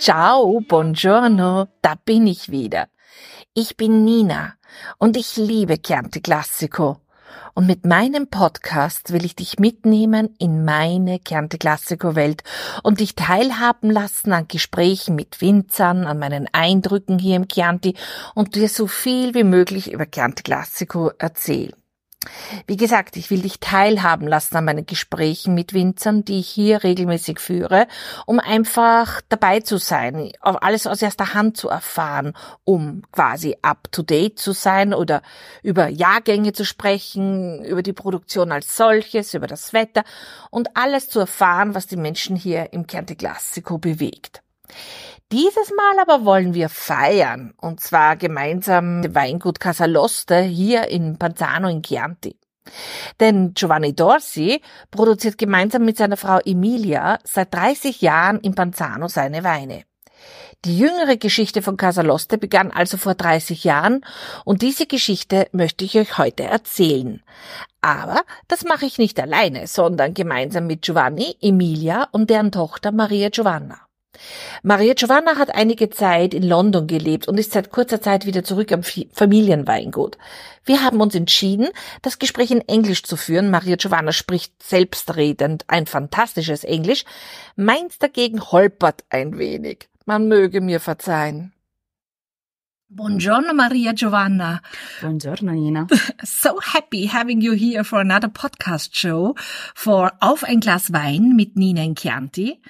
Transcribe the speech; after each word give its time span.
Ciao, 0.00 0.62
buongiorno, 0.66 1.68
da 1.82 1.94
bin 1.94 2.26
ich 2.26 2.50
wieder. 2.50 2.88
Ich 3.52 3.76
bin 3.76 4.02
Nina 4.02 4.54
und 4.96 5.14
ich 5.14 5.36
liebe 5.36 5.76
Chianti 5.76 6.22
Classico. 6.22 7.02
Und 7.52 7.66
mit 7.66 7.84
meinem 7.84 8.28
Podcast 8.28 9.12
will 9.12 9.26
ich 9.26 9.36
dich 9.36 9.58
mitnehmen 9.58 10.34
in 10.38 10.64
meine 10.64 11.20
Chianti 11.22 11.58
Classico 11.58 12.14
Welt 12.14 12.44
und 12.82 13.00
dich 13.00 13.14
teilhaben 13.14 13.90
lassen 13.90 14.32
an 14.32 14.48
Gesprächen 14.48 15.16
mit 15.16 15.42
Winzern, 15.42 16.06
an 16.06 16.18
meinen 16.18 16.48
Eindrücken 16.50 17.18
hier 17.18 17.36
im 17.36 17.46
Chianti 17.46 17.94
und 18.34 18.54
dir 18.54 18.70
so 18.70 18.86
viel 18.86 19.34
wie 19.34 19.44
möglich 19.44 19.92
über 19.92 20.10
Chianti 20.10 20.42
Classico 20.42 21.10
erzählen. 21.18 21.79
Wie 22.66 22.76
gesagt, 22.76 23.16
ich 23.16 23.30
will 23.30 23.40
dich 23.40 23.60
teilhaben 23.60 24.28
lassen 24.28 24.54
an 24.54 24.66
meinen 24.66 24.84
Gesprächen 24.84 25.54
mit 25.54 25.72
Winzern, 25.72 26.22
die 26.22 26.40
ich 26.40 26.50
hier 26.50 26.84
regelmäßig 26.84 27.40
führe, 27.40 27.86
um 28.26 28.38
einfach 28.40 29.22
dabei 29.30 29.60
zu 29.60 29.78
sein, 29.78 30.30
alles 30.40 30.86
aus 30.86 31.00
erster 31.00 31.32
Hand 31.32 31.56
zu 31.56 31.70
erfahren, 31.70 32.34
um 32.64 33.04
quasi 33.10 33.56
up 33.62 33.90
to 33.90 34.02
date 34.02 34.38
zu 34.38 34.52
sein 34.52 34.92
oder 34.92 35.22
über 35.62 35.88
Jahrgänge 35.88 36.52
zu 36.52 36.66
sprechen, 36.66 37.64
über 37.64 37.82
die 37.82 37.94
Produktion 37.94 38.52
als 38.52 38.76
solches, 38.76 39.32
über 39.32 39.46
das 39.46 39.72
Wetter 39.72 40.04
und 40.50 40.76
alles 40.76 41.08
zu 41.08 41.20
erfahren, 41.20 41.74
was 41.74 41.86
die 41.86 41.96
Menschen 41.96 42.36
hier 42.36 42.74
im 42.74 42.86
Chianti 42.86 43.16
Classico 43.16 43.78
bewegt. 43.78 44.42
Dieses 45.32 45.70
Mal 45.76 46.02
aber 46.02 46.24
wollen 46.24 46.54
wir 46.54 46.68
feiern, 46.68 47.54
und 47.56 47.78
zwar 47.78 48.16
gemeinsam 48.16 49.04
im 49.04 49.14
Weingut 49.14 49.60
Casaloste 49.60 50.40
hier 50.40 50.88
in 50.88 51.18
Panzano 51.18 51.68
in 51.68 51.82
Chianti. 51.82 52.36
Denn 53.20 53.54
Giovanni 53.54 53.94
Dorsi 53.94 54.60
produziert 54.90 55.38
gemeinsam 55.38 55.84
mit 55.84 55.98
seiner 55.98 56.16
Frau 56.16 56.40
Emilia 56.44 57.20
seit 57.22 57.54
30 57.54 58.00
Jahren 58.00 58.40
in 58.40 58.56
Panzano 58.56 59.06
seine 59.06 59.44
Weine. 59.44 59.84
Die 60.64 60.76
jüngere 60.76 61.16
Geschichte 61.16 61.62
von 61.62 61.76
Casaloste 61.76 62.36
begann 62.36 62.72
also 62.72 62.96
vor 62.96 63.14
30 63.14 63.62
Jahren 63.62 64.04
und 64.44 64.62
diese 64.62 64.86
Geschichte 64.86 65.46
möchte 65.52 65.84
ich 65.84 65.96
euch 65.96 66.18
heute 66.18 66.42
erzählen. 66.42 67.22
Aber 67.80 68.22
das 68.48 68.64
mache 68.64 68.84
ich 68.84 68.98
nicht 68.98 69.20
alleine, 69.20 69.68
sondern 69.68 70.12
gemeinsam 70.12 70.66
mit 70.66 70.82
Giovanni, 70.82 71.36
Emilia 71.40 72.08
und 72.10 72.30
deren 72.30 72.50
Tochter 72.50 72.90
Maria 72.90 73.28
Giovanna. 73.28 73.89
Maria 74.62 74.94
Giovanna 74.94 75.36
hat 75.36 75.54
einige 75.54 75.88
Zeit 75.90 76.34
in 76.34 76.42
London 76.42 76.86
gelebt 76.86 77.28
und 77.28 77.38
ist 77.38 77.52
seit 77.52 77.70
kurzer 77.70 78.00
Zeit 78.02 78.26
wieder 78.26 78.44
zurück 78.44 78.72
am 78.72 78.82
Familienweingut. 78.82 80.18
Wir 80.64 80.82
haben 80.82 81.00
uns 81.00 81.14
entschieden, 81.14 81.68
das 82.02 82.18
Gespräch 82.18 82.50
in 82.50 82.66
Englisch 82.68 83.02
zu 83.02 83.16
führen. 83.16 83.50
Maria 83.50 83.76
Giovanna 83.76 84.12
spricht 84.12 84.62
selbstredend 84.62 85.64
ein 85.68 85.86
fantastisches 85.86 86.64
Englisch. 86.64 87.04
Meins 87.56 87.98
dagegen 87.98 88.40
holpert 88.52 89.04
ein 89.08 89.38
wenig. 89.38 89.88
Man 90.04 90.28
möge 90.28 90.60
mir 90.60 90.80
verzeihen. 90.80 91.52
Buongiorno, 92.92 93.54
Maria 93.54 93.92
Giovanna. 93.92 94.60
Buongiorno, 95.00 95.52
Nina. 95.52 95.86
So 96.24 96.58
happy 96.58 97.06
having 97.06 97.40
you 97.40 97.52
here 97.52 97.84
for 97.84 98.00
another 98.00 98.28
podcast 98.28 98.94
show 98.94 99.36
for 99.74 100.10
Auf 100.20 100.42
ein 100.42 100.58
Glas 100.58 100.90
Wein 100.92 101.36
mit 101.36 101.56
Nina 101.56 101.82
in 101.82 101.94
Chianti. 101.94 102.60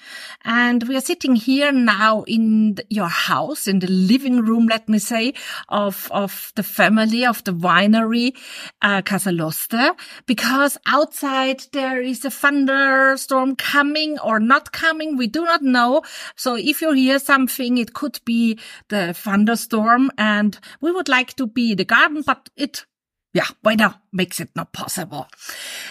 And 0.44 0.86
we 0.86 0.96
are 0.96 1.00
sitting 1.00 1.36
here 1.36 1.72
now 1.72 2.24
in 2.26 2.76
your 2.90 3.08
house, 3.08 3.66
in 3.66 3.78
the 3.78 3.86
living 3.86 4.44
room, 4.44 4.66
let 4.66 4.88
me 4.90 4.98
say, 4.98 5.32
of, 5.70 6.10
of 6.10 6.52
the 6.54 6.62
family, 6.62 7.24
of 7.24 7.42
the 7.44 7.52
winery, 7.52 8.36
uh, 8.82 9.00
Casaloste, 9.00 9.96
because 10.26 10.76
outside 10.86 11.64
there 11.72 12.02
is 12.02 12.24
a 12.26 12.30
thunderstorm 12.30 13.56
coming 13.56 14.18
or 14.18 14.38
not 14.38 14.72
coming. 14.72 15.16
We 15.16 15.28
do 15.28 15.44
not 15.44 15.62
know. 15.62 16.02
So 16.36 16.56
if 16.56 16.82
you 16.82 16.92
hear 16.92 17.18
something, 17.18 17.78
it 17.78 17.94
could 17.94 18.20
be 18.26 18.58
the 18.88 19.14
thunderstorm 19.14 20.09
and 20.18 20.58
we 20.80 20.92
would 20.92 21.08
like 21.08 21.34
to 21.36 21.46
be 21.46 21.74
the 21.74 21.84
garden, 21.84 22.22
but 22.26 22.48
it, 22.56 22.84
yeah, 23.32 23.46
weather 23.62 23.94
makes 24.12 24.40
it 24.40 24.50
not 24.56 24.72
possible. 24.72 25.26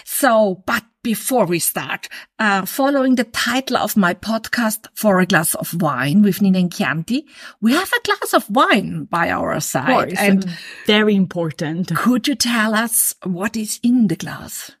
So, 0.04 0.62
but 0.66 0.84
before 1.02 1.46
we 1.46 1.58
start, 1.58 2.08
uh, 2.38 2.66
following 2.66 3.14
the 3.14 3.24
title 3.24 3.78
of 3.78 3.96
my 3.96 4.12
podcast, 4.12 4.86
For 4.94 5.20
a 5.20 5.26
Glass 5.26 5.54
of 5.54 5.80
Wine 5.80 6.22
with 6.22 6.42
Nina 6.42 6.58
and 6.58 6.72
Chianti, 6.72 7.24
we 7.60 7.72
have 7.72 7.90
a 7.90 8.02
glass 8.02 8.34
of 8.34 8.50
wine 8.50 9.04
by 9.04 9.30
our 9.30 9.58
side. 9.60 10.14
and 10.18 10.44
very 10.86 11.14
important. 11.14 11.94
Could 11.96 12.28
you 12.28 12.34
tell 12.34 12.74
us 12.74 13.14
what 13.24 13.56
is 13.56 13.80
in 13.82 14.08
the 14.08 14.16
glass? 14.16 14.72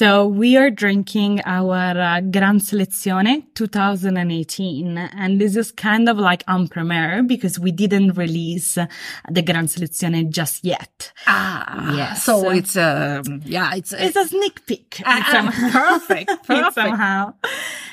So 0.00 0.26
we 0.26 0.56
are 0.56 0.70
drinking 0.70 1.42
our 1.44 2.00
uh, 2.00 2.22
Gran 2.22 2.58
Selezione 2.58 3.44
2018, 3.52 4.96
and 4.96 5.38
this 5.38 5.56
is 5.56 5.72
kind 5.72 6.08
of 6.08 6.16
like 6.16 6.42
en 6.48 6.68
premiere 6.68 7.22
because 7.22 7.58
we 7.58 7.70
didn't 7.70 8.12
release 8.12 8.78
the 9.30 9.42
Gran 9.42 9.66
Selezione 9.66 10.30
just 10.30 10.64
yet. 10.64 11.12
Ah, 11.26 11.94
yes. 11.94 12.24
So 12.24 12.48
it's 12.48 12.76
a 12.76 13.20
um, 13.26 13.42
yeah, 13.44 13.74
it's 13.74 13.92
it's 13.92 14.16
a 14.16 14.26
sneak 14.26 14.64
peek. 14.64 15.02
Uh, 15.04 15.50
perfect, 15.70 16.30
perfect. 16.46 16.74
somehow, 16.76 17.34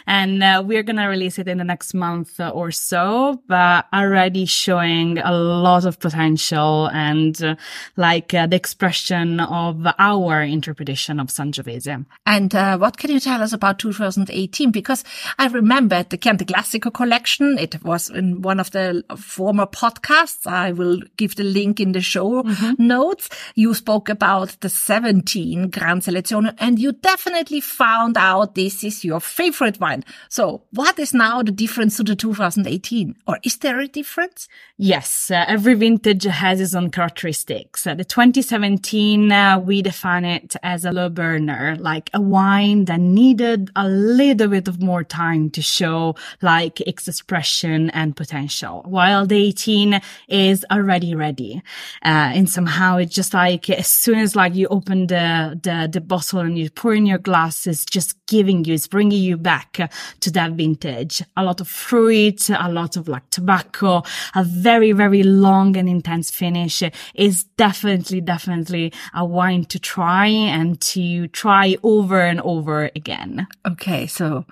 and 0.05 0.41
uh, 0.41 0.63
we're 0.65 0.83
gonna 0.83 1.09
release 1.09 1.37
it 1.37 1.49
in 1.49 1.57
the 1.57 1.65
next 1.65 1.93
month 1.93 2.39
or 2.39 2.71
so, 2.71 3.41
but 3.47 3.85
already 3.93 4.45
showing 4.45 5.17
a 5.17 5.33
lot 5.33 5.83
of 5.83 5.99
potential 5.99 6.87
and 6.93 7.43
uh, 7.43 7.55
like 7.97 8.33
uh, 8.33 8.47
the 8.47 8.55
expression 8.55 9.41
of 9.41 9.85
our 9.99 10.41
interpretation 10.41 11.19
of 11.19 11.27
Sangiovese. 11.27 11.96
And 12.25 12.53
uh, 12.53 12.77
what 12.77 12.97
can 12.97 13.11
you 13.11 13.19
tell 13.19 13.41
us 13.41 13.53
about 13.53 13.79
2018? 13.79 14.71
Because 14.71 15.03
I 15.39 15.47
remember 15.47 16.03
the 16.03 16.17
Chianti 16.17 16.45
Classico 16.45 16.93
collection. 16.93 17.57
It 17.57 17.83
was 17.83 18.09
in 18.09 18.41
one 18.41 18.59
of 18.59 18.71
the 18.71 19.03
former 19.17 19.65
podcasts. 19.65 20.45
I 20.45 20.71
will 20.71 21.01
give 21.17 21.35
the 21.35 21.43
link 21.43 21.79
in 21.79 21.93
the 21.93 22.01
show 22.01 22.43
mm-hmm. 22.43 22.85
notes. 22.85 23.29
You 23.55 23.73
spoke 23.73 24.09
about 24.09 24.57
the 24.59 24.69
17 24.69 25.69
Gran 25.69 26.01
Selezione 26.01 26.55
and 26.59 26.79
you 26.79 26.91
definitely 26.91 27.61
found 27.61 28.17
out 28.17 28.55
this 28.55 28.83
is 28.83 29.03
your 29.03 29.19
favorite 29.19 29.79
wine. 29.79 30.03
So 30.29 30.63
what 30.71 30.99
is 30.99 31.13
now 31.13 31.43
the 31.43 31.51
difference 31.51 31.97
to 31.97 32.03
the 32.03 32.15
2018? 32.15 33.15
Or 33.27 33.39
is 33.43 33.57
there 33.57 33.79
a 33.79 33.87
difference? 33.87 34.47
Yes, 34.77 35.31
uh, 35.31 35.45
every 35.47 35.73
vintage 35.73 36.23
has 36.23 36.61
its 36.61 36.75
own 36.75 36.91
characteristics. 36.91 37.87
Uh, 37.87 37.95
the 37.95 38.05
2017, 38.05 39.31
uh, 39.31 39.59
we 39.59 39.81
define 39.81 40.25
it 40.25 40.55
as 40.61 40.85
a 40.85 40.91
low 40.91 41.09
burner, 41.09 41.75
like 41.87 42.09
a 42.13 42.19
wine 42.19 42.83
that 42.85 42.99
needed 42.99 43.69
a 43.77 43.87
little 43.87 44.49
bit 44.49 44.67
of 44.67 44.81
more 44.81 45.05
time 45.05 45.49
to 45.49 45.61
show 45.61 46.15
like 46.41 46.81
its 46.81 47.07
expression 47.07 47.89
and 47.91 48.13
potential, 48.13 48.83
while 48.85 49.25
the 49.25 49.37
18 49.37 50.01
is 50.27 50.65
already 50.69 51.15
ready. 51.15 51.61
Uh, 52.03 52.35
and 52.37 52.49
somehow 52.49 52.97
it's 52.97 53.15
just 53.15 53.33
like 53.33 53.69
as 53.69 53.87
soon 53.87 54.19
as 54.19 54.35
like 54.35 54.53
you 54.53 54.67
open 54.67 55.07
the, 55.07 55.57
the, 55.63 55.87
the 55.95 56.01
bottle 56.01 56.41
and 56.41 56.57
you 56.59 56.69
pour 56.69 56.93
in 56.93 57.05
your 57.05 57.19
glass, 57.29 57.65
it's 57.65 57.85
just 57.85 58.09
giving 58.27 58.65
you, 58.65 58.73
it's 58.73 58.87
bringing 58.87 59.21
you 59.21 59.37
back 59.37 59.71
to 60.19 60.29
that 60.31 60.51
vintage. 60.51 61.23
A 61.37 61.43
lot 61.43 61.61
of 61.61 61.69
fruit, 61.69 62.49
a 62.49 62.69
lot 62.69 62.97
of 62.97 63.07
like 63.07 63.29
tobacco, 63.29 64.03
a 64.35 64.43
very, 64.43 64.91
very 64.91 65.23
long 65.23 65.77
and 65.77 65.87
intense 65.87 66.29
finish 66.31 66.83
is 67.15 67.45
definitely, 67.55 68.19
definitely 68.19 68.91
a 69.13 69.23
wine 69.23 69.63
to 69.65 69.79
try 69.79 70.27
and 70.27 70.81
to 70.81 71.27
try 71.29 71.66
try 71.67 71.79
over 71.83 72.21
and 72.21 72.41
over 72.41 72.91
again. 72.95 73.47
Okay. 73.65 74.07
So 74.07 74.45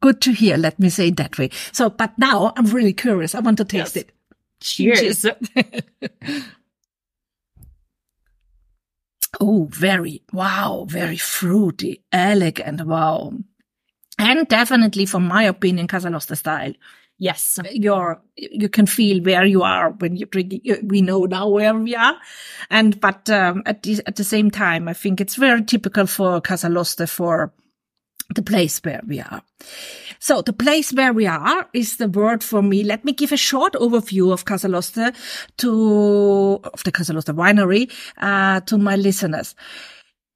good 0.00 0.20
to 0.22 0.32
hear. 0.32 0.56
Let 0.56 0.78
me 0.78 0.88
say 0.88 1.08
it 1.08 1.16
that 1.16 1.38
way. 1.38 1.50
So, 1.72 1.90
but 1.90 2.16
now 2.18 2.52
I'm 2.56 2.66
really 2.66 2.92
curious. 2.92 3.34
I 3.34 3.40
want 3.40 3.58
to 3.58 3.64
taste 3.64 3.96
yes. 3.96 4.04
it. 4.04 4.12
Cheers. 4.60 5.26
oh, 9.40 9.68
very, 9.70 10.22
wow, 10.32 10.86
very 10.88 11.16
fruity, 11.16 12.02
elegant. 12.12 12.84
Wow. 12.84 13.32
And 14.18 14.46
definitely, 14.48 15.06
from 15.06 15.26
my 15.26 15.44
opinion, 15.44 15.88
Casaloste 15.88 16.36
style. 16.36 16.74
Yes, 17.22 17.58
you're, 17.70 18.18
you 18.36 18.70
can 18.70 18.86
feel 18.86 19.22
where 19.22 19.44
you 19.44 19.62
are 19.62 19.90
when 19.90 20.16
you 20.16 20.24
drink. 20.24 20.54
We 20.82 21.02
know 21.02 21.26
now 21.26 21.48
where 21.48 21.74
we 21.74 21.94
are. 21.94 22.16
And, 22.70 22.98
but, 22.98 23.28
um, 23.28 23.62
at 23.66 23.82
the, 23.82 24.00
at 24.06 24.16
the 24.16 24.24
same 24.24 24.50
time, 24.50 24.88
I 24.88 24.94
think 24.94 25.20
it's 25.20 25.36
very 25.36 25.62
typical 25.62 26.06
for 26.06 26.40
Casaloste 26.40 27.06
for 27.10 27.52
the 28.34 28.42
place 28.42 28.80
where 28.84 29.02
we 29.06 29.20
are. 29.20 29.42
So 30.18 30.40
the 30.40 30.54
place 30.54 30.94
where 30.94 31.12
we 31.12 31.26
are 31.26 31.68
is 31.74 31.98
the 31.98 32.08
word 32.08 32.42
for 32.42 32.62
me. 32.62 32.84
Let 32.84 33.04
me 33.04 33.12
give 33.12 33.32
a 33.32 33.36
short 33.36 33.74
overview 33.74 34.32
of 34.32 34.46
Casaloste 34.46 35.14
to, 35.58 36.60
of 36.64 36.84
the 36.84 36.92
Casaloste 36.92 37.34
winery, 37.34 37.92
uh, 38.16 38.60
to 38.60 38.78
my 38.78 38.96
listeners. 38.96 39.54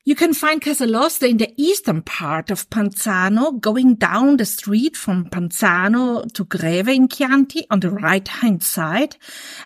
You 0.06 0.14
can 0.14 0.34
find 0.34 0.60
Casaloste 0.60 1.26
in 1.26 1.38
the 1.38 1.54
eastern 1.56 2.02
part 2.02 2.50
of 2.50 2.68
Panzano, 2.68 3.58
going 3.58 3.94
down 3.94 4.36
the 4.36 4.44
street 4.44 4.98
from 4.98 5.30
Panzano 5.30 6.30
to 6.34 6.44
Greve 6.44 6.88
in 6.88 7.08
Chianti 7.08 7.64
on 7.70 7.80
the 7.80 7.88
right 7.88 8.28
hand 8.28 8.62
side. 8.62 9.16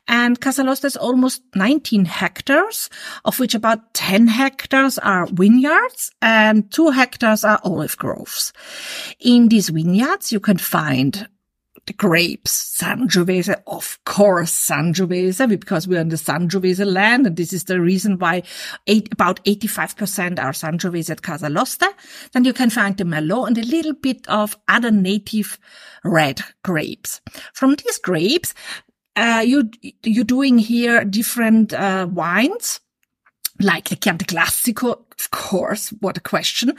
And 0.06 0.40
Casaloste 0.40 0.85
is 0.85 0.96
almost 0.96 1.43
19 1.56 2.05
hectares, 2.05 2.88
of 3.25 3.40
which 3.40 3.56
about 3.56 3.94
10 3.94 4.29
hectares 4.29 4.96
are 4.99 5.26
vineyards 5.26 6.12
and 6.23 6.70
2 6.70 6.90
hectares 6.90 7.43
are 7.43 7.58
olive 7.64 7.96
groves. 7.96 8.52
In 9.19 9.49
these 9.49 9.70
vineyards, 9.70 10.31
you 10.31 10.38
can 10.38 10.58
find 10.58 11.26
the 11.88 11.94
grapes, 11.94 12.79
Sangiovese, 12.81 13.61
of 13.67 13.99
course, 14.05 14.52
Sangiovese, 14.52 15.49
because 15.49 15.88
we're 15.88 16.00
in 16.00 16.11
the 16.11 16.17
Sangiovese 16.17 16.87
land. 16.87 17.26
And 17.26 17.37
this 17.37 17.52
is 17.52 17.64
the 17.64 17.81
reason 17.81 18.19
why 18.19 18.43
eight, 18.87 19.08
about 19.11 19.43
85% 19.44 20.38
are 20.38 20.52
Sangiovese 20.52 21.11
at 21.11 21.23
Casaloste. 21.23 21.88
Then 22.32 22.44
you 22.44 22.52
can 22.52 22.70
find 22.70 22.96
the 22.96 23.05
Merlot 23.05 23.49
and 23.49 23.58
a 23.58 23.62
little 23.62 23.94
bit 23.94 24.29
of 24.29 24.56
other 24.69 24.90
native 24.90 25.58
red 26.05 26.43
grapes. 26.62 27.20
From 27.55 27.75
these 27.75 27.99
grapes, 27.99 28.55
uh, 29.17 29.43
you, 29.44 29.70
you're 30.05 30.25
doing 30.25 30.58
here 30.58 31.05
different, 31.05 31.73
uh, 31.73 32.06
wines 32.11 32.81
like 33.61 33.88
the 33.88 33.96
Chianti 33.96 34.25
Classico, 34.26 35.05
of 35.19 35.31
course, 35.31 35.88
what 36.00 36.17
a 36.17 36.20
question. 36.20 36.75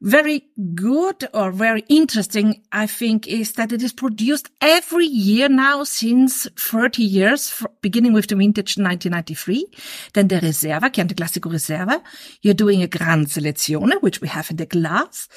Very 0.00 0.44
good 0.74 1.28
or 1.32 1.52
very 1.52 1.84
interesting, 1.88 2.62
I 2.72 2.86
think, 2.86 3.28
is 3.28 3.52
that 3.52 3.72
it 3.72 3.82
is 3.82 3.92
produced 3.92 4.50
every 4.60 5.06
year 5.06 5.48
now 5.48 5.84
since 5.84 6.48
30 6.56 7.02
years, 7.02 7.64
beginning 7.82 8.12
with 8.12 8.26
the 8.26 8.34
vintage 8.34 8.76
1993. 8.76 9.66
Then 10.14 10.28
the 10.28 10.40
Reserva, 10.40 10.92
Chianti 10.92 11.14
Classico 11.14 11.50
Reserva. 11.50 12.02
You're 12.42 12.54
doing 12.54 12.82
a 12.82 12.88
Gran 12.88 13.26
Selezione, 13.26 14.02
which 14.02 14.20
we 14.20 14.28
have 14.28 14.50
in 14.50 14.56
the 14.56 14.66
glass. 14.66 15.28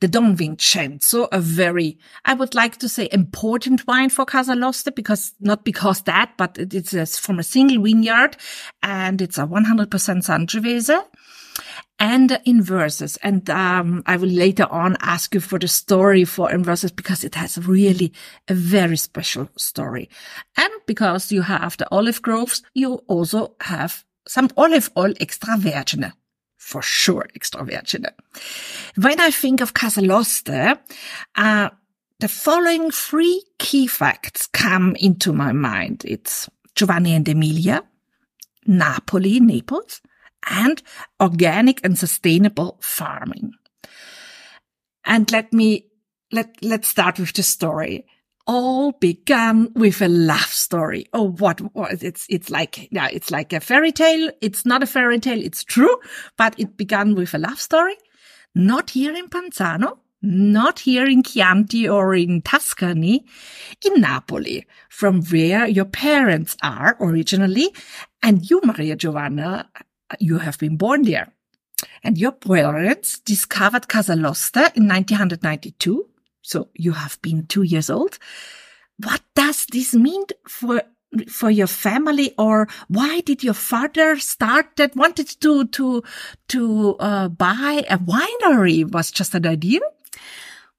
The 0.00 0.08
Don 0.08 0.36
Vincenzo, 0.36 1.28
a 1.32 1.40
very, 1.40 1.98
I 2.24 2.34
would 2.34 2.54
like 2.54 2.76
to 2.78 2.88
say 2.88 3.08
important 3.12 3.86
wine 3.86 4.10
for 4.10 4.26
Casa 4.26 4.54
Casaloste 4.54 4.94
because, 4.94 5.32
not 5.40 5.64
because 5.64 6.02
that, 6.02 6.32
but 6.36 6.58
it's 6.58 7.18
from 7.18 7.38
a 7.38 7.42
single 7.42 7.82
vineyard 7.82 8.36
and 8.82 9.22
it's 9.22 9.38
a 9.38 9.46
100% 9.46 9.88
Sangiovese 9.88 11.02
and 11.98 12.30
Inversus. 12.46 13.18
And 13.22 13.48
um, 13.50 14.02
I 14.06 14.16
will 14.16 14.28
later 14.28 14.66
on 14.70 14.96
ask 15.00 15.34
you 15.34 15.40
for 15.40 15.58
the 15.58 15.68
story 15.68 16.24
for 16.24 16.50
Inversus 16.50 16.94
because 16.94 17.24
it 17.24 17.34
has 17.34 17.58
really 17.66 18.12
a 18.48 18.54
very 18.54 18.96
special 18.96 19.48
story. 19.56 20.08
And 20.56 20.72
because 20.86 21.32
you 21.32 21.42
have 21.42 21.76
the 21.76 21.88
olive 21.90 22.22
groves, 22.22 22.62
you 22.74 22.94
also 23.06 23.54
have 23.60 24.04
some 24.26 24.48
olive 24.56 24.90
oil 24.96 25.14
extra 25.20 25.56
virgin. 25.56 26.12
For 26.56 26.80
sure, 26.80 27.28
extra 27.34 27.62
virgin. 27.62 28.06
When 28.96 29.20
I 29.20 29.30
think 29.30 29.60
of 29.60 29.74
Casaloste, 29.74 30.78
uh, 31.36 31.70
the 32.20 32.28
following 32.28 32.90
three 32.90 33.42
key 33.58 33.86
facts 33.86 34.46
come 34.46 34.96
into 34.96 35.32
my 35.32 35.52
mind. 35.52 36.04
It's 36.06 36.48
Giovanni 36.74 37.14
and 37.14 37.28
Emilia, 37.28 37.82
Napoli, 38.66 39.40
Naples, 39.40 40.00
and 40.48 40.82
organic 41.20 41.84
and 41.84 41.98
sustainable 41.98 42.78
farming. 42.80 43.52
And 45.04 45.30
let 45.32 45.52
me, 45.52 45.86
let, 46.32 46.56
let's 46.62 46.88
start 46.88 47.18
with 47.18 47.32
the 47.34 47.42
story. 47.42 48.06
All 48.46 48.92
began 48.92 49.72
with 49.74 50.02
a 50.02 50.08
love 50.08 50.52
story. 50.52 51.06
Oh, 51.12 51.30
what, 51.30 51.60
what 51.74 52.02
it's, 52.02 52.26
it's 52.28 52.50
like, 52.50 52.88
yeah, 52.90 53.08
it's 53.10 53.30
like 53.30 53.52
a 53.52 53.60
fairy 53.60 53.92
tale. 53.92 54.30
It's 54.40 54.66
not 54.66 54.82
a 54.82 54.86
fairy 54.86 55.18
tale. 55.18 55.42
It's 55.42 55.64
true, 55.64 55.96
but 56.36 56.58
it 56.58 56.76
began 56.76 57.14
with 57.14 57.34
a 57.34 57.38
love 57.38 57.60
story. 57.60 57.96
Not 58.54 58.90
here 58.90 59.14
in 59.14 59.28
Panzano, 59.28 59.98
not 60.22 60.80
here 60.80 61.06
in 61.06 61.22
Chianti 61.22 61.88
or 61.88 62.14
in 62.14 62.42
Tuscany, 62.42 63.26
in 63.84 64.00
Napoli, 64.00 64.66
from 64.88 65.22
where 65.22 65.66
your 65.66 65.84
parents 65.84 66.56
are 66.62 66.96
originally. 67.00 67.74
And 68.22 68.48
you, 68.48 68.60
Maria 68.64 68.96
Giovanna, 68.96 69.68
you 70.20 70.38
have 70.38 70.58
been 70.58 70.76
born 70.76 71.02
there. 71.02 71.28
And 72.02 72.18
your 72.18 72.32
parents 72.32 73.18
discovered 73.20 73.88
Casaloste 73.88 74.76
in 74.76 74.88
1992. 74.88 76.06
So 76.42 76.68
you 76.74 76.92
have 76.92 77.20
been 77.22 77.46
two 77.46 77.62
years 77.62 77.90
old. 77.90 78.18
What 78.98 79.22
does 79.34 79.66
this 79.66 79.94
mean 79.94 80.24
for 80.46 80.82
for 81.28 81.48
your 81.50 81.68
family 81.68 82.34
or 82.36 82.66
why 82.88 83.20
did 83.20 83.44
your 83.44 83.54
father 83.54 84.18
start 84.18 84.66
that 84.76 84.96
wanted 84.96 85.28
to 85.40 85.64
to 85.66 86.02
to 86.48 86.96
uh, 86.98 87.28
buy 87.28 87.84
a 87.88 87.98
winery 87.98 88.90
was 88.90 89.12
just 89.12 89.34
an 89.34 89.46
idea 89.46 89.80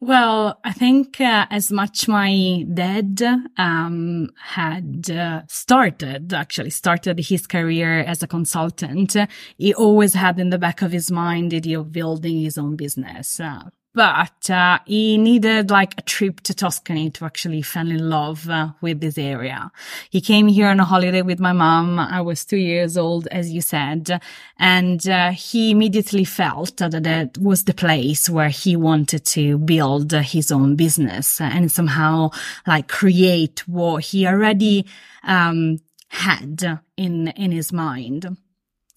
well, 0.05 0.59
I 0.63 0.71
think 0.71 1.19
uh, 1.19 1.47
as 1.49 1.71
much 1.71 2.07
my 2.07 2.65
dad 2.73 3.21
um, 3.57 4.29
had 4.39 5.09
uh, 5.09 5.41
started, 5.47 6.33
actually 6.33 6.69
started 6.69 7.19
his 7.19 7.47
career 7.47 7.99
as 7.99 8.21
a 8.21 8.27
consultant, 8.27 9.15
he 9.57 9.73
always 9.73 10.13
had 10.13 10.39
in 10.39 10.51
the 10.51 10.59
back 10.59 10.81
of 10.81 10.91
his 10.91 11.09
mind 11.11 11.51
the 11.51 11.57
idea 11.57 11.79
of 11.79 11.91
building 11.91 12.41
his 12.41 12.57
own 12.57 12.75
business. 12.75 13.39
Uh, 13.39 13.69
but 13.95 14.49
uh, 14.49 14.79
he 14.85 15.17
needed 15.17 15.71
like 15.71 15.95
a 15.97 16.01
trip 16.01 16.41
to 16.41 16.53
Tuscany 16.53 17.09
to 17.11 17.25
actually 17.25 17.61
fall 17.61 17.89
in 17.89 18.09
love 18.09 18.49
uh, 18.49 18.69
with 18.81 18.99
this 18.99 19.17
area. 19.17 19.71
He 20.09 20.21
came 20.21 20.47
here 20.47 20.67
on 20.67 20.79
a 20.79 20.85
holiday 20.85 21.21
with 21.21 21.39
my 21.39 21.53
mom. 21.53 21.97
I 21.97 22.21
was 22.21 22.45
two 22.45 22.57
years 22.57 22.97
old, 22.97 23.27
as 23.27 23.51
you 23.51 23.61
said, 23.61 24.21
and 24.59 25.07
uh, 25.07 25.31
he 25.31 25.71
immediately 25.71 26.25
felt 26.25 26.77
that 26.77 27.03
that 27.03 27.37
was 27.37 27.63
the 27.63 27.73
place 27.73 28.29
where 28.29 28.49
he 28.49 28.75
wanted 28.75 29.25
to 29.27 29.57
build 29.57 30.11
his 30.11 30.51
own 30.51 30.75
business 30.75 31.39
and 31.39 31.71
somehow 31.71 32.31
like 32.67 32.89
create 32.89 33.67
what 33.67 34.03
he 34.03 34.27
already 34.27 34.85
um, 35.23 35.79
had 36.09 36.81
in 36.97 37.29
in 37.29 37.51
his 37.51 37.71
mind. 37.71 38.37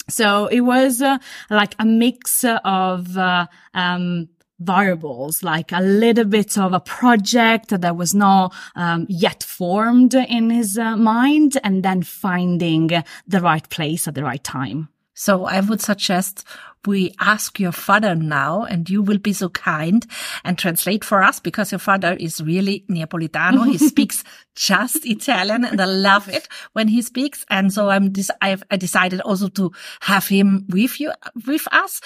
So 0.08 0.46
it 0.46 0.60
was 0.60 1.02
uh, 1.02 1.18
like 1.50 1.74
a 1.78 1.84
mix 1.84 2.44
of 2.44 3.16
uh, 3.16 3.46
um, 3.74 4.28
variables, 4.58 5.43
like 5.43 5.72
a 5.72 5.81
little 5.81 6.25
bit 6.25 6.58
of 6.58 6.72
a 6.72 6.81
project 6.81 7.69
that 7.81 7.96
was 7.96 8.14
not 8.14 8.55
um, 8.75 9.06
yet 9.08 9.43
formed 9.43 10.14
in 10.14 10.50
his 10.50 10.78
uh, 10.78 10.96
mind, 10.96 11.58
and 11.62 11.82
then 11.82 12.02
finding 12.02 12.90
the 13.26 13.40
right 13.40 13.69
place 13.69 14.08
at 14.08 14.15
the 14.15 14.24
right 14.24 14.43
time. 14.43 14.88
So 15.15 15.46
I 15.46 15.58
would 15.60 15.81
suggest 15.81 16.44
we 16.86 17.12
ask 17.19 17.58
your 17.58 17.72
father 17.72 18.15
now, 18.15 18.62
and 18.62 18.88
you 18.88 19.03
will 19.03 19.19
be 19.19 19.32
so 19.32 19.48
kind 19.48 20.06
and 20.44 20.56
translate 20.56 21.05
for 21.05 21.24
us 21.24 21.41
because 21.41 21.72
your 21.72 21.81
father 21.81 22.15
is 22.15 22.41
really 22.41 22.84
Neapolitano. 22.88 23.67
he 23.67 23.79
speaks 23.88 24.22
just 24.55 25.05
Italian 25.05 25.65
and 25.65 25.81
I 25.81 25.86
love 25.86 26.29
it 26.29 26.48
when 26.72 26.86
he 26.86 27.03
speaks. 27.03 27.44
And 27.50 27.72
so 27.72 27.91
I'm 27.91 28.12
this, 28.12 28.31
I've 28.41 28.62
I 28.70 28.77
decided 28.77 29.20
also 29.22 29.48
to 29.48 29.72
have 30.03 30.29
him 30.29 30.67
with 30.69 31.00
you, 31.00 31.12
with 31.46 31.67
us 31.72 32.00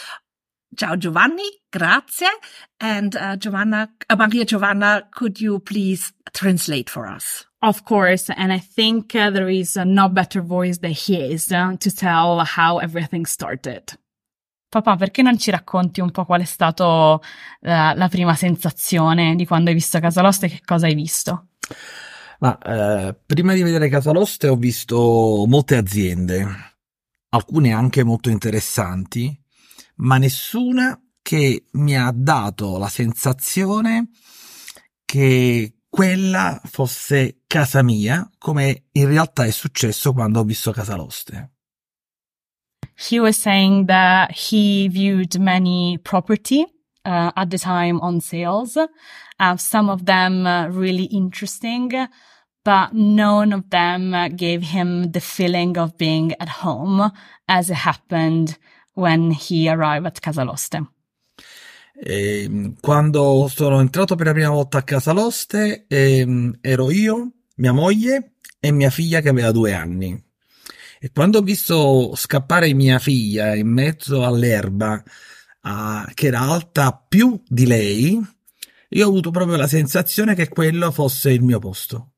Ciao 0.74 0.96
Giovanni, 0.96 1.60
grazie. 1.70 2.28
And 2.78 3.14
uh, 3.14 3.36
Giovanna, 3.36 3.90
uh, 4.08 4.16
Maria 4.16 4.44
Giovanna, 4.44 5.06
could 5.10 5.38
you 5.38 5.60
please 5.60 6.12
translate 6.32 6.88
for 6.88 7.06
us? 7.06 7.46
Of 7.60 7.84
course, 7.84 8.32
and 8.34 8.52
I 8.52 8.58
think 8.58 9.14
uh, 9.14 9.30
there 9.30 9.48
is 9.48 9.76
uh, 9.76 9.84
no 9.84 10.08
better 10.08 10.42
voice 10.42 10.78
than 10.78 10.92
his 10.92 11.50
uh, 11.52 11.76
to 11.78 11.90
tell 11.90 12.40
how 12.44 12.78
everything 12.78 13.26
started. 13.26 13.98
Papà, 14.68 14.96
perché 14.96 15.20
non 15.20 15.36
ci 15.38 15.50
racconti 15.50 16.00
un 16.00 16.10
po' 16.10 16.24
qual 16.24 16.40
è 16.40 16.46
stata 16.46 16.84
uh, 16.84 17.20
la 17.60 18.08
prima 18.10 18.34
sensazione 18.34 19.36
di 19.36 19.46
quando 19.46 19.68
hai 19.68 19.74
visto 19.74 20.00
Casaloste 20.00 20.46
e 20.46 20.48
che 20.48 20.60
cosa 20.64 20.86
hai 20.86 20.94
visto? 20.94 21.48
Ma 22.38 22.58
eh, 22.58 23.14
prima 23.24 23.52
di 23.52 23.62
vedere 23.62 23.88
Casaloste 23.88 24.48
ho 24.48 24.56
visto 24.56 25.44
molte 25.46 25.76
aziende, 25.76 26.44
alcune 27.28 27.72
anche 27.72 28.02
molto 28.02 28.30
interessanti, 28.30 29.41
ma 30.02 30.18
nessuna 30.18 31.00
che 31.22 31.68
mi 31.72 31.96
ha 31.96 32.12
dato 32.14 32.76
la 32.78 32.88
sensazione 32.88 34.10
che 35.04 35.74
quella 35.88 36.60
fosse 36.64 37.42
casa 37.46 37.82
mia, 37.82 38.28
come 38.38 38.84
in 38.92 39.06
realtà 39.06 39.44
è 39.44 39.50
successo 39.50 40.12
quando 40.12 40.40
ho 40.40 40.44
visto 40.44 40.72
Casaloste. 40.72 41.50
He 43.10 43.18
was 43.18 43.38
saying 43.38 43.86
that 43.86 44.30
he 44.30 44.88
viewed 44.88 45.38
many 45.38 45.98
property 45.98 46.62
uh, 47.04 47.30
at 47.34 47.50
the 47.50 47.58
time 47.58 48.00
on 48.00 48.20
sales, 48.20 48.76
uh, 48.76 49.56
some 49.56 49.90
of 49.90 50.04
them 50.04 50.46
uh, 50.46 50.68
really 50.68 51.04
interesting, 51.10 51.90
but 52.64 52.92
none 52.92 53.52
of 53.52 53.68
them 53.70 54.14
gave 54.34 54.62
him 54.72 55.10
the 55.10 55.20
feeling 55.20 55.76
of 55.76 55.96
being 55.96 56.32
at 56.40 56.62
home 56.62 57.10
as 57.48 57.70
it 57.70 57.76
happened 57.76 58.56
when 58.94 59.30
he 59.32 59.68
arrived 59.68 60.06
at 60.06 60.20
Casaloste. 60.20 60.90
E, 61.94 62.74
quando 62.80 63.48
sono 63.52 63.80
entrato 63.80 64.14
per 64.16 64.26
la 64.26 64.32
prima 64.32 64.50
volta 64.50 64.78
a 64.78 64.82
Casaloste 64.82 65.84
eh, 65.86 66.56
ero 66.60 66.90
io, 66.90 67.32
mia 67.56 67.72
moglie 67.72 68.32
e 68.58 68.72
mia 68.72 68.90
figlia 68.90 69.20
che 69.20 69.28
aveva 69.28 69.52
due 69.52 69.72
anni. 69.72 70.20
E 70.98 71.10
quando 71.12 71.38
ho 71.38 71.42
visto 71.42 72.14
scappare 72.14 72.72
mia 72.74 72.98
figlia 72.98 73.54
in 73.54 73.66
mezzo 73.66 74.24
all'erba 74.24 75.02
uh, 75.62 76.12
che 76.14 76.26
era 76.28 76.40
alta 76.40 76.92
più 77.08 77.42
di 77.44 77.66
lei, 77.66 78.20
io 78.90 79.06
ho 79.06 79.08
avuto 79.08 79.30
proprio 79.30 79.56
la 79.56 79.66
sensazione 79.66 80.34
che 80.34 80.48
quello 80.48 80.92
fosse 80.92 81.32
il 81.32 81.42
mio 81.42 81.58
posto. 81.58 82.11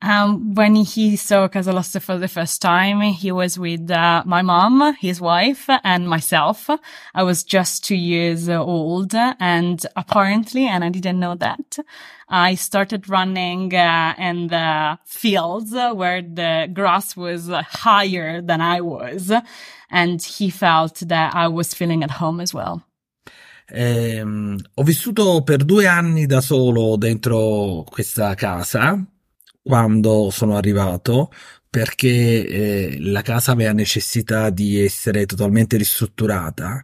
Um, 0.00 0.54
when 0.54 0.76
he 0.76 1.16
saw 1.16 1.48
Casaloste 1.48 2.00
for 2.00 2.18
the 2.18 2.28
first 2.28 2.62
time, 2.62 3.00
he 3.00 3.32
was 3.32 3.58
with 3.58 3.90
uh, 3.90 4.22
my 4.24 4.42
mom, 4.42 4.94
his 5.00 5.20
wife, 5.20 5.68
and 5.82 6.08
myself. 6.08 6.70
I 7.14 7.24
was 7.24 7.42
just 7.42 7.84
two 7.84 7.96
years 7.96 8.48
old, 8.48 9.12
and 9.14 9.84
apparently, 9.96 10.68
and 10.68 10.84
I 10.84 10.90
didn't 10.90 11.18
know 11.18 11.34
that, 11.34 11.78
I 12.28 12.54
started 12.54 13.08
running 13.08 13.74
uh, 13.74 14.14
in 14.18 14.46
the 14.48 15.00
fields 15.04 15.72
where 15.72 16.22
the 16.22 16.70
grass 16.72 17.16
was 17.16 17.48
higher 17.48 18.40
than 18.40 18.60
I 18.60 18.80
was, 18.80 19.32
and 19.90 20.22
he 20.22 20.48
felt 20.50 21.00
that 21.00 21.34
I 21.34 21.48
was 21.48 21.74
feeling 21.74 22.04
at 22.04 22.12
home 22.12 22.40
as 22.40 22.54
well. 22.54 22.84
Eh, 23.70 24.22
ho 24.22 24.82
vissuto 24.82 25.42
per 25.42 25.58
due 25.58 25.86
anni 25.86 26.24
da 26.24 26.40
solo 26.40 26.96
dentro 26.96 27.84
questa 27.90 28.34
casa 28.34 29.04
quando 29.68 30.30
sono 30.30 30.56
arrivato 30.56 31.30
perché 31.68 32.08
eh, 32.08 32.96
la 33.00 33.20
casa 33.20 33.52
aveva 33.52 33.72
necessità 33.72 34.48
di 34.48 34.80
essere 34.80 35.26
totalmente 35.26 35.76
ristrutturata 35.76 36.82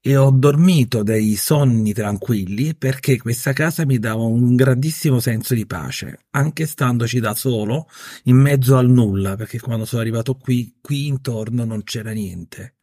e 0.00 0.16
ho 0.16 0.30
dormito 0.30 1.02
dei 1.02 1.34
sonni 1.36 1.92
tranquilli 1.92 2.74
perché 2.74 3.18
questa 3.18 3.52
casa 3.52 3.84
mi 3.84 3.98
dava 3.98 4.22
un 4.22 4.56
grandissimo 4.56 5.20
senso 5.20 5.52
di 5.52 5.66
pace, 5.66 6.20
anche 6.30 6.64
standoci 6.64 7.20
da 7.20 7.34
solo 7.34 7.88
in 8.22 8.36
mezzo 8.36 8.78
al 8.78 8.88
nulla, 8.88 9.36
perché 9.36 9.60
quando 9.60 9.84
sono 9.84 10.00
arrivato 10.00 10.34
qui, 10.34 10.76
qui 10.80 11.06
intorno 11.06 11.66
non 11.66 11.82
c'era 11.82 12.12
niente. 12.12 12.76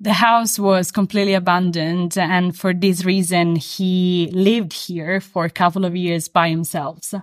The 0.00 0.12
house 0.12 0.58
was 0.58 0.90
completely 0.90 1.34
abandoned. 1.34 2.16
And 2.16 2.56
for 2.56 2.72
this 2.72 3.04
reason, 3.04 3.56
he 3.56 4.30
lived 4.32 4.72
here 4.72 5.20
for 5.20 5.44
a 5.44 5.50
couple 5.50 5.84
of 5.84 5.96
years 5.96 6.28
by 6.28 6.48
himself. 6.48 7.14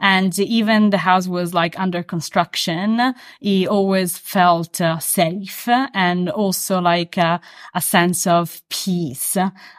And 0.00 0.38
even 0.38 0.90
the 0.90 0.98
house 0.98 1.26
was 1.26 1.54
like 1.54 1.78
under 1.78 2.02
construction. 2.02 3.14
He 3.40 3.66
always 3.66 4.18
felt 4.18 4.80
uh, 4.80 4.98
safe 4.98 5.68
and 5.94 6.28
also 6.28 6.80
like 6.80 7.16
uh, 7.16 7.38
a 7.74 7.80
sense 7.80 8.26
of 8.26 8.60
peace, 8.68 9.36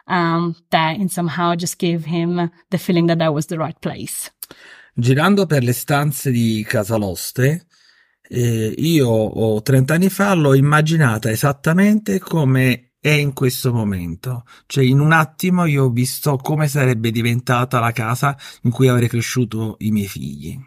um, 0.08 0.56
that 0.72 0.98
in 0.98 1.10
somehow 1.10 1.56
just 1.56 1.78
gave 1.78 2.06
him 2.06 2.50
the 2.72 2.78
feeling 2.78 3.08
that 3.08 3.20
that 3.20 3.34
was 3.34 3.48
the 3.48 3.60
right 3.60 3.80
place. 3.82 4.32
Girando 5.00 5.46
per 5.46 5.64
le 5.64 5.72
stanze 5.72 6.30
di 6.30 6.66
Casaloste, 6.68 7.68
eh, 8.30 8.74
io 8.78 9.10
ho 9.10 9.62
30 9.62 9.94
anni 9.96 10.10
fa 10.10 10.34
l'ho 10.36 10.54
immaginata 10.54 11.32
esattamente 11.32 12.20
come 12.20 12.92
è 13.00 13.10
in 13.10 13.34
questo 13.34 13.74
momento. 13.74 14.44
Cioè, 14.68 14.84
in 14.84 15.00
un 15.00 15.12
attimo 15.12 15.66
io 15.66 15.86
ho 15.86 15.90
visto 15.90 16.38
come 16.38 16.68
sarebbe 16.68 17.12
diventata 17.12 17.80
la 17.80 17.92
casa 17.92 18.38
in 18.64 18.72
cui 18.72 18.88
avrei 18.88 19.08
cresciuto 19.08 19.78
i 19.80 19.92
miei 19.92 20.08
figli. 20.08 20.58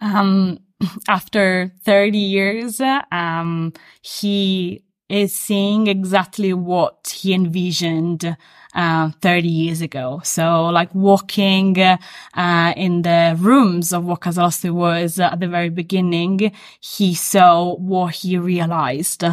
Um, 0.00 0.56
after 1.06 1.72
30 1.82 2.16
years, 2.16 2.78
um, 3.10 3.70
he 4.02 4.83
is 5.08 5.34
seeing 5.34 5.86
exactly 5.86 6.52
what 6.52 7.14
he 7.14 7.34
envisioned 7.34 8.36
uh, 8.74 9.10
30 9.20 9.48
years 9.48 9.80
ago. 9.80 10.20
So 10.24 10.66
like 10.66 10.94
walking 10.94 11.78
uh, 11.78 12.72
in 12.76 13.02
the 13.02 13.36
rooms 13.38 13.92
of 13.92 14.04
what 14.04 14.20
Casaloste 14.20 14.70
was 14.70 15.18
at 15.18 15.40
the 15.40 15.48
very 15.48 15.70
beginning, 15.70 16.52
he 16.80 17.14
saw 17.14 17.74
what 17.74 18.14
he 18.14 18.38
realized 18.38 19.24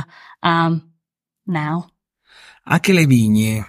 um, 0.44 0.92
now. 1.48 1.88
Anche 2.64 2.94
le 2.94 3.06
vigne 3.06 3.66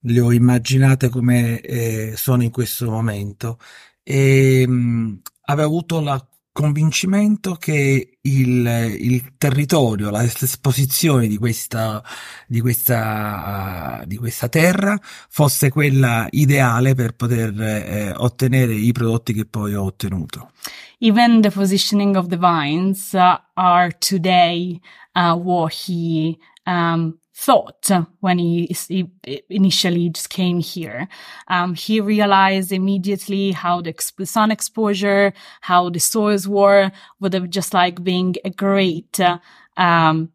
le 0.00 0.20
ho 0.20 0.32
immaginate 0.32 1.08
come 1.08 1.60
eh, 1.60 2.14
sono 2.16 2.42
in 2.42 2.50
questo 2.50 2.88
momento 2.88 3.58
e 4.02 4.64
mh, 4.66 5.20
avevo 5.46 5.68
avuto 5.68 6.00
la 6.00 6.24
convincimento 6.56 7.56
che 7.56 8.16
il, 8.18 8.96
il 8.98 9.36
territorio, 9.36 10.08
l'esposizione 10.08 11.26
di 11.26 11.36
questa, 11.36 12.02
di 12.46 12.62
questa, 12.62 14.02
di 14.06 14.16
questa 14.16 14.48
terra 14.48 14.98
fosse 15.28 15.68
quella 15.68 16.26
ideale 16.30 16.94
per 16.94 17.14
poter 17.14 17.60
eh, 17.60 18.12
ottenere 18.16 18.72
i 18.72 18.90
prodotti 18.92 19.34
che 19.34 19.44
poi 19.44 19.74
ho 19.74 19.82
ottenuto. 19.82 20.52
Even 21.00 21.42
the 21.42 21.50
positioning 21.50 22.16
of 22.16 22.28
the 22.28 22.38
vines 22.38 23.12
uh, 23.12 23.36
are 23.52 23.94
today 23.98 24.80
uh, 25.12 25.34
what 25.34 25.74
he 25.86 26.38
um, 26.64 27.18
thought 27.36 27.90
when 28.20 28.38
he, 28.38 28.74
he, 28.88 29.10
initially 29.50 30.08
just 30.08 30.30
came 30.30 30.58
here. 30.58 31.06
Um, 31.48 31.74
he 31.74 32.00
realized 32.00 32.72
immediately 32.72 33.52
how 33.52 33.82
the 33.82 33.92
exp- 33.92 34.26
sun 34.26 34.50
exposure, 34.50 35.34
how 35.60 35.90
the 35.90 36.00
soils 36.00 36.48
were, 36.48 36.90
would 37.20 37.34
have 37.34 37.50
just 37.50 37.74
like 37.74 38.02
being 38.02 38.36
a 38.42 38.50
great, 38.50 39.20
uh, 39.20 39.38
um, 39.76 40.32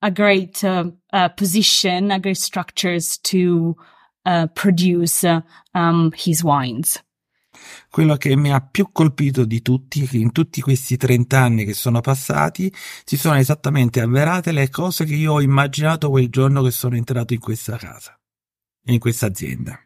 a 0.00 0.10
great 0.10 0.64
uh, 0.64 0.90
uh, 1.12 1.28
position, 1.28 2.10
a 2.10 2.18
great 2.18 2.38
structures 2.38 3.18
to 3.18 3.76
uh, 4.24 4.46
produce 4.48 5.22
um, 5.74 6.12
his 6.16 6.42
wines. 6.42 6.98
Quello 7.90 8.16
che 8.16 8.36
mi 8.36 8.52
ha 8.52 8.60
più 8.60 8.90
colpito 8.92 9.44
di 9.44 9.62
tutti 9.62 10.04
è 10.04 10.06
che 10.06 10.18
in 10.18 10.32
tutti 10.32 10.60
questi 10.60 10.96
30 10.96 11.38
anni 11.38 11.64
che 11.64 11.74
sono 11.74 12.00
passati 12.00 12.72
si 13.04 13.16
sono 13.16 13.36
esattamente 13.36 14.00
avverate 14.00 14.52
le 14.52 14.68
cose 14.70 15.04
che 15.04 15.14
io 15.14 15.34
ho 15.34 15.40
immaginato 15.40 16.10
quel 16.10 16.28
giorno 16.28 16.62
che 16.62 16.70
sono 16.70 16.96
entrato 16.96 17.34
in 17.34 17.40
questa 17.40 17.76
casa, 17.76 18.18
in 18.86 18.98
questa 18.98 19.26
azienda. 19.26 19.80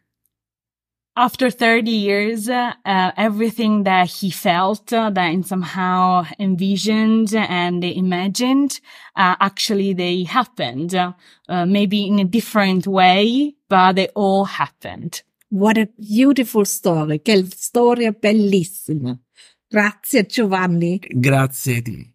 After 1.16 1.50
30 1.50 1.90
years, 1.90 2.48
uh, 2.48 2.72
everything 2.84 3.82
that 3.84 4.08
he 4.08 4.30
felt, 4.30 4.92
uh, 4.92 5.10
that 5.10 5.44
somehow 5.44 6.24
envisioned 6.38 7.34
and 7.34 7.84
imagined, 7.84 8.80
uh, 9.16 9.34
actually 9.40 9.92
they 9.92 10.22
happened. 10.22 10.94
Uh, 10.94 11.12
maybe 11.66 12.06
in 12.06 12.20
a 12.20 12.24
different 12.24 12.86
way, 12.86 13.54
but 13.68 13.96
they 13.96 14.08
all 14.14 14.44
happened. 14.44 15.22
What 15.50 15.78
a 15.78 15.88
beautiful 15.98 16.64
story. 16.64 17.20
Che 17.22 17.44
storia 17.50 18.12
bellissima. 18.12 19.18
Grazie 19.68 20.26
Giovanni. 20.26 20.98
Grazie 20.98 21.82
di. 21.82 22.12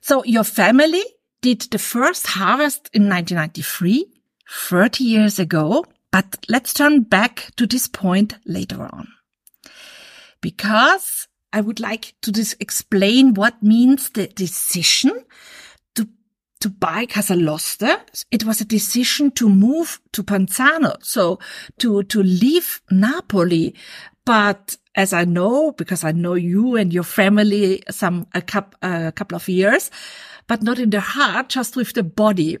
So 0.00 0.22
your 0.24 0.44
family 0.44 1.02
did 1.40 1.70
the 1.70 1.78
first 1.78 2.26
harvest 2.26 2.88
in 2.92 3.08
1993, 3.08 4.06
30 4.48 5.04
years 5.04 5.38
ago, 5.40 5.84
but 6.12 6.36
let's 6.48 6.72
turn 6.72 7.02
back 7.02 7.50
to 7.56 7.66
this 7.66 7.88
point 7.88 8.38
later 8.44 8.82
on. 8.82 9.08
Because 10.40 11.26
I 11.52 11.62
would 11.62 11.80
like 11.80 12.14
to 12.22 12.30
just 12.30 12.54
explain 12.60 13.34
what 13.34 13.62
means 13.62 14.10
the 14.10 14.28
decision 14.28 15.24
to 16.60 16.68
buy 16.68 17.06
Casaloste, 17.06 17.98
it 18.30 18.44
was 18.44 18.60
a 18.60 18.64
decision 18.64 19.30
to 19.32 19.48
move 19.48 20.00
to 20.12 20.22
Panzano, 20.22 20.96
so 21.02 21.38
to, 21.78 22.02
to 22.04 22.22
leave 22.22 22.80
Napoli. 22.90 23.74
But 24.24 24.76
as 24.94 25.12
I 25.12 25.24
know, 25.24 25.72
because 25.72 26.02
I 26.02 26.12
know 26.12 26.34
you 26.34 26.76
and 26.76 26.92
your 26.92 27.04
family 27.04 27.82
some, 27.90 28.26
a, 28.34 28.40
cup, 28.40 28.74
a 28.82 29.12
couple 29.12 29.36
of 29.36 29.48
years, 29.48 29.90
but 30.46 30.62
not 30.62 30.78
in 30.78 30.90
the 30.90 31.00
heart, 31.00 31.50
just 31.50 31.76
with 31.76 31.92
the 31.92 32.02
body. 32.02 32.58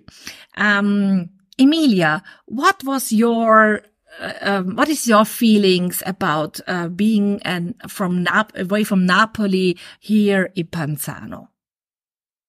Um, 0.56 1.30
Emilia, 1.58 2.22
what 2.44 2.84
was 2.84 3.12
your 3.12 3.82
uh, 4.20 4.32
um, 4.40 4.76
what 4.76 4.88
is 4.88 5.06
your 5.06 5.24
feelings 5.24 6.02
about 6.06 6.58
uh, 6.66 6.88
being 6.88 7.40
and 7.42 7.74
from 7.88 8.22
Nap- 8.22 8.56
away 8.56 8.82
from 8.84 9.04
Napoli 9.04 9.78
here 10.00 10.50
in 10.54 10.66
Panzano? 10.66 11.48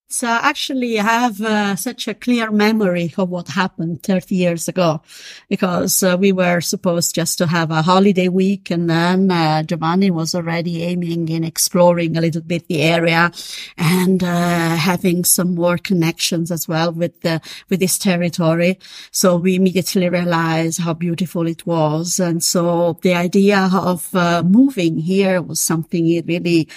So 0.09 0.25
actually 0.25 0.97
I 1.01 1.03
have 1.03 1.41
uh, 1.41 1.75
such 1.75 2.07
a 2.07 2.13
clear 2.13 2.49
memory 2.49 3.13
of 3.17 3.27
what 3.27 3.49
happened 3.49 4.03
30 4.03 4.35
years 4.35 4.69
ago 4.69 5.01
because 5.49 6.01
uh, 6.01 6.15
we 6.17 6.31
were 6.31 6.61
supposed 6.61 7.13
just 7.13 7.37
to 7.39 7.47
have 7.47 7.71
a 7.71 7.81
holiday 7.81 8.29
week 8.29 8.71
and 8.71 8.89
then 8.89 9.29
uh, 9.29 9.63
Giovanni 9.63 10.09
was 10.09 10.33
already 10.33 10.81
aiming 10.83 11.27
in 11.27 11.43
exploring 11.43 12.15
a 12.15 12.21
little 12.21 12.41
bit 12.41 12.69
the 12.69 12.83
area 12.83 13.33
and 13.77 14.23
uh, 14.23 14.77
having 14.77 15.25
some 15.25 15.55
more 15.55 15.77
connections 15.77 16.51
as 16.51 16.69
well 16.69 16.93
with 16.93 17.19
the 17.19 17.41
with 17.67 17.81
this 17.81 17.97
territory. 17.97 18.79
So 19.11 19.35
we 19.35 19.55
immediately 19.55 20.07
realized 20.07 20.79
how 20.79 20.93
beautiful 20.93 21.47
it 21.47 21.65
was. 21.65 22.17
And 22.17 22.41
so 22.41 22.97
the 23.01 23.13
idea 23.13 23.69
of 23.73 24.15
uh, 24.15 24.41
moving 24.41 24.99
here 24.99 25.41
was 25.41 25.59
something 25.59 26.07
it 26.07 26.27
really 26.27 26.69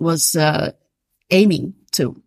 was 0.00 0.34
uh, 0.34 0.72
aiming 1.30 1.74
92. 1.98 2.22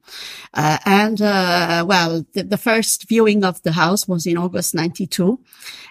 Uh, 0.54 0.78
and, 0.86 1.22
uh, 1.22 1.86
well, 1.88 2.26
the, 2.34 2.44
the, 2.44 2.58
first 2.58 3.08
viewing 3.08 3.44
of 3.44 3.62
the 3.64 3.72
house 3.72 4.08
was 4.08 4.28
in 4.28 4.38
August 4.38 4.76
92. 4.76 5.40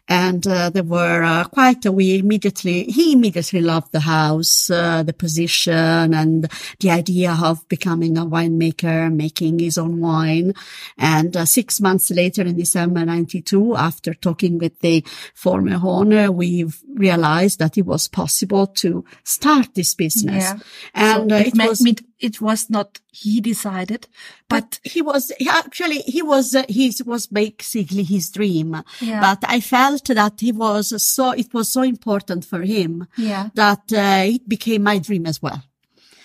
And, 0.08 0.46
uh, 0.46 0.70
there 0.70 0.84
were, 0.84 1.22
uh, 1.22 1.44
quite, 1.44 1.84
a, 1.84 1.90
we 1.92 2.18
immediately, 2.18 2.84
he 2.84 3.12
immediately 3.12 3.60
loved 3.60 3.92
the 3.92 4.00
house, 4.00 4.70
uh, 4.70 5.02
the 5.02 5.12
position 5.12 6.14
and 6.14 6.48
the 6.80 6.90
idea 6.90 7.36
of 7.42 7.66
becoming 7.68 8.16
a 8.18 8.26
winemaker, 8.26 9.12
making 9.12 9.58
his 9.58 9.78
own 9.78 10.00
wine. 10.00 10.54
And, 10.96 11.36
uh, 11.36 11.44
six 11.44 11.80
months 11.80 12.10
later 12.10 12.42
in 12.42 12.56
December 12.56 13.04
92, 13.04 13.76
after 13.76 14.14
talking 14.14 14.58
with 14.58 14.78
the 14.80 15.04
former 15.34 15.80
owner, 15.82 16.30
we 16.30 16.66
realized 16.94 17.58
that 17.58 17.78
it 17.78 17.86
was 17.86 18.06
possible 18.06 18.66
to 18.66 19.04
start 19.24 19.74
this 19.74 19.94
business. 19.94 20.44
Yeah. 20.44 20.58
And 20.94 21.30
So 21.30 21.36
it, 21.36 21.46
it 21.48 21.68
was, 21.68 21.80
it 22.22 22.40
was 22.40 22.70
not 22.70 23.00
he 23.10 23.40
decided, 23.40 24.06
but 24.48 24.62
but 24.62 24.80
he 24.90 25.02
was 25.02 25.32
he 25.38 25.48
actually 25.48 25.98
he 25.98 26.22
was 26.22 26.54
uh, 26.54 26.64
he 26.68 26.94
was 27.04 27.26
basically 27.26 28.04
his 28.04 28.30
dream. 28.30 28.82
Yeah. 29.00 29.20
But 29.20 29.44
I 29.48 29.60
felt 29.60 30.04
that 30.06 30.40
he 30.40 30.52
was 30.52 31.02
so 31.02 31.32
it 31.32 31.52
was 31.52 31.72
so 31.72 31.82
important 31.82 32.44
for 32.44 32.62
him 32.62 33.06
yeah, 33.16 33.50
that 33.54 33.92
uh, 33.92 34.34
it 34.34 34.48
became 34.48 34.84
my 34.84 34.98
dream 34.98 35.26
as 35.26 35.42
well. 35.42 35.62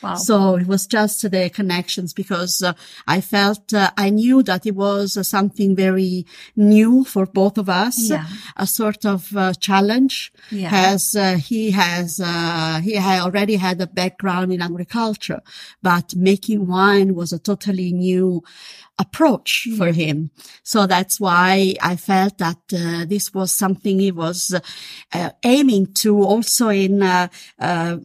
Wow. 0.02 0.16
So 0.16 0.56
it 0.56 0.68
was 0.68 0.86
just 0.88 1.30
the 1.30 1.50
connections 1.50 2.14
because 2.14 2.62
uh, 2.64 2.74
I 3.08 3.22
felt 3.22 3.74
uh, 3.74 3.92
I 3.98 4.10
knew 4.10 4.44
that 4.44 4.66
it 4.66 4.76
was 4.76 5.18
uh, 5.18 5.24
something 5.24 5.76
very 5.76 6.26
new 6.56 7.04
for 7.04 7.26
both 7.26 7.58
of 7.58 7.70
us, 7.70 8.10
Yeah. 8.10 8.26
a 8.56 8.66
sort 8.68 9.06
of 9.06 9.36
uh, 9.36 9.54
challenge. 9.54 10.32
Yeah. 10.52 10.70
As 10.94 11.16
uh, 11.16 11.36
he 11.38 11.72
has, 11.72 12.20
uh, 12.20 12.80
he 12.84 12.94
had 12.96 13.22
already 13.22 13.56
had 13.56 13.82
a 13.82 13.88
background 13.88 14.52
in 14.54 14.62
agriculture, 14.62 15.42
but 15.82 16.16
making 16.16 16.68
wine 16.68 17.16
was 17.16 17.34
a 17.34 17.40
totally 17.40 17.92
new 17.94 18.44
approach 19.00 19.68
for 19.78 19.92
him. 19.92 20.32
So 20.64 20.88
that's 20.88 21.20
why 21.20 21.76
I 21.82 21.96
felt 21.96 22.40
that 22.40 22.58
uh, 22.74 23.06
this 23.06 23.34
was 23.34 23.52
something 23.52 24.00
he 24.00 24.12
was 24.12 24.54
uh, 25.14 25.30
aiming 25.44 25.94
to 25.96 26.24
also 26.24 26.70
in 26.70 27.04
uh, 27.04 27.28
uh, 27.60 27.98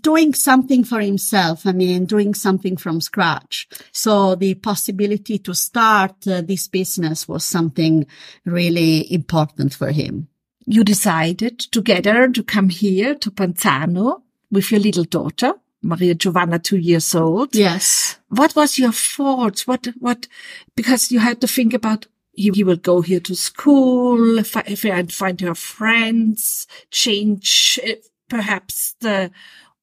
doing 0.00 0.34
something 0.34 0.84
for 0.84 1.00
himself. 1.00 1.66
I 1.66 1.72
mean, 1.72 2.06
doing 2.06 2.34
something 2.34 2.76
from 2.76 3.00
scratch. 3.00 3.68
So 3.92 4.34
the 4.34 4.54
possibility 4.54 5.38
to 5.40 5.54
start 5.54 6.26
uh, 6.26 6.40
this 6.40 6.68
business 6.68 7.28
was 7.28 7.44
something 7.44 8.06
really 8.44 9.12
important 9.12 9.74
for 9.74 9.90
him. 9.90 10.28
you 10.66 10.84
decided 10.84 11.58
together 11.58 12.28
to 12.28 12.42
come 12.42 12.68
here 12.68 13.14
to 13.16 13.30
Panzano 13.30 14.22
with 14.50 14.70
your 14.70 14.80
little 14.80 15.04
daughter, 15.04 15.54
Maria 15.82 16.14
Giovanna, 16.14 16.58
two 16.58 16.78
years 16.78 17.14
old. 17.14 17.54
Yes. 17.54 18.18
What 18.28 18.54
was 18.54 18.78
your 18.78 18.92
thoughts? 18.92 19.66
What, 19.66 19.88
what, 19.98 20.28
because 20.76 21.10
you 21.10 21.18
had 21.18 21.40
to 21.40 21.46
think 21.46 21.74
about 21.74 22.06
he, 22.34 22.50
you 22.54 22.64
will 22.64 22.76
go 22.76 23.02
here 23.02 23.20
to 23.20 23.34
school, 23.34 24.42
fi- 24.42 24.74
find, 24.74 25.12
find 25.12 25.40
her 25.40 25.54
friends, 25.54 26.66
change 26.90 27.78
uh, 27.86 27.92
perhaps 28.28 28.94
the 29.00 29.30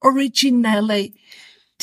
originality. 0.04 1.16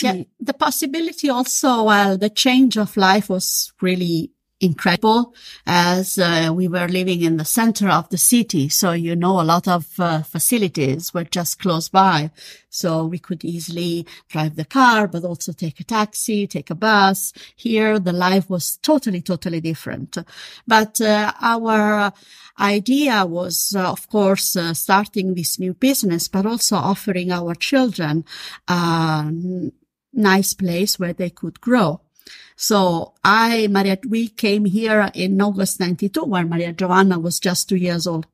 Yeah, 0.00 0.24
the 0.38 0.52
possibility 0.52 1.30
also, 1.30 1.84
well, 1.84 2.18
the 2.18 2.28
change 2.28 2.76
of 2.76 2.96
life 2.96 3.30
was 3.30 3.72
really 3.80 4.30
incredible 4.60 5.34
as 5.66 6.18
uh, 6.18 6.50
we 6.52 6.66
were 6.66 6.88
living 6.88 7.22
in 7.22 7.36
the 7.36 7.44
center 7.44 7.88
of 7.88 8.08
the 8.08 8.18
city. 8.18 8.68
So, 8.68 8.92
you 8.92 9.14
know, 9.14 9.40
a 9.40 9.44
lot 9.44 9.68
of 9.68 9.98
uh, 9.98 10.22
facilities 10.22 11.12
were 11.12 11.24
just 11.24 11.58
close 11.58 11.88
by. 11.88 12.30
So 12.70 13.06
we 13.06 13.18
could 13.18 13.44
easily 13.44 14.06
drive 14.28 14.56
the 14.56 14.64
car, 14.64 15.08
but 15.08 15.24
also 15.24 15.52
take 15.52 15.80
a 15.80 15.84
taxi, 15.84 16.46
take 16.46 16.70
a 16.70 16.74
bus. 16.74 17.32
Here, 17.54 17.98
the 17.98 18.12
life 18.12 18.48
was 18.48 18.78
totally, 18.78 19.20
totally 19.20 19.60
different. 19.60 20.16
But 20.66 21.00
uh, 21.00 21.32
our 21.40 22.12
idea 22.58 23.26
was, 23.26 23.74
uh, 23.76 23.90
of 23.90 24.08
course, 24.08 24.56
uh, 24.56 24.74
starting 24.74 25.34
this 25.34 25.58
new 25.58 25.74
business, 25.74 26.28
but 26.28 26.46
also 26.46 26.76
offering 26.76 27.30
our 27.30 27.54
children 27.54 28.24
a 28.68 29.30
nice 30.12 30.54
place 30.54 30.98
where 30.98 31.12
they 31.12 31.30
could 31.30 31.60
grow. 31.60 32.00
So 32.56 33.12
I, 33.22 33.68
Maria, 33.68 33.98
we 34.08 34.28
came 34.28 34.64
here 34.64 35.10
in 35.14 35.40
August 35.40 35.78
92 35.80 36.24
when 36.24 36.48
Maria 36.48 36.72
Giovanna 36.72 37.18
was 37.18 37.38
just 37.38 37.68
two 37.68 37.76
years 37.76 38.06
old. 38.06 38.26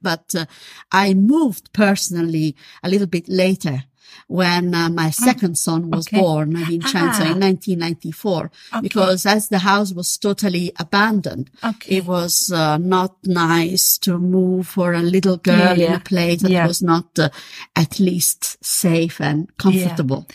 But 0.00 0.34
uh, 0.34 0.46
I 0.92 1.14
moved 1.14 1.72
personally 1.72 2.56
a 2.82 2.88
little 2.88 3.06
bit 3.06 3.28
later 3.28 3.84
when 4.28 4.74
uh, 4.74 4.88
my 4.90 5.10
second 5.10 5.56
son 5.58 5.90
was 5.90 6.06
okay. 6.06 6.20
born, 6.20 6.54
Vincenzo, 6.56 7.24
Ah. 7.24 7.32
in 7.32 7.40
1994, 7.40 8.50
Okay. 8.74 8.80
because 8.80 9.26
as 9.26 9.48
the 9.48 9.58
house 9.60 9.92
was 9.92 10.16
totally 10.18 10.70
abandoned, 10.78 11.50
Okay. 11.64 11.96
it 11.96 12.04
was 12.06 12.52
uh, 12.52 12.76
not 12.78 13.16
nice 13.24 13.98
to 13.98 14.18
move 14.18 14.68
for 14.68 14.92
a 14.92 15.02
little 15.02 15.36
girl 15.38 15.76
Yeah, 15.76 15.86
in 15.88 15.92
a 15.94 16.00
place 16.00 16.42
that 16.42 16.50
Yeah. 16.50 16.66
was 16.66 16.80
not 16.82 17.18
uh, 17.18 17.30
at 17.74 17.98
least 17.98 18.62
safe 18.64 19.20
and 19.20 19.48
comfortable. 19.56 20.28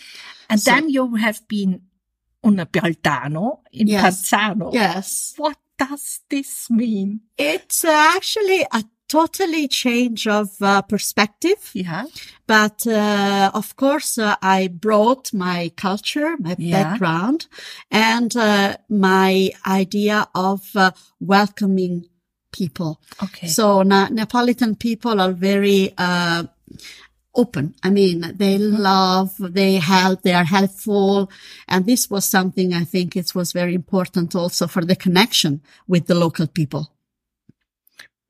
And 0.50 0.60
So- 0.60 0.72
then 0.72 0.90
you 0.90 1.16
have 1.16 1.48
been 1.48 1.82
una 2.46 2.66
Pialtano 2.66 3.62
in 3.72 3.88
Yes. 3.88 4.30
Panzano. 4.30 4.72
Yes. 4.74 5.34
What 5.38 5.58
does 5.78 6.22
this 6.30 6.70
mean? 6.70 7.22
It's 7.38 7.84
uh, 7.84 8.14
actually 8.16 8.62
a 8.72 8.84
totally 9.08 9.68
change 9.68 10.28
of 10.28 10.50
uh, 10.62 10.82
perspective. 10.84 11.72
Yeah. 11.74 12.06
But 12.46 12.86
uh, 12.86 13.50
of 13.54 13.76
course, 13.76 14.18
uh, 14.18 14.36
I 14.42 14.68
brought 14.68 15.34
my 15.34 15.72
culture, 15.76 16.36
my 16.40 16.56
Yeah. 16.60 16.84
background, 16.84 17.48
and 17.90 18.36
uh, 18.36 18.78
my 18.90 19.52
idea 19.66 20.28
of 20.36 20.62
uh, 20.76 20.92
welcoming 21.20 22.06
people. 22.52 23.00
Okay. 23.24 23.48
So 23.48 23.82
Na- 23.84 24.10
Neapolitan 24.10 24.76
people 24.76 25.20
are 25.22 25.34
very 25.34 25.92
uh, 25.98 26.44
open. 27.36 27.76
I 27.84 27.90
mean, 27.90 28.34
they 28.36 28.58
love, 28.58 29.36
they 29.40 29.76
help, 29.76 30.22
they 30.24 30.34
are 30.34 30.44
helpful, 30.44 31.32
and 31.68 31.86
this 31.86 32.10
was 32.10 32.26
something 32.26 32.74
I 32.74 32.84
think 32.84 33.16
it 33.16 33.36
was 33.36 33.52
very 33.52 33.76
important 33.76 34.36
also 34.36 34.68
for 34.68 34.84
the 34.84 34.96
connection 34.96 35.62
with 35.88 36.08
the 36.08 36.16
local 36.16 36.48
people. 36.48 36.92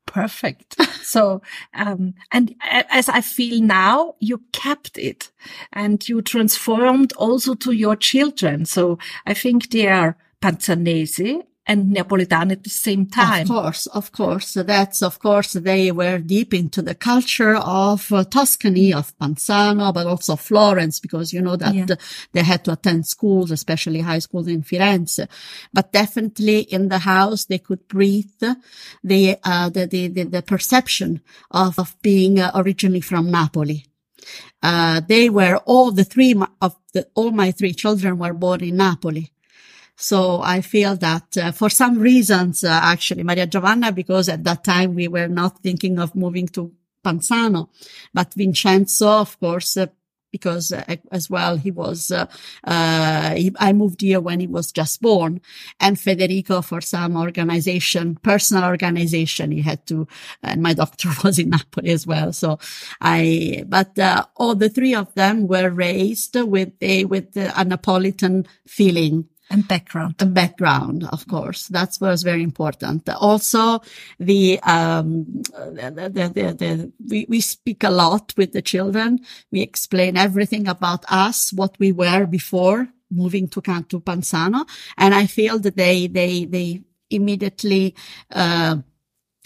Perfect. 0.06 0.76
so, 1.02 1.40
um, 1.72 2.14
and 2.32 2.54
as 2.62 3.08
I 3.08 3.20
feel 3.20 3.62
now, 3.62 4.16
you 4.18 4.42
kept 4.52 4.98
it 4.98 5.30
and 5.72 6.06
you 6.08 6.20
transformed 6.20 7.12
also 7.12 7.54
to 7.54 7.72
your 7.72 7.96
children. 7.96 8.64
So 8.64 8.98
I 9.24 9.34
think 9.34 9.70
they 9.70 9.86
are 9.86 10.16
Panzanese 10.42 11.44
and 11.70 11.90
Neapolitan 11.92 12.50
at 12.50 12.62
the 12.64 12.70
same 12.86 13.06
time. 13.06 13.42
Of 13.42 13.48
course, 13.48 13.86
of 14.00 14.06
course. 14.20 14.50
That's, 14.54 15.02
of 15.02 15.14
course, 15.26 15.52
they 15.70 15.92
were 15.92 16.18
deep 16.18 16.50
into 16.52 16.80
the 16.82 16.96
culture 17.10 17.54
of 17.56 18.12
uh, 18.12 18.24
Tuscany, 18.24 18.92
of 19.00 19.16
Panzano, 19.18 19.86
but 19.94 20.06
also 20.06 20.34
Florence, 20.36 20.96
because 21.00 21.32
you 21.34 21.40
know 21.46 21.56
that 21.56 21.74
Yeah. 21.74 21.86
uh, 21.90 21.96
they 22.34 22.42
had 22.42 22.64
to 22.64 22.72
attend 22.72 23.06
schools, 23.06 23.50
especially 23.50 24.00
high 24.00 24.18
schools 24.26 24.48
in 24.48 24.62
Firenze. 24.62 25.26
But 25.72 25.92
definitely 25.92 26.58
in 26.76 26.88
the 26.88 26.98
house, 27.14 27.44
they 27.46 27.58
could 27.58 27.82
breathe 27.88 28.40
the, 29.10 29.38
uh, 29.44 29.68
the, 29.70 29.86
the, 29.86 30.08
the, 30.08 30.24
the 30.24 30.42
perception 30.42 31.20
of, 31.50 31.78
of 31.78 31.94
being 32.02 32.40
uh, 32.40 32.50
originally 32.54 33.00
from 33.00 33.30
Napoli. 33.30 33.86
Uh, 34.62 35.00
they 35.08 35.30
were 35.30 35.56
all 35.66 35.90
the 35.92 36.04
three 36.04 36.34
of 36.60 36.72
the, 36.92 37.06
all 37.14 37.30
my 37.30 37.50
three 37.52 37.72
children 37.72 38.18
were 38.18 38.34
born 38.34 38.60
in 38.62 38.76
Napoli. 38.76 39.32
So 40.00 40.40
I 40.40 40.62
feel 40.62 40.96
that 40.96 41.36
uh, 41.36 41.52
for 41.52 41.68
some 41.68 41.98
reasons, 41.98 42.64
uh, 42.64 42.68
actually, 42.70 43.22
Maria 43.22 43.46
Giovanna, 43.46 43.92
because 43.92 44.30
at 44.30 44.44
that 44.44 44.64
time 44.64 44.94
we 44.94 45.08
were 45.08 45.28
not 45.28 45.62
thinking 45.62 45.98
of 45.98 46.14
moving 46.14 46.48
to 46.48 46.72
Panzano, 47.04 47.68
but 48.14 48.32
Vincenzo, 48.32 49.08
of 49.08 49.38
course, 49.38 49.76
uh, 49.76 49.88
because 50.32 50.72
uh, 50.72 50.84
as 51.12 51.28
well 51.28 51.58
he 51.58 51.70
was, 51.70 52.10
uh, 52.10 52.24
uh, 52.64 53.34
he, 53.34 53.52
I 53.58 53.74
moved 53.74 54.00
here 54.00 54.20
when 54.20 54.40
he 54.40 54.46
was 54.46 54.72
just 54.72 55.02
born, 55.02 55.42
and 55.78 56.00
Federico 56.00 56.62
for 56.62 56.80
some 56.80 57.14
organization, 57.14 58.16
personal 58.22 58.64
organization, 58.64 59.50
he 59.50 59.60
had 59.60 59.86
to, 59.88 60.08
and 60.42 60.62
my 60.62 60.72
doctor 60.82 61.10
was 61.22 61.38
in 61.38 61.50
Napoli 61.50 61.90
as 61.90 62.06
well. 62.06 62.32
So 62.32 62.58
I, 63.02 63.64
but 63.68 63.98
uh, 63.98 64.24
all 64.36 64.54
the 64.54 64.70
three 64.70 64.94
of 64.94 65.14
them 65.14 65.46
were 65.46 65.68
raised 65.68 66.36
with 66.36 66.72
a 66.80 67.04
with 67.04 67.36
a 67.36 67.64
Napolitan 67.66 68.46
feeling 68.66 69.28
And 69.52 69.66
background. 69.66 70.14
the 70.18 70.26
background, 70.26 71.04
of 71.10 71.26
course. 71.26 71.66
That 71.68 71.98
was 72.00 72.22
very 72.22 72.42
important. 72.44 73.08
Also, 73.08 73.80
the, 74.20 74.60
um, 74.60 75.24
the, 75.52 76.10
the, 76.14 76.28
the, 76.28 76.54
the, 76.54 76.92
we, 77.08 77.26
we 77.28 77.40
speak 77.40 77.82
a 77.82 77.90
lot 77.90 78.32
with 78.36 78.52
the 78.52 78.62
children. 78.62 79.18
We 79.50 79.60
explain 79.62 80.16
everything 80.16 80.68
about 80.68 81.04
us, 81.10 81.52
what 81.52 81.76
we 81.80 81.90
were 81.90 82.26
before 82.26 82.88
moving 83.10 83.48
to 83.48 83.60
Canto 83.60 83.98
Panzano. 83.98 84.64
And 84.96 85.14
I 85.16 85.26
feel 85.26 85.58
that 85.58 85.76
they, 85.76 86.06
they, 86.06 86.44
they 86.44 86.82
immediately, 87.10 87.96
uh, 88.30 88.76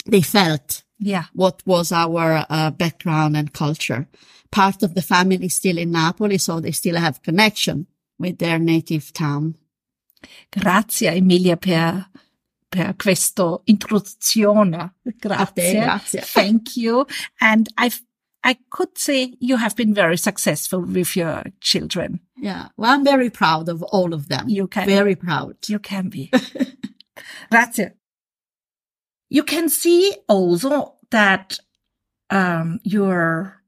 they 0.05 0.21
felt 0.21 0.83
Yeah. 0.99 1.25
what 1.33 1.63
was 1.65 1.91
our 1.91 2.45
uh, 2.47 2.69
background 2.69 3.35
and 3.35 3.51
culture. 3.51 4.07
Part 4.51 4.83
of 4.83 4.93
the 4.93 5.01
family 5.01 5.45
is 5.45 5.55
still 5.55 5.79
in 5.79 5.91
Napoli, 5.91 6.37
so 6.37 6.59
they 6.59 6.71
still 6.71 6.95
have 6.97 7.23
connection 7.23 7.87
with 8.19 8.37
their 8.37 8.59
native 8.59 9.11
town. 9.11 9.55
Grazie 10.49 11.11
Emilia 11.11 11.57
per 11.57 12.09
per 12.67 12.95
questo 12.95 13.61
introduzione. 13.65 14.95
Grazie. 15.03 15.71
grazie. 15.73 16.21
Thank 16.21 16.75
you. 16.75 17.05
And 17.39 17.67
I 17.77 17.91
I 18.43 18.57
could 18.69 18.97
say 18.97 19.33
you 19.39 19.57
have 19.57 19.75
been 19.75 19.93
very 19.93 20.17
successful 20.17 20.81
with 20.81 21.15
your 21.15 21.43
children. 21.61 22.19
Yeah. 22.37 22.67
Well, 22.77 22.91
I'm 22.91 23.03
very 23.03 23.29
proud 23.29 23.69
of 23.69 23.81
all 23.81 24.13
of 24.13 24.27
them. 24.27 24.49
You 24.49 24.67
can 24.67 24.85
Very 24.85 25.15
proud. 25.15 25.55
You 25.67 25.79
can 25.79 26.09
be. 26.09 26.31
Grazie. 27.49 27.91
You 29.29 29.43
can 29.43 29.69
see 29.69 30.13
also 30.27 30.95
that 31.09 31.59
um, 32.29 32.79
you're 32.83 33.63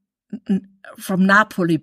from 0.96 1.26
Napoli, 1.26 1.82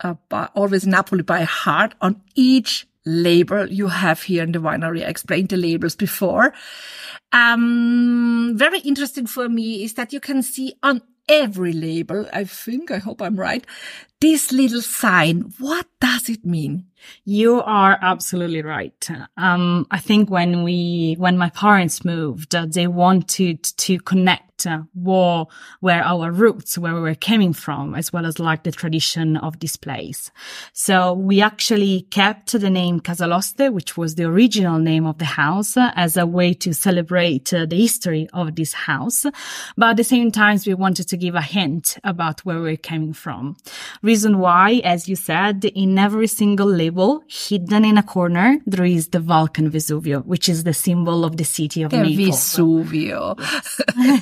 uh, 0.00 0.14
by, 0.28 0.48
always 0.54 0.86
Napoli 0.86 1.22
by 1.22 1.42
heart 1.42 1.94
on 2.00 2.22
each 2.34 2.86
label 3.04 3.70
you 3.70 3.88
have 3.88 4.22
here 4.22 4.42
in 4.42 4.52
the 4.52 4.58
winery. 4.58 5.04
I 5.04 5.08
explained 5.08 5.48
the 5.48 5.56
labels 5.56 5.96
before. 5.96 6.52
Um, 7.32 8.52
very 8.56 8.80
interesting 8.80 9.26
for 9.26 9.48
me 9.48 9.84
is 9.84 9.94
that 9.94 10.12
you 10.12 10.20
can 10.20 10.42
see 10.42 10.74
on 10.82 11.02
every 11.28 11.72
label, 11.72 12.26
I 12.32 12.44
think, 12.44 12.90
I 12.90 12.98
hope 12.98 13.22
I'm 13.22 13.36
right, 13.36 13.66
this 14.22 14.52
little 14.52 14.80
sign. 14.80 15.52
What 15.58 15.86
does 16.00 16.28
it 16.28 16.46
mean? 16.46 16.86
You 17.24 17.60
are 17.62 17.98
absolutely 18.00 18.62
right. 18.62 19.08
Um, 19.36 19.86
I 19.90 19.98
think 19.98 20.30
when 20.30 20.62
we, 20.62 21.16
when 21.18 21.36
my 21.36 21.50
parents 21.50 22.04
moved, 22.04 22.54
uh, 22.54 22.66
they 22.68 22.86
wanted 22.86 23.64
to 23.64 23.98
connect 23.98 24.66
uh, 24.66 24.82
what 24.94 25.48
were 25.80 25.90
our 25.90 26.30
roots, 26.30 26.78
where 26.78 26.94
we 26.94 27.00
were 27.00 27.16
coming 27.16 27.52
from, 27.52 27.96
as 27.96 28.12
well 28.12 28.26
as 28.26 28.38
like 28.38 28.62
the 28.62 28.70
tradition 28.70 29.36
of 29.36 29.58
this 29.58 29.76
place. 29.76 30.30
So 30.72 31.14
we 31.14 31.40
actually 31.40 32.02
kept 32.10 32.52
the 32.52 32.70
name 32.70 33.00
Casaloste, 33.00 33.72
which 33.72 33.96
was 33.96 34.14
the 34.14 34.24
original 34.24 34.78
name 34.78 35.04
of 35.04 35.18
the 35.18 35.24
house, 35.24 35.76
uh, 35.76 35.90
as 35.96 36.16
a 36.16 36.26
way 36.26 36.54
to 36.54 36.72
celebrate 36.72 37.52
uh, 37.52 37.66
the 37.66 37.80
history 37.80 38.28
of 38.32 38.54
this 38.54 38.72
house. 38.72 39.26
But 39.76 39.90
at 39.90 39.96
the 39.96 40.04
same 40.04 40.30
time, 40.30 40.60
we 40.64 40.74
wanted 40.74 41.08
to 41.08 41.16
give 41.16 41.34
a 41.34 41.42
hint 41.42 41.98
about 42.04 42.44
where 42.44 42.60
we're 42.60 42.76
coming 42.76 43.14
from. 43.14 43.56
Reason 44.12 44.38
why, 44.40 44.82
as 44.84 45.08
you 45.08 45.16
said, 45.16 45.64
in 45.64 45.98
every 45.98 46.26
single 46.26 46.66
label, 46.66 47.24
hidden 47.28 47.82
in 47.90 47.96
a 47.96 48.02
corner, 48.02 48.58
there 48.66 48.84
is 48.84 49.08
the 49.08 49.20
Vulcan 49.20 49.70
Vesuvio, 49.70 50.22
which 50.26 50.50
is 50.50 50.64
the 50.64 50.74
symbol 50.74 51.24
of 51.24 51.38
the 51.38 51.44
city 51.44 51.82
of 51.82 51.92
The 51.92 52.02
Naples. 52.02 52.36
Vesuvio. 52.36 53.20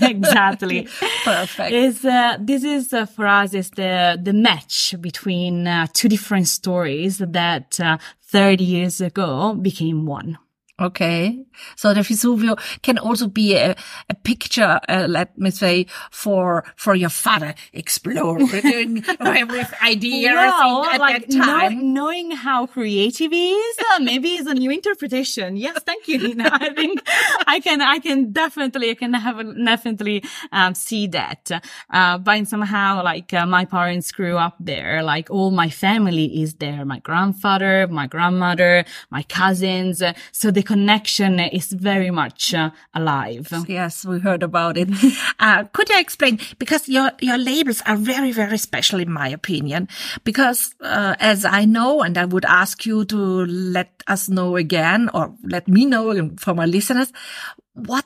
exactly. 0.14 0.86
Perfect. 1.24 1.72
Is 1.72 2.04
uh, 2.04 2.36
this 2.38 2.62
is 2.62 2.92
uh, 2.92 3.06
for 3.06 3.26
us 3.26 3.52
is 3.52 3.70
the 3.70 4.16
the 4.22 4.32
match 4.32 4.94
between 5.00 5.66
uh, 5.66 5.88
two 5.92 6.08
different 6.08 6.46
stories 6.46 7.18
that 7.18 7.80
uh, 7.80 7.98
30 8.22 8.62
years 8.62 9.00
ago 9.00 9.54
became 9.54 10.06
one. 10.06 10.38
Okay. 10.80 11.44
So 11.76 11.92
the 11.92 12.00
Vesuvio 12.00 12.58
can 12.82 12.98
also 12.98 13.26
be 13.28 13.54
a, 13.54 13.76
a 14.08 14.14
picture, 14.14 14.80
uh, 14.88 15.06
let 15.08 15.36
me 15.38 15.50
say, 15.50 15.86
for, 16.10 16.64
for 16.76 16.94
your 16.94 17.10
father 17.10 17.54
exploring 17.72 18.94
with 19.20 19.74
ideas 19.82 20.30
at 20.32 20.98
like 20.98 21.28
that 21.28 21.30
time. 21.30 21.74
know- 21.74 22.00
knowing 22.00 22.30
how 22.30 22.66
creative 22.66 23.30
he 23.30 23.52
is, 23.52 23.76
uh, 23.92 23.98
maybe 24.00 24.30
it's 24.30 24.48
a 24.48 24.54
new 24.54 24.70
interpretation. 24.70 25.56
Yes, 25.56 25.82
thank 25.84 26.08
you, 26.08 26.18
Nina. 26.18 26.48
I 26.52 26.72
think 26.72 27.00
I 27.46 27.60
can, 27.60 27.82
I 27.82 27.98
can 27.98 28.32
definitely, 28.32 28.90
I 28.90 28.94
can 28.94 29.12
have 29.12 29.36
definitely 29.64 30.24
um, 30.52 30.74
see 30.74 31.06
that. 31.08 31.50
Uh, 31.90 32.16
but 32.18 32.46
somehow, 32.48 33.02
like 33.04 33.34
uh, 33.34 33.44
my 33.44 33.64
parents 33.66 34.12
grew 34.12 34.36
up 34.38 34.56
there, 34.60 35.02
like 35.02 35.30
all 35.30 35.50
my 35.50 35.68
family 35.68 36.40
is 36.42 36.54
there. 36.54 36.84
My 36.86 37.00
grandfather, 37.00 37.86
my 37.88 38.06
grandmother, 38.06 38.84
my 39.10 39.22
cousins. 39.24 40.02
So 40.32 40.50
the 40.50 40.62
connection 40.70 41.40
is 41.40 41.72
very 41.72 42.12
much 42.12 42.54
uh, 42.54 42.70
alive. 42.94 43.48
Yes, 43.66 44.04
we 44.04 44.20
heard 44.20 44.42
about 44.44 44.76
it. 44.76 44.88
Uh, 45.40 45.64
could 45.72 45.88
you 45.88 45.98
explain? 45.98 46.38
Because 46.58 46.86
your, 46.86 47.10
your 47.20 47.38
labels 47.38 47.82
are 47.86 47.96
very, 47.96 48.30
very 48.30 48.58
special 48.58 49.00
in 49.00 49.10
my 49.10 49.26
opinion. 49.28 49.88
Because, 50.22 50.74
uh, 50.82 51.14
as 51.18 51.46
I 51.46 51.64
know, 51.64 52.02
and 52.02 52.18
I 52.18 52.26
would 52.26 52.44
ask 52.44 52.84
you 52.84 53.06
to 53.06 53.46
let 53.46 54.02
us 54.06 54.28
know 54.28 54.56
again, 54.56 55.08
or 55.14 55.34
let 55.42 55.66
me 55.66 55.86
know 55.86 56.30
for 56.36 56.54
my 56.54 56.66
listeners, 56.66 57.10
what, 57.72 58.04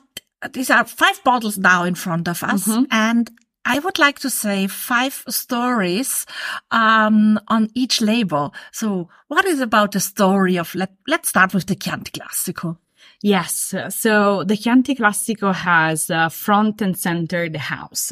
these 0.53 0.69
are 0.69 0.85
five 0.85 1.21
bottles 1.25 1.57
now 1.57 1.83
in 1.83 1.95
front 1.95 2.29
of 2.29 2.41
us. 2.41 2.67
And 2.89 3.29
I 3.65 3.79
would 3.79 3.97
like 3.97 4.19
to 4.19 4.29
say 4.29 4.67
five 4.67 5.23
stories, 5.27 6.25
um, 6.69 7.39
on 7.47 7.69
each 7.73 7.99
label. 7.99 8.53
So 8.71 9.09
what 9.27 9.45
is 9.45 9.59
about 9.59 9.91
the 9.91 9.99
story 9.99 10.57
of, 10.57 10.73
let, 10.75 10.93
let's 11.07 11.29
start 11.29 11.53
with 11.53 11.65
the 11.65 11.75
Chianti 11.75 12.11
Classico. 12.11 12.77
Yes. 13.25 13.73
So 13.89 14.43
the 14.43 14.55
Chianti 14.55 14.93
Classico 14.93 15.51
has 15.51 16.11
uh, 16.11 16.29
front 16.29 16.79
and 16.79 16.95
center 16.95 17.49
the 17.49 17.57
house. 17.57 18.11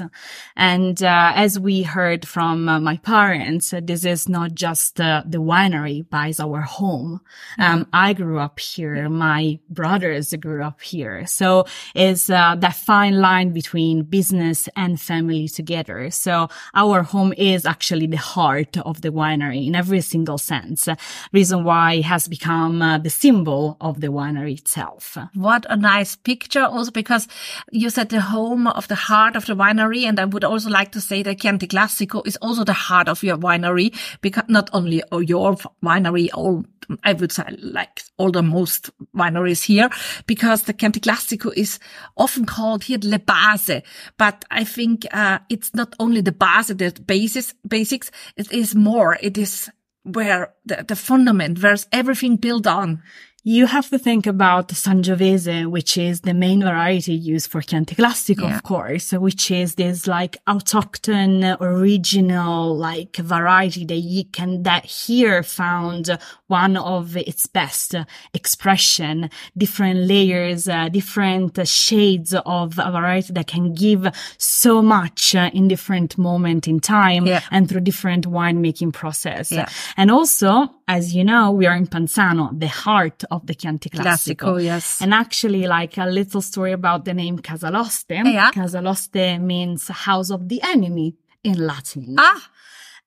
And 0.56 1.04
uh, 1.04 1.34
as 1.36 1.60
we 1.60 1.84
heard 1.84 2.28
from 2.28 2.68
uh, 2.68 2.80
my 2.80 2.98
parents, 2.98 3.72
uh, 3.72 3.82
this 3.84 4.06
is 4.06 4.28
not 4.28 4.56
just 4.56 5.00
uh, 5.00 5.22
the 5.24 5.38
winery, 5.38 6.04
but 6.10 6.30
it's 6.30 6.40
our 6.40 6.62
home. 6.62 7.22
Um, 7.60 7.86
I 7.94 8.14
grew 8.14 8.40
up 8.40 8.60
here. 8.60 9.08
My 9.08 9.60
brothers 9.70 10.34
grew 10.34 10.64
up 10.64 10.82
here. 10.82 11.28
So 11.28 11.66
it's 11.94 12.32
uh, 12.32 12.56
that 12.56 12.74
fine 12.74 13.22
line 13.22 13.52
between 13.54 14.06
business 14.06 14.68
and 14.76 15.00
family 15.00 15.48
together. 15.48 16.10
So 16.10 16.48
our 16.74 17.04
home 17.04 17.36
is 17.38 17.68
actually 17.68 18.08
the 18.08 18.18
heart 18.18 18.78
of 18.78 19.02
the 19.02 19.10
winery 19.10 19.68
in 19.68 19.76
every 19.76 20.02
single 20.02 20.40
sense. 20.40 20.90
Reason 21.32 21.64
why 21.64 21.94
it 22.02 22.06
has 22.06 22.28
become 22.28 22.80
the 22.80 23.12
symbol 23.12 23.78
of 23.80 24.02
the 24.02 24.08
winery 24.08 24.58
itself. 24.58 25.03
What 25.34 25.66
a 25.70 25.76
nice 25.76 26.16
picture 26.16 26.64
also 26.64 26.92
because 26.92 27.28
you 27.72 27.90
said 27.90 28.10
the 28.10 28.22
home 28.22 28.68
of 28.68 28.88
the 28.88 28.96
heart 28.96 29.36
of 29.36 29.46
the 29.46 29.56
winery. 29.56 30.04
And 30.04 30.20
I 30.20 30.26
would 30.26 30.44
also 30.44 30.70
like 30.70 30.92
to 30.94 31.02
say 31.02 31.24
that 31.24 31.40
Chianti 31.40 31.68
Classico 31.68 32.26
is 32.26 32.38
also 32.38 32.64
the 32.64 32.74
heart 32.74 33.08
of 33.08 33.24
your 33.24 33.38
winery 33.38 33.96
because 34.22 34.44
not 34.48 34.70
only 34.74 35.04
your 35.12 35.56
winery, 35.84 36.30
all, 36.34 36.66
I 37.04 37.14
would 37.14 37.32
say 37.32 37.44
like 37.60 38.04
all 38.18 38.32
the 38.32 38.44
most 38.44 38.90
wineries 39.16 39.64
here 39.64 39.90
because 40.28 40.64
the 40.64 40.74
Chianti 40.74 41.00
Classico 41.00 41.54
is 41.56 41.80
often 42.18 42.46
called 42.46 42.84
here 42.84 43.00
Le 43.02 43.20
Base. 43.20 43.82
But 44.18 44.46
I 44.52 44.64
think, 44.64 45.06
uh, 45.12 45.40
it's 45.50 45.74
not 45.74 45.94
only 46.00 46.22
the 46.22 46.32
base, 46.32 46.68
the 46.68 46.94
basis, 47.06 47.54
basics. 47.68 48.12
It 48.38 48.52
is 48.52 48.76
more. 48.76 49.18
It 49.22 49.38
is 49.38 49.70
where 50.04 50.54
the, 50.66 50.86
the 50.88 50.96
fundament, 50.96 51.62
where's 51.62 51.88
everything 51.92 52.36
built 52.36 52.68
on. 52.68 53.02
You 53.46 53.66
have 53.66 53.90
to 53.90 54.00
think 54.00 54.26
about 54.26 54.70
Sangiovese, 54.70 55.66
which 55.70 55.98
is 55.98 56.22
the 56.22 56.34
main 56.34 56.62
variety 56.62 57.14
used 57.14 57.52
for 57.52 57.62
Chianti 57.62 57.94
Classico, 57.94 58.44
Yeah. 58.44 58.56
of 58.56 58.64
course, 58.64 59.12
which 59.12 59.52
is 59.52 59.76
this 59.76 60.08
like 60.08 60.38
autochthon, 60.48 61.58
original, 61.60 62.74
like 62.78 63.18
variety 63.18 63.84
that 63.84 63.98
you 63.98 64.24
can, 64.32 64.64
that 64.64 64.86
here 64.86 65.44
found 65.44 66.18
one 66.48 66.78
of 66.78 67.18
its 67.18 67.46
best 67.48 67.96
expression, 68.34 69.30
different 69.58 70.08
layers, 70.08 70.70
uh, 70.70 70.88
different 70.88 71.68
shades 71.68 72.34
of 72.46 72.80
a 72.80 72.92
variety 72.94 73.34
that 73.34 73.48
can 73.48 73.74
give 73.74 74.08
so 74.38 74.82
much 74.82 75.36
uh, 75.36 75.50
in 75.54 75.68
different 75.68 76.18
moment 76.18 76.66
in 76.66 76.80
time 76.80 77.28
Yeah. 77.28 77.42
and 77.52 77.68
through 77.68 77.82
different 77.82 78.26
winemaking 78.26 78.94
process. 78.94 79.52
Yeah. 79.52 79.68
And 79.98 80.10
also, 80.12 80.70
as 80.88 81.16
you 81.16 81.24
know, 81.24 81.52
we 81.52 81.66
are 81.66 81.76
in 81.76 81.88
Panzano, 81.88 82.58
the 82.60 82.68
heart 82.68 83.24
of 83.32 83.46
the 83.48 83.56
Chianti 83.56 83.90
Classico. 83.90 84.36
Classico, 84.36 84.64
yes. 84.64 85.02
And 85.02 85.14
actually, 85.14 85.68
like 85.68 85.98
a 85.98 86.06
little 86.06 86.42
story 86.42 86.72
about 86.72 87.06
the 87.06 87.14
name 87.14 87.40
Casaloste. 87.40 88.10
Yeah. 88.10 88.52
Casaloste 88.52 89.42
means 89.42 89.88
house 89.88 90.30
of 90.30 90.50
the 90.50 90.62
enemy 90.64 91.16
in 91.44 91.66
Latin. 91.66 92.16
Ah, 92.18 92.50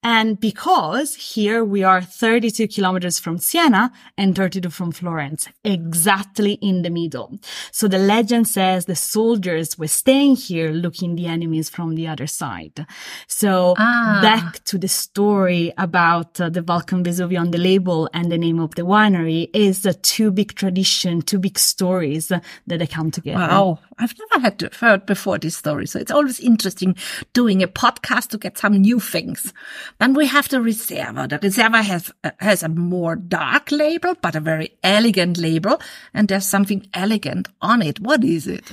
And 0.03 0.39
because 0.39 1.17
here 1.17 1.65
we 1.65 1.83
are 1.83 2.01
32 2.01 2.69
kilometers 2.69 3.19
from 3.19 3.39
Siena 3.39 3.91
and 4.17 4.37
32 4.37 4.71
from 4.71 4.93
Florence, 4.93 5.49
exactly 5.65 6.53
in 6.63 6.83
the 6.83 6.91
middle. 6.91 7.41
So 7.73 7.89
the 7.89 7.99
legend 7.99 8.47
says 8.47 8.85
the 8.85 8.95
soldiers 8.95 9.77
were 9.77 9.89
staying 9.89 10.37
here 10.37 10.71
looking 10.71 11.17
the 11.17 11.27
enemies 11.27 11.69
from 11.69 11.97
the 11.97 12.07
other 12.07 12.29
side. 12.29 12.87
So 13.27 13.75
Ah. 13.79 14.21
back 14.23 14.63
to 14.65 14.79
the 14.79 14.87
story 14.87 15.73
about 15.77 16.41
uh, 16.41 16.51
the 16.51 16.63
Vulcan 16.63 17.03
Vesuvio 17.03 17.41
on 17.41 17.51
the 17.51 17.59
label 17.59 18.09
and 18.15 18.31
the 18.31 18.39
name 18.39 18.61
of 18.61 18.77
the 18.77 18.83
winery 18.83 19.49
is 19.55 19.85
uh, 19.85 19.93
two 20.03 20.31
big 20.31 20.55
tradition, 20.55 21.21
two 21.21 21.39
big 21.41 21.59
stories 21.59 22.31
uh, 22.31 22.39
that 22.69 22.79
they 22.79 22.87
come 22.87 23.11
together. 23.11 23.39
Wow, 23.39 23.81
I've 23.99 24.15
never 24.31 24.41
had 24.43 24.59
to, 24.61 24.71
heard 24.79 25.05
before 25.07 25.39
this 25.39 25.57
story. 25.57 25.87
So 25.87 25.99
it's 25.99 26.13
always 26.13 26.39
interesting 26.39 26.95
doing 27.33 27.61
a 27.63 27.67
podcast 27.69 28.29
to 28.29 28.39
get 28.39 28.57
some 28.57 28.75
new 28.75 29.01
things. 29.01 29.53
Then 29.99 30.14
we 30.14 30.27
have 30.27 30.49
the 30.49 30.59
Reserva. 30.59 31.29
The 31.29 31.38
Reserva 31.38 31.83
has 31.83 32.12
uh, 32.25 32.31
has 32.38 32.62
a 32.62 32.68
more 32.68 33.16
dark 33.16 33.70
label, 33.70 34.14
but 34.20 34.35
a 34.35 34.40
very 34.40 34.77
elegant 34.83 35.38
label, 35.38 35.81
and 36.14 36.29
there's 36.29 36.46
something 36.46 36.87
elegant 36.94 37.49
on 37.61 37.83
it. 37.83 38.01
What 38.01 38.25
is 38.25 38.46
it? 38.46 38.64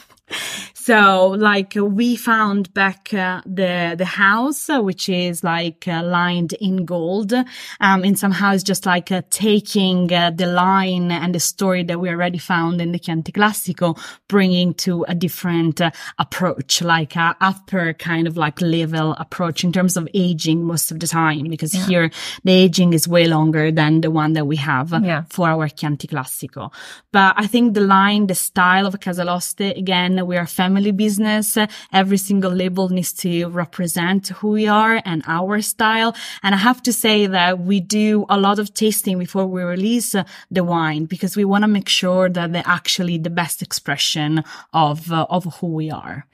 So, 0.85 1.27
like, 1.37 1.75
we 1.77 2.17
found 2.17 2.73
back 2.73 3.13
uh, 3.13 3.41
the 3.45 3.95
the 3.97 4.03
house, 4.03 4.69
uh, 4.69 4.81
which 4.81 5.07
is 5.07 5.41
like 5.41 5.87
uh, 5.87 6.03
lined 6.03 6.51
in 6.59 6.83
gold. 6.83 7.31
Um, 7.79 8.03
in 8.03 8.15
some 8.17 8.31
house, 8.31 8.63
just 8.63 8.85
like 8.85 9.09
uh, 9.09 9.21
taking 9.29 10.11
uh, 10.11 10.31
the 10.31 10.47
line 10.47 11.09
and 11.09 11.33
the 11.33 11.39
story 11.39 11.83
that 11.85 12.01
we 12.01 12.09
already 12.09 12.37
found 12.37 12.81
in 12.81 12.91
the 12.91 12.99
Chianti 12.99 13.31
Classico, 13.31 13.97
bringing 14.27 14.73
to 14.85 15.05
a 15.07 15.15
different 15.15 15.79
uh, 15.79 15.91
approach, 16.19 16.81
like 16.81 17.15
a 17.15 17.33
upper 17.39 17.93
kind 17.93 18.27
of 18.27 18.35
like 18.35 18.59
level 18.59 19.13
approach 19.13 19.63
in 19.63 19.71
terms 19.71 19.95
of 19.95 20.05
aging 20.13 20.65
most 20.65 20.91
of 20.91 20.99
the 20.99 21.07
time, 21.07 21.47
because 21.47 21.71
here 21.71 22.11
the 22.43 22.51
aging 22.51 22.91
is 22.91 23.07
way 23.07 23.25
longer 23.25 23.71
than 23.71 24.01
the 24.01 24.11
one 24.11 24.33
that 24.33 24.47
we 24.47 24.57
have 24.57 24.91
Yeah. 25.01 25.23
for 25.29 25.47
our 25.47 25.69
Chianti 25.69 26.07
Classico. 26.09 26.73
But 27.13 27.35
I 27.37 27.47
think 27.47 27.73
the 27.73 27.87
line, 27.97 28.27
the 28.27 28.35
style 28.35 28.85
of 28.85 28.93
Casaloste, 28.99 29.77
again, 29.77 30.27
we 30.27 30.35
are 30.35 30.43
a 30.43 30.47
family 30.73 30.91
business. 30.91 31.55
Every 31.91 32.17
single 32.17 32.51
label 32.51 32.89
needs 32.89 33.13
to 33.13 33.47
represent 33.49 34.29
who 34.29 34.49
we 34.49 34.67
are 34.67 35.01
and 35.05 35.21
our 35.27 35.61
style. 35.61 36.15
And 36.41 36.55
I 36.55 36.57
have 36.57 36.81
to 36.83 36.91
say 36.93 37.27
that 37.27 37.59
we 37.59 37.79
do 37.79 38.25
a 38.27 38.39
lot 38.39 38.57
of 38.57 38.73
tasting 38.73 39.19
before 39.19 39.45
we 39.45 39.61
release 39.61 40.15
the 40.49 40.63
wine 40.63 41.05
because 41.05 41.37
we 41.37 41.45
want 41.45 41.63
to 41.63 41.67
make 41.67 41.89
sure 41.89 42.27
that 42.29 42.51
they're 42.51 42.63
actually 42.65 43.19
the 43.19 43.29
best 43.29 43.61
expression 43.61 44.43
of, 44.73 45.11
uh, 45.11 45.27
of 45.29 45.43
who 45.59 45.67
we 45.67 45.91
are. 45.91 46.25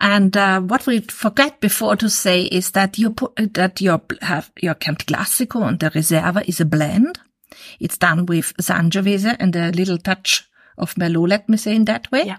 And 0.00 0.36
uh, 0.36 0.60
what 0.60 0.86
we 0.86 1.00
forget 1.00 1.60
before 1.60 1.96
to 1.96 2.08
say 2.08 2.44
is 2.44 2.70
that 2.70 2.96
you 2.96 3.10
put 3.10 3.32
that 3.54 3.80
your 3.80 4.00
have 4.22 4.50
your 4.62 4.74
Chianti 4.74 5.04
Classico 5.04 5.68
and 5.68 5.78
the 5.78 5.90
Reserva 5.90 6.42
is 6.48 6.60
a 6.60 6.64
blend. 6.64 7.18
It's 7.80 7.98
done 7.98 8.24
with 8.24 8.56
Sangiovese 8.56 9.36
and 9.38 9.54
a 9.56 9.70
little 9.72 9.98
touch 9.98 10.48
of 10.78 10.94
Merlot. 10.94 11.28
Let 11.28 11.48
me 11.48 11.56
say 11.56 11.74
in 11.74 11.84
that 11.84 12.10
way. 12.10 12.24
Yeah. 12.26 12.38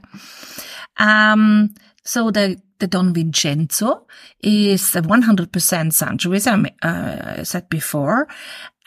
Um, 0.97 1.73
so 2.03 2.31
the 2.31 2.61
the 2.79 2.87
Don 2.87 3.13
Vincenzo 3.13 4.07
is 4.41 4.95
a 4.95 5.03
100% 5.03 5.51
Sangiovese, 5.51 6.65
uh, 6.81 7.39
I 7.39 7.43
said 7.43 7.69
before, 7.69 8.27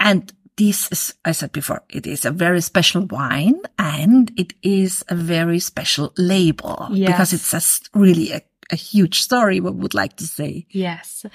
and 0.00 0.32
this 0.56 0.88
is, 0.92 1.14
I 1.24 1.32
said 1.32 1.52
before, 1.52 1.82
it 1.88 2.06
is 2.06 2.24
a 2.24 2.30
very 2.30 2.60
special 2.60 3.06
wine 3.06 3.60
and 3.78 4.32
it 4.36 4.52
is 4.62 5.04
a 5.08 5.14
very 5.14 5.58
special 5.58 6.12
label 6.16 6.88
because 7.10 7.32
it's 7.32 7.52
a 7.54 7.98
really 7.98 8.32
a, 8.32 8.42
a 8.70 8.76
huge 8.76 9.20
story. 9.20 9.60
We 9.60 9.70
would 9.70 9.94
like 9.94 10.16
to 10.16 10.26
say. 10.26 10.66
Yes. 10.70 11.26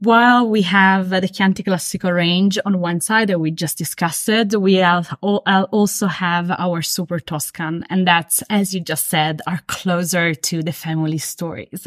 While 0.00 0.50
we 0.50 0.60
have 0.60 1.10
uh, 1.10 1.20
the 1.20 1.28
Chianti 1.28 1.62
Classico 1.62 2.14
range 2.14 2.58
on 2.66 2.80
one 2.80 3.00
side 3.00 3.28
that 3.28 3.40
we 3.40 3.50
just 3.50 3.78
discussed, 3.78 4.28
we 4.54 4.82
al- 4.82 5.06
also 5.22 6.06
have 6.06 6.50
our 6.50 6.82
Super 6.82 7.18
Toscan. 7.18 7.82
And 7.88 8.06
that's, 8.06 8.42
as 8.50 8.74
you 8.74 8.80
just 8.80 9.08
said, 9.08 9.40
are 9.46 9.60
closer 9.68 10.34
to 10.34 10.62
the 10.62 10.74
family 10.74 11.16
stories. 11.16 11.86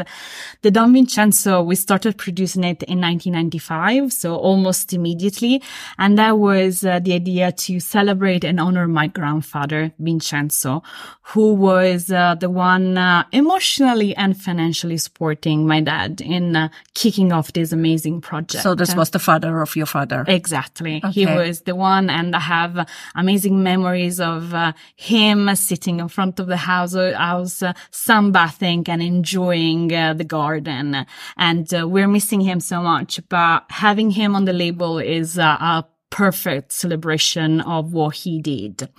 The 0.64 0.72
Don 0.72 0.92
Vincenzo, 0.92 1.62
we 1.62 1.76
started 1.76 2.18
producing 2.18 2.64
it 2.64 2.82
in 2.82 3.00
1995, 3.00 4.12
so 4.12 4.36
almost 4.38 4.92
immediately. 4.92 5.62
And 6.00 6.18
that 6.18 6.40
was 6.40 6.84
uh, 6.84 6.98
the 6.98 7.14
idea 7.14 7.52
to 7.52 7.80
celebrate 7.80 8.44
and 8.44 8.60
honor 8.60 8.88
my 8.88 9.06
grandfather, 9.06 9.94
Vincenzo, 10.00 10.82
who 11.22 11.54
was 11.54 12.12
uh, 12.12 12.34
the 12.34 12.50
one 12.50 12.98
uh, 12.98 13.26
emotionally 13.32 14.16
and 14.16 14.36
financially 14.36 14.98
supporting 14.98 15.68
my 15.68 15.80
dad 15.80 16.22
in 16.22 16.56
uh, 16.56 16.70
kicking 16.96 17.32
off 17.32 17.54
this 17.54 17.72
amazing 17.72 17.99
project. 18.22 18.64
So 18.64 18.76
this 18.76 18.96
was 18.96 19.10
the 19.12 19.20
father 19.20 19.62
of 19.62 19.76
your 19.76 19.86
father. 19.86 20.24
Exactly. 20.28 21.02
He 21.12 21.26
was 21.26 21.62
the 21.62 21.76
one 21.76 22.10
and 22.10 22.36
I 22.36 22.40
have 22.40 22.88
amazing 23.16 23.64
memories 23.64 24.20
of 24.20 24.54
uh, 24.54 24.74
him 24.96 25.54
sitting 25.56 26.00
in 26.00 26.08
front 26.08 26.40
of 26.40 26.48
the 26.48 26.58
house, 26.58 26.96
uh, 26.96 27.14
house 27.18 27.62
uh, 27.62 27.74
sunbathing 27.92 28.88
and 28.88 29.02
enjoying 29.02 29.94
uh, 29.94 30.14
the 30.14 30.24
garden. 30.24 31.06
And 31.38 31.74
uh, 31.74 31.88
we're 31.88 32.08
missing 32.08 32.42
him 32.42 32.60
so 32.60 32.82
much, 32.82 33.20
but 33.30 33.66
having 33.70 34.12
him 34.12 34.36
on 34.36 34.46
the 34.46 34.54
label 34.54 35.00
is 35.00 35.38
uh, 35.38 35.58
a 35.60 35.86
perfect 36.10 36.72
celebration 36.72 37.62
of 37.62 37.94
what 37.94 38.16
he 38.16 38.42
did. 38.42 38.90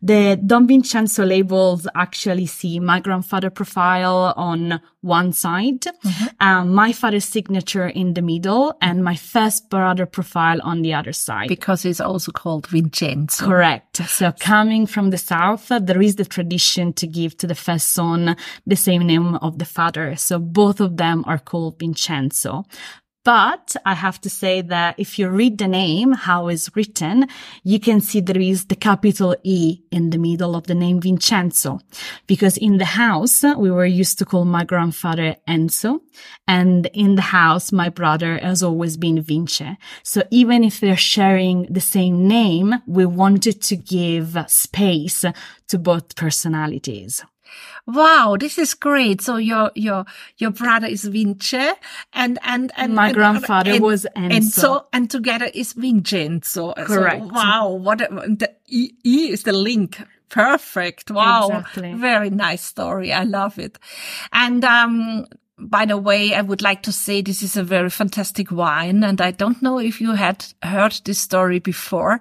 The 0.00 0.40
Don 0.44 0.66
Vincenzo 0.66 1.24
labels 1.24 1.86
actually 1.94 2.46
see 2.46 2.78
my 2.80 3.00
grandfather 3.00 3.50
profile 3.50 4.32
on 4.36 4.80
one 5.00 5.32
side, 5.32 5.84
um, 6.38 6.72
my 6.72 6.92
father's 6.92 7.24
signature 7.24 7.88
in 7.88 8.14
the 8.14 8.22
middle, 8.22 8.72
and 8.80 9.02
my 9.02 9.16
first 9.16 9.68
brother 9.68 10.06
profile 10.06 10.60
on 10.62 10.82
the 10.82 10.94
other 10.94 11.12
side. 11.12 11.48
Because 11.48 11.84
it's 11.84 12.00
also 12.00 12.30
called 12.30 12.68
Vincenzo. 12.68 13.44
Correct. 13.44 13.96
So 13.96 14.32
coming 14.38 14.86
from 14.86 15.10
the 15.10 15.18
south, 15.18 15.70
uh, 15.72 15.80
there 15.80 16.00
is 16.00 16.16
the 16.16 16.24
tradition 16.24 16.92
to 16.94 17.06
give 17.06 17.36
to 17.38 17.46
the 17.48 17.56
first 17.56 17.88
son 17.88 18.36
the 18.64 18.76
same 18.76 19.02
name 19.02 19.34
of 19.36 19.58
the 19.58 19.64
father. 19.64 20.14
So 20.14 20.38
both 20.38 20.80
of 20.80 20.96
them 20.96 21.24
are 21.26 21.38
called 21.38 21.80
Vincenzo. 21.80 22.64
But 23.24 23.76
I 23.86 23.94
have 23.94 24.20
to 24.22 24.30
say 24.30 24.62
that 24.62 24.96
if 24.98 25.16
you 25.16 25.28
read 25.28 25.58
the 25.58 25.68
name, 25.68 26.12
how 26.12 26.48
it's 26.48 26.74
written, 26.74 27.28
you 27.62 27.78
can 27.78 28.00
see 28.00 28.20
there 28.20 28.40
is 28.40 28.64
the 28.64 28.74
capital 28.74 29.36
E 29.44 29.82
in 29.92 30.10
the 30.10 30.18
middle 30.18 30.56
of 30.56 30.66
the 30.66 30.74
name 30.74 31.00
Vincenzo. 31.00 31.78
Because 32.26 32.56
in 32.56 32.78
the 32.78 32.84
house, 32.84 33.44
we 33.56 33.70
were 33.70 33.86
used 33.86 34.18
to 34.18 34.24
call 34.24 34.44
my 34.44 34.64
grandfather 34.64 35.36
Enzo. 35.48 36.00
And 36.48 36.86
in 36.86 37.14
the 37.14 37.22
house, 37.22 37.70
my 37.70 37.88
brother 37.88 38.38
has 38.38 38.62
always 38.62 38.96
been 38.96 39.22
Vince. 39.22 39.62
So 40.02 40.24
even 40.32 40.64
if 40.64 40.80
they're 40.80 40.96
sharing 40.96 41.66
the 41.70 41.80
same 41.80 42.26
name, 42.26 42.74
we 42.88 43.06
wanted 43.06 43.62
to 43.62 43.76
give 43.76 44.36
space 44.48 45.24
to 45.68 45.78
both 45.78 46.16
personalities. 46.16 47.24
Wow, 47.86 48.36
this 48.38 48.58
is 48.58 48.74
great. 48.74 49.20
So 49.20 49.36
your 49.36 49.70
your 49.74 50.04
your 50.38 50.50
brother 50.50 50.86
is 50.86 51.04
Vince, 51.04 51.52
and 52.12 52.38
and 52.42 52.70
and 52.76 52.94
My 52.94 53.06
and- 53.06 53.14
grandfather 53.14 53.72
and- 53.72 53.82
was 53.82 54.04
and 54.14 54.32
Enzo. 54.32 54.50
so 54.52 54.86
and 54.92 55.10
together 55.10 55.50
is 55.52 55.72
Vincenzo. 55.72 56.74
So, 56.76 56.84
Correct. 56.84 57.24
wow, 57.24 57.70
what 57.70 58.00
a, 58.00 58.06
the 58.28 58.52
e, 58.68 58.90
e 59.04 59.30
is 59.30 59.42
the 59.42 59.52
link. 59.52 60.00
Perfect. 60.28 61.10
Wow, 61.10 61.48
Exactly. 61.48 61.92
very 61.94 62.30
nice 62.30 62.62
story. 62.64 63.12
I 63.12 63.24
love 63.24 63.58
it. 63.58 63.78
And 64.32 64.64
um, 64.64 65.26
by 65.62 65.86
the 65.86 65.96
way, 65.96 66.34
I 66.34 66.42
would 66.42 66.62
like 66.62 66.82
to 66.82 66.92
say 66.92 67.22
this 67.22 67.42
is 67.42 67.56
a 67.56 67.62
very 67.62 67.90
fantastic 67.90 68.50
wine, 68.50 69.04
and 69.04 69.20
I 69.20 69.30
don't 69.30 69.62
know 69.62 69.78
if 69.78 70.00
you 70.00 70.12
had 70.12 70.44
heard 70.62 71.00
this 71.04 71.18
story 71.18 71.58
before. 71.58 72.20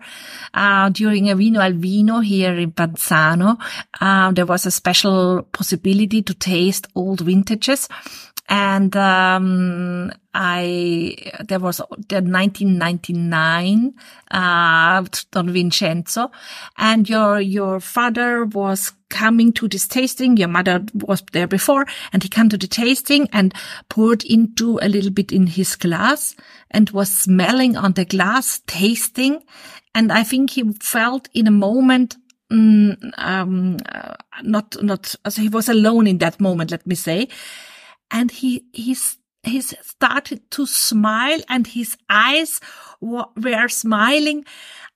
Uh, 0.53 0.89
during 0.89 1.29
a 1.29 1.35
Vino 1.35 1.59
al 1.59 1.73
Vino 1.73 2.19
here 2.19 2.53
in 2.53 2.71
Panzano, 2.71 3.57
uh, 3.99 4.31
there 4.31 4.45
was 4.45 4.65
a 4.65 4.71
special 4.71 5.43
possibility 5.51 6.21
to 6.21 6.33
taste 6.33 6.87
old 6.95 7.21
vintages. 7.21 7.89
And, 8.51 8.93
um, 8.97 10.11
I, 10.33 11.15
there 11.39 11.59
was 11.59 11.77
the 11.77 12.21
1999, 12.21 13.93
uh, 14.29 15.05
Don 15.31 15.49
Vincenzo 15.49 16.31
and 16.77 17.09
your, 17.09 17.39
your 17.39 17.79
father 17.79 18.45
was 18.45 18.91
coming 19.09 19.53
to 19.53 19.67
this 19.67 19.87
tasting. 19.87 20.35
Your 20.35 20.47
mother 20.49 20.83
was 20.93 21.23
there 21.31 21.47
before 21.47 21.85
and 22.11 22.23
he 22.23 22.29
came 22.29 22.49
to 22.49 22.57
the 22.57 22.67
tasting 22.67 23.29
and 23.31 23.53
poured 23.89 24.23
into 24.25 24.79
a 24.81 24.89
little 24.89 25.11
bit 25.11 25.31
in 25.31 25.47
his 25.47 25.77
glass 25.77 26.35
and 26.71 26.89
was 26.89 27.09
smelling 27.09 27.77
on 27.77 27.93
the 27.93 28.05
glass, 28.05 28.61
tasting. 28.67 29.43
And 29.95 30.11
I 30.11 30.23
think 30.23 30.51
he 30.51 30.71
felt 30.73 31.29
in 31.33 31.47
a 31.47 31.51
moment 31.51 32.17
mm, 32.51 32.97
um, 33.17 33.77
uh, 33.93 34.15
not, 34.43 34.81
not, 34.81 35.15
so 35.27 35.41
he 35.41 35.49
was 35.49 35.69
alone 35.69 36.07
in 36.07 36.17
that 36.19 36.39
moment, 36.39 36.71
let 36.71 36.85
me 36.87 36.95
say. 36.95 37.27
And 38.11 38.29
he, 38.29 38.65
he's, 38.73 39.17
he 39.43 39.61
started 39.61 40.51
to 40.51 40.65
smile 40.65 41.39
and 41.49 41.65
his 41.65 41.97
eyes 42.09 42.59
were 42.99 43.69
smiling. 43.69 44.45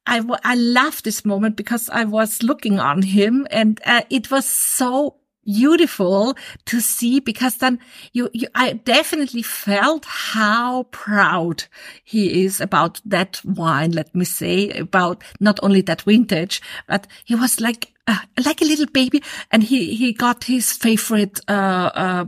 I, 0.05 0.21
I 0.43 0.55
love 0.55 1.01
this 1.01 1.25
moment 1.25 1.55
because 1.55 1.89
I 1.89 2.03
was 2.03 2.43
looking 2.43 2.79
on 2.79 3.01
him 3.01 3.47
and 3.49 3.81
uh, 3.85 4.03
it 4.09 4.29
was 4.29 4.45
so 4.45 5.17
beautiful 5.45 6.35
to 6.65 6.81
see 6.81 7.19
because 7.19 7.57
then 7.57 7.79
you, 8.13 8.29
you, 8.33 8.47
I 8.55 8.73
definitely 8.73 9.43
felt 9.43 10.05
how 10.05 10.83
proud 10.83 11.65
he 12.03 12.43
is 12.43 12.59
about 12.59 12.99
that 13.05 13.41
wine. 13.45 13.91
Let 13.91 14.13
me 14.15 14.25
say 14.25 14.71
about 14.71 15.23
not 15.39 15.59
only 15.63 15.81
that 15.81 16.01
vintage, 16.01 16.61
but 16.87 17.07
he 17.23 17.35
was 17.35 17.61
like, 17.61 17.93
uh, 18.07 18.17
like 18.43 18.61
a 18.61 18.65
little 18.65 18.87
baby 18.87 19.23
and 19.51 19.63
he, 19.63 19.95
he 19.95 20.13
got 20.13 20.43
his 20.43 20.71
favorite, 20.71 21.39
uh, 21.47 21.91
uh, 21.93 22.25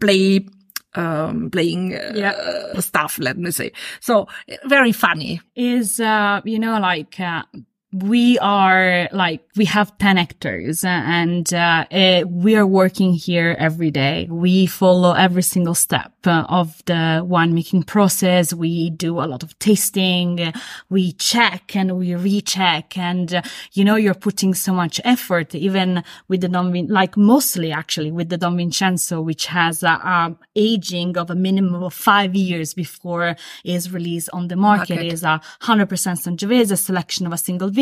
play, 0.00 0.46
um, 0.94 1.50
playing, 1.50 1.94
uh, 1.94 2.12
Yeah. 2.14 2.80
stuff, 2.80 3.18
let 3.18 3.36
me 3.38 3.50
say. 3.50 3.72
So 4.00 4.26
very 4.66 4.92
funny. 4.92 5.40
is 5.56 6.00
uh 6.00 6.40
you 6.44 6.58
know 6.58 6.78
like 6.80 7.18
uh, 7.20 7.42
we 7.92 8.38
are 8.38 9.06
like, 9.12 9.44
we 9.54 9.66
have 9.66 9.96
10 9.98 10.16
hectares 10.16 10.82
and, 10.82 11.52
uh, 11.52 11.84
it, 11.90 12.26
we 12.28 12.56
are 12.56 12.66
working 12.66 13.12
here 13.12 13.54
every 13.58 13.90
day. 13.90 14.26
We 14.30 14.64
follow 14.64 15.12
every 15.12 15.42
single 15.42 15.74
step 15.74 16.12
uh, 16.24 16.46
of 16.48 16.82
the 16.86 17.22
winemaking 17.22 17.86
process. 17.86 18.54
We 18.54 18.88
do 18.88 19.20
a 19.20 19.28
lot 19.28 19.42
of 19.42 19.58
tasting. 19.58 20.54
We 20.88 21.12
check 21.12 21.76
and 21.76 21.98
we 21.98 22.14
recheck. 22.14 22.96
And, 22.96 23.34
uh, 23.34 23.42
you 23.72 23.84
know, 23.84 23.96
you're 23.96 24.14
putting 24.14 24.54
so 24.54 24.72
much 24.72 24.98
effort, 25.04 25.54
even 25.54 26.02
with 26.28 26.40
the 26.40 26.48
Don, 26.48 26.72
Vin- 26.72 26.88
like 26.88 27.18
mostly 27.18 27.72
actually 27.72 28.10
with 28.10 28.30
the 28.30 28.38
Don 28.38 28.56
Vincenzo, 28.56 29.20
which 29.20 29.46
has 29.46 29.82
a, 29.82 29.88
a 29.88 30.36
aging 30.56 31.18
of 31.18 31.28
a 31.28 31.34
minimum 31.34 31.82
of 31.82 31.92
five 31.92 32.34
years 32.34 32.72
before 32.72 33.36
is 33.64 33.92
released 33.92 34.30
on 34.32 34.48
the 34.48 34.56
market. 34.56 34.96
Market. 34.96 35.12
Is 35.12 35.22
a 35.24 35.40
hundred 35.60 35.88
percent 35.90 36.18
Sangiovese, 36.20 36.72
a 36.72 36.76
selection 36.76 37.26
of 37.26 37.34
a 37.34 37.38
single 37.38 37.68
vineyard. 37.68 37.81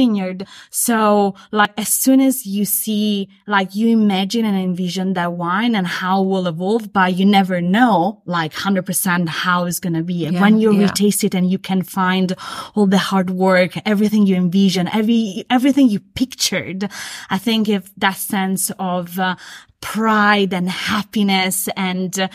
So 0.71 1.35
like 1.51 1.73
as 1.77 1.89
soon 1.89 2.21
as 2.21 2.47
you 2.47 2.65
see, 2.65 3.29
like 3.47 3.75
you 3.75 3.89
imagine 3.89 4.45
and 4.45 4.57
envision 4.57 5.15
that 5.15 5.33
wine 5.33 5.75
and 5.75 5.87
how 5.87 6.23
it 6.23 6.27
will 6.27 6.47
evolve, 6.47 6.93
but 6.93 7.15
you 7.15 7.27
never 7.27 7.61
know 7.61 8.23
like 8.27 8.53
hundred 8.55 8.87
percent 8.87 9.29
how 9.29 9.65
it's 9.67 9.81
going 9.81 9.95
to 9.95 10.03
be. 10.03 10.27
And 10.27 10.35
Yeah, 10.35 10.41
when 10.41 10.59
you 10.59 10.73
yeah. 10.73 10.89
retaste 10.89 11.25
it 11.25 11.35
and 11.35 11.51
you 11.51 11.59
can 11.59 11.83
find 11.83 12.35
all 12.75 12.87
the 12.87 12.99
hard 12.99 13.31
work, 13.31 13.73
everything 13.85 14.27
you 14.27 14.37
envision, 14.37 14.89
every, 14.89 15.45
everything 15.51 15.89
you 15.89 16.01
pictured, 16.15 16.89
I 17.31 17.39
think 17.39 17.69
if 17.69 17.95
that 17.97 18.17
sense 18.17 18.71
of, 18.79 19.19
uh, 19.19 19.37
pride 19.81 20.53
and 20.53 20.69
happiness 20.69 21.67
and 21.75 22.21
uh, 22.21 22.29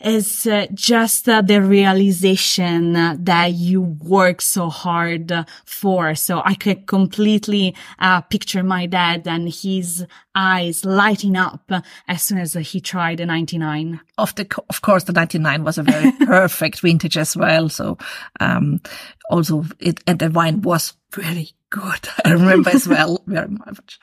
is 0.00 0.46
uh, 0.46 0.66
just 0.74 1.28
uh, 1.28 1.42
the 1.42 1.60
realization 1.60 2.94
uh, 2.94 3.16
that 3.18 3.52
you 3.52 3.80
work 3.82 4.40
so 4.40 4.68
hard 4.68 5.32
uh, 5.32 5.44
for. 5.64 6.14
So 6.14 6.42
I 6.44 6.54
could 6.54 6.86
completely 6.86 7.74
uh, 7.98 8.20
picture 8.20 8.62
my 8.62 8.86
dad 8.86 9.26
and 9.26 9.52
his 9.52 10.06
eyes 10.34 10.84
lighting 10.84 11.36
up 11.36 11.70
as 12.06 12.22
soon 12.22 12.38
as 12.38 12.54
he 12.54 12.80
tried 12.80 13.20
a 13.20 13.26
99. 13.26 14.00
of 14.18 14.34
the 14.36 14.46
of 14.68 14.82
course 14.82 15.04
the 15.04 15.12
99 15.12 15.64
was 15.64 15.78
a 15.78 15.82
very 15.82 16.12
perfect 16.26 16.80
vintage 16.80 17.16
as 17.16 17.36
well 17.36 17.68
so 17.68 17.98
um 18.38 18.80
also 19.30 19.64
it 19.80 20.00
and 20.06 20.20
the 20.20 20.30
wine 20.30 20.62
was 20.62 20.94
very 21.12 21.50
good 21.70 22.08
i 22.24 22.30
remember 22.30 22.70
as 22.70 22.86
well 22.86 23.22
very 23.26 23.48
much 23.48 23.98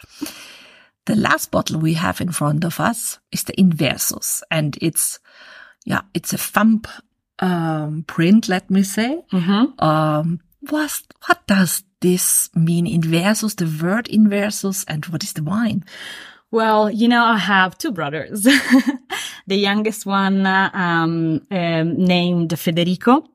the 1.06 1.16
last 1.16 1.52
bottle 1.52 1.80
we 1.80 1.94
have 1.94 2.20
in 2.20 2.32
front 2.32 2.64
of 2.66 2.80
us 2.80 3.20
is 3.32 3.44
the 3.44 3.54
inversus 3.54 4.42
and 4.52 4.78
it's 4.82 5.20
yeah 5.86 6.02
it's 6.14 6.34
a 6.34 6.38
thumb 6.38 6.82
um 7.40 8.04
print 8.08 8.50
let 8.50 8.70
me 8.70 8.84
say 8.84 9.24
um 9.80 10.40
what 10.70 11.02
what 11.28 11.48
does 11.48 11.84
this 12.02 12.50
mean 12.56 12.86
in 12.86 13.02
inversus 13.02 13.56
the 13.56 13.86
word 13.86 14.08
in 14.10 14.28
inversus 14.28 14.84
and 14.88 15.06
what 15.06 15.24
is 15.24 15.34
the 15.34 15.44
wine 15.44 15.84
Well, 16.52 16.90
you 16.90 17.08
know, 17.10 17.24
I 17.26 17.38
have 17.38 17.78
two 17.78 17.92
brothers. 17.92 18.44
the 19.48 19.58
youngest 19.58 20.06
one, 20.06 20.46
uh, 20.46 20.70
um, 20.74 21.42
um, 21.52 21.98
named 21.98 22.58
Federico. 22.58 23.26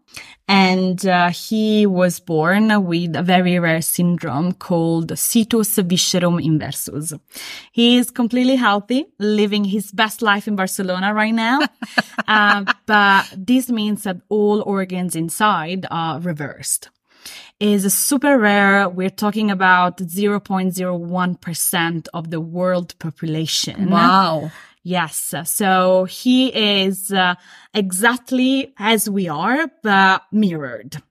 And 0.51 1.07
uh, 1.07 1.31
he 1.31 1.87
was 1.87 2.19
born 2.19 2.85
with 2.85 3.15
a 3.15 3.23
very 3.23 3.61
rare 3.61 3.81
syndrome 3.81 4.55
called 4.55 5.17
situs 5.17 5.77
viscerum 5.77 6.45
inversus. 6.45 7.17
He 7.71 7.99
is 7.99 8.11
completely 8.11 8.57
healthy, 8.57 9.07
living 9.21 9.63
his 9.63 9.93
best 9.93 10.23
life 10.23 10.49
in 10.49 10.57
Barcelona 10.57 11.15
right 11.15 11.33
now. 11.33 11.61
uh, 12.27 12.65
but 12.87 13.33
this 13.37 13.71
means 13.71 14.03
that 14.03 14.17
all 14.29 14.63
organs 14.63 15.15
inside 15.15 15.87
are 15.89 16.19
reversed 16.19 16.91
is 17.61 17.95
super 17.95 18.37
rare. 18.37 18.89
We're 18.89 19.11
talking 19.11 19.53
about 19.53 19.99
0.01% 19.99 22.09
of 22.13 22.31
the 22.31 22.41
world 22.41 22.99
population. 22.99 23.91
wow 23.91 24.51
Yes. 24.83 25.35
So 25.45 26.05
he 26.05 26.49
is 26.49 27.13
uh, 27.13 27.35
exactly 27.75 28.73
as 28.79 29.11
we 29.11 29.29
are, 29.29 29.69
but 29.83 30.23
mirrored. 30.33 31.03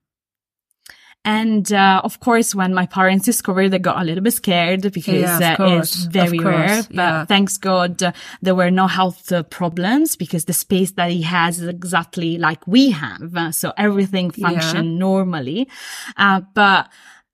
And 1.25 1.71
uh, 1.71 2.01
of 2.03 2.21
course, 2.21 2.55
when 2.55 2.73
my 2.73 2.86
parents 2.86 3.25
discovered, 3.25 3.69
they 3.69 3.77
got 3.77 4.01
a 4.01 4.05
little 4.05 4.23
bit 4.23 4.34
scared 4.34 4.82
because 4.82 5.39
Yeah, 5.39 5.58
uh, 5.60 5.77
it's 5.77 6.05
very 6.05 6.39
rare. 6.39 6.82
But 6.84 6.95
yeah. 6.95 7.25
thanks 7.25 7.58
God, 7.58 8.01
uh, 8.01 8.13
there 8.41 8.55
were 8.55 8.71
no 8.71 8.88
health 8.88 9.32
uh, 9.32 9.43
problems 9.43 10.15
because 10.15 10.45
the 10.45 10.53
space 10.53 10.91
that 10.91 11.12
he 11.12 11.21
has 11.23 11.60
is 11.60 11.67
exactly 11.67 12.38
like 12.38 12.65
we 12.67 12.91
have. 12.91 13.36
Uh, 13.36 13.51
so 13.51 13.73
everything 13.77 14.32
functioned 14.32 14.97
normally. 14.97 15.67
Uh, 16.15 16.41
but 16.53 16.89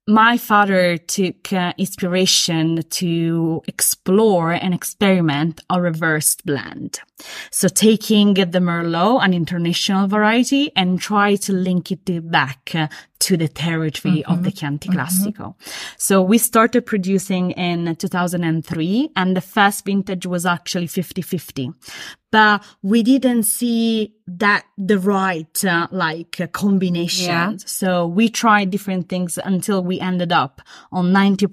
my 0.06 0.38
father 0.38 0.96
took 0.96 1.52
uh, 1.52 1.72
inspiration 1.78 2.82
to 2.90 3.62
explore 3.66 4.52
and 4.52 4.72
experiment 4.72 5.60
a 5.68 5.80
reversed 5.80 6.46
blend. 6.46 7.00
So 7.50 7.68
taking 7.68 8.34
the 8.34 8.58
Merlot, 8.58 9.24
an 9.24 9.32
international 9.32 10.06
variety, 10.06 10.70
and 10.76 11.00
try 11.00 11.36
to 11.36 11.52
link 11.52 11.90
it 11.90 12.30
back 12.30 12.72
uh, 12.74 12.88
to 13.18 13.36
the 13.36 13.48
territory 13.48 14.24
of 14.24 14.42
the 14.44 14.50
Chianti 14.50 14.88
Classico. 14.88 15.54
So 15.96 16.22
we 16.22 16.38
started 16.38 16.84
producing 16.84 17.52
in 17.52 17.96
2003 17.96 19.10
and 19.16 19.36
the 19.36 19.40
first 19.40 19.84
vintage 19.84 20.26
was 20.26 20.44
actually 20.44 20.86
50-50. 20.86 21.74
But 22.32 22.62
we 22.82 23.02
didn't 23.02 23.44
see 23.44 24.14
that 24.26 24.66
the 24.76 24.98
right, 24.98 25.64
uh, 25.64 25.86
like 25.90 26.40
uh, 26.40 26.48
combination. 26.48 27.26
Yeah. 27.26 27.56
So 27.64 28.06
we 28.06 28.28
tried 28.28 28.70
different 28.70 29.08
things 29.08 29.38
until 29.42 29.82
we 29.82 30.00
ended 30.00 30.32
up 30.32 30.60
on 30.92 31.12
90% 31.12 31.48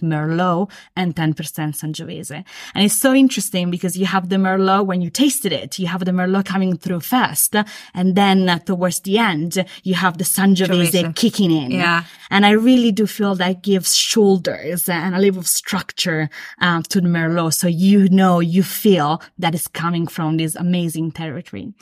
Merlot 0.00 0.70
and 0.96 1.14
10% 1.14 1.34
Sangiovese. 1.34 2.44
And 2.74 2.84
it's 2.84 2.94
so 2.94 3.12
interesting 3.12 3.70
because 3.70 3.96
you 3.96 4.06
have 4.06 4.30
the 4.30 4.36
Merlot 4.36 4.86
when 4.86 5.01
you 5.02 5.10
tasted 5.10 5.52
it, 5.52 5.78
you 5.78 5.86
have 5.86 6.04
the 6.04 6.12
Merlot 6.12 6.46
coming 6.46 6.76
through 6.76 7.00
first. 7.00 7.54
And 7.94 8.14
then 8.16 8.60
towards 8.64 9.00
the 9.00 9.18
end, 9.18 9.64
you 9.82 9.94
have 9.94 10.18
the 10.18 10.24
Sangiovese 10.24 11.14
kicking 11.14 11.50
in. 11.50 11.70
Yeah. 11.72 12.04
And 12.30 12.46
I 12.46 12.50
really 12.50 12.92
do 12.92 13.06
feel 13.06 13.34
that 13.34 13.62
gives 13.62 13.94
shoulders 13.94 14.88
and 14.88 15.14
a 15.14 15.18
little 15.18 15.40
of 15.40 15.48
structure 15.48 16.30
um, 16.60 16.82
to 16.84 17.00
the 17.00 17.08
Merlot. 17.08 17.54
So 17.54 17.66
you 17.66 18.08
know, 18.08 18.40
you 18.40 18.62
feel 18.62 19.20
that 19.38 19.54
it's 19.54 19.68
coming 19.68 20.06
from 20.06 20.36
this 20.36 20.54
amazing 20.56 21.12
territory. 21.12 21.72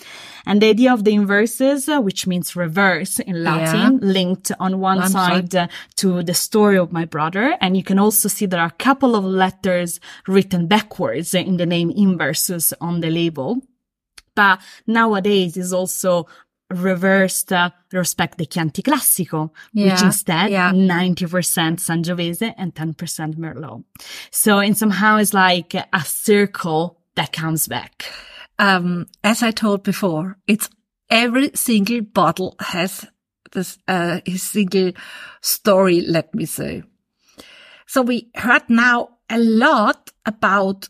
And 0.46 0.60
the 0.62 0.70
idea 0.70 0.92
of 0.92 1.04
the 1.04 1.12
inversus, 1.12 1.88
uh, 1.88 2.00
which 2.00 2.26
means 2.26 2.56
reverse 2.56 3.18
in 3.20 3.44
Latin, 3.44 3.98
linked 4.02 4.50
on 4.58 4.80
one, 4.80 4.98
One 4.98 5.10
side, 5.10 5.54
uh, 5.54 5.68
to 5.96 6.22
the 6.22 6.34
story 6.34 6.78
of 6.78 6.92
my 6.92 7.04
brother. 7.04 7.56
And 7.60 7.76
you 7.76 7.84
can 7.84 7.98
also 7.98 8.28
see 8.28 8.46
there 8.46 8.60
are 8.60 8.66
a 8.66 8.84
couple 8.84 9.14
of 9.14 9.24
letters 9.24 10.00
written 10.26 10.66
backwards 10.66 11.34
in 11.34 11.56
the 11.58 11.66
name 11.66 11.92
inversus 11.92 12.72
on 12.80 13.00
the 13.00 13.09
label 13.10 13.60
but 14.34 14.60
nowadays 14.86 15.56
is 15.56 15.72
also 15.72 16.26
reversed 16.70 17.52
uh, 17.52 17.70
respect 17.92 18.38
the 18.38 18.46
Chianti 18.46 18.82
Classico, 18.82 19.50
which 19.74 20.02
instead 20.02 20.50
yeah. 20.50 20.70
90% 20.72 21.16
Sangiovese 21.78 22.54
and 22.56 22.74
10% 22.74 23.34
Merlot. 23.34 23.84
So 24.30 24.60
in 24.60 24.74
somehow 24.74 25.16
it's 25.16 25.34
like 25.34 25.74
a 25.74 26.04
circle 26.04 26.98
that 27.16 27.32
comes 27.32 27.66
back. 27.66 28.04
um, 28.58 29.06
as 29.24 29.42
I 29.42 29.50
told 29.50 29.82
before, 29.82 30.36
it's 30.46 30.68
every 31.10 31.50
single 31.54 32.02
bottle 32.02 32.54
has 32.60 33.06
this 33.52 33.78
uh, 33.88 34.20
his 34.24 34.42
single 34.42 34.92
story. 35.40 36.02
Let 36.02 36.34
me 36.34 36.46
say. 36.46 36.84
So 37.86 38.02
we 38.02 38.30
heard 38.36 38.62
now 38.68 39.18
a 39.28 39.38
lot 39.38 40.12
about 40.24 40.88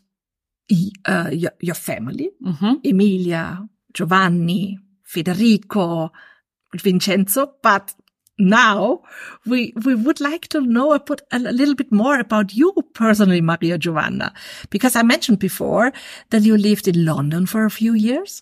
uh, 1.05 1.29
your, 1.31 1.51
your 1.59 1.75
family, 1.75 2.29
hmm 2.43 2.75
Emilia, 2.83 3.67
Giovanni, 3.93 4.77
Federico, 5.03 6.11
Vincenzo, 6.75 7.53
but 7.61 7.93
now 8.39 9.01
we 9.45 9.73
we 9.85 9.93
would 9.93 10.19
like 10.19 10.47
to 10.47 10.61
know 10.61 10.93
a, 10.93 10.99
put 10.99 11.21
a 11.31 11.37
little 11.37 11.75
bit 11.75 11.91
more 11.91 12.19
about 12.19 12.53
you 12.53 12.73
personally, 12.93 13.41
Maria 13.41 13.77
Giovanna, 13.77 14.33
because 14.69 14.95
I 14.95 15.03
mentioned 15.03 15.39
before 15.39 15.91
that 16.29 16.41
you 16.41 16.57
lived 16.57 16.87
in 16.87 17.05
London 17.05 17.45
for 17.45 17.65
a 17.65 17.69
few 17.69 17.93
years, 17.93 18.41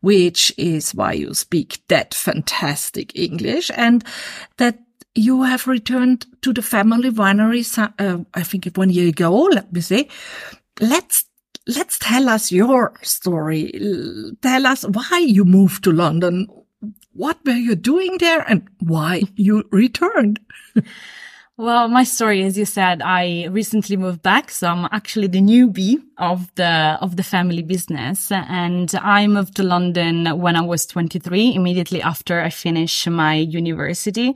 which 0.00 0.52
is 0.56 0.94
why 0.94 1.12
you 1.12 1.34
speak 1.34 1.80
that 1.88 2.14
fantastic 2.14 3.16
English, 3.16 3.70
and 3.76 4.04
that 4.56 4.78
you 5.14 5.42
have 5.44 5.66
returned 5.66 6.26
to 6.42 6.52
the 6.52 6.62
family 6.62 7.10
winery. 7.10 7.64
Uh, 7.78 8.24
I 8.34 8.42
think 8.42 8.66
one 8.76 8.90
year 8.90 9.08
ago. 9.08 9.32
Let 9.52 9.72
me 9.72 9.80
say, 9.80 10.08
let's 10.80 11.24
let's 11.66 11.98
tell 11.98 12.28
us 12.28 12.52
your 12.52 12.94
story. 13.02 13.72
Tell 14.42 14.66
us 14.66 14.82
why 14.84 15.18
you 15.18 15.44
moved 15.44 15.84
to 15.84 15.92
London. 15.92 16.48
What 17.12 17.38
were 17.44 17.52
you 17.52 17.74
doing 17.74 18.18
there 18.18 18.40
and 18.48 18.68
why 18.80 19.22
you 19.34 19.64
returned? 19.70 20.40
Well, 21.58 21.88
my 21.88 22.04
story, 22.04 22.42
as 22.44 22.58
you 22.58 22.66
said, 22.66 23.00
I 23.00 23.46
recently 23.50 23.96
moved 23.96 24.20
back. 24.20 24.50
So 24.50 24.68
I'm 24.68 24.86
actually 24.92 25.28
the 25.28 25.40
newbie 25.40 25.96
of 26.18 26.54
the, 26.54 26.98
of 27.00 27.16
the 27.16 27.22
family 27.22 27.62
business. 27.62 28.30
And 28.30 28.94
I 28.96 29.26
moved 29.26 29.56
to 29.56 29.62
London 29.62 30.38
when 30.38 30.54
I 30.54 30.60
was 30.60 30.84
23, 30.84 31.54
immediately 31.54 32.02
after 32.02 32.42
I 32.42 32.50
finished 32.50 33.08
my 33.08 33.36
university. 33.36 34.34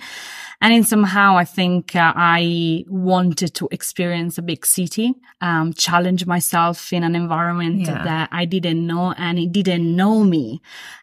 And 0.62 0.72
in 0.72 0.84
somehow, 0.84 1.36
I 1.36 1.44
think 1.44 1.94
uh, 1.94 2.12
I 2.16 2.84
wanted 2.88 3.54
to 3.54 3.68
experience 3.70 4.38
a 4.38 4.42
big 4.42 4.64
city, 4.64 5.12
um, 5.42 5.74
challenge 5.74 6.24
myself 6.26 6.90
in 6.92 7.02
an 7.04 7.14
environment 7.14 7.80
Yeah. 7.80 8.02
that 8.02 8.28
I 8.32 8.46
didn't 8.46 8.86
know 8.86 9.12
and 9.12 9.38
it 9.38 9.52
didn't 9.52 9.94
know 9.94 10.22
me 10.24 10.60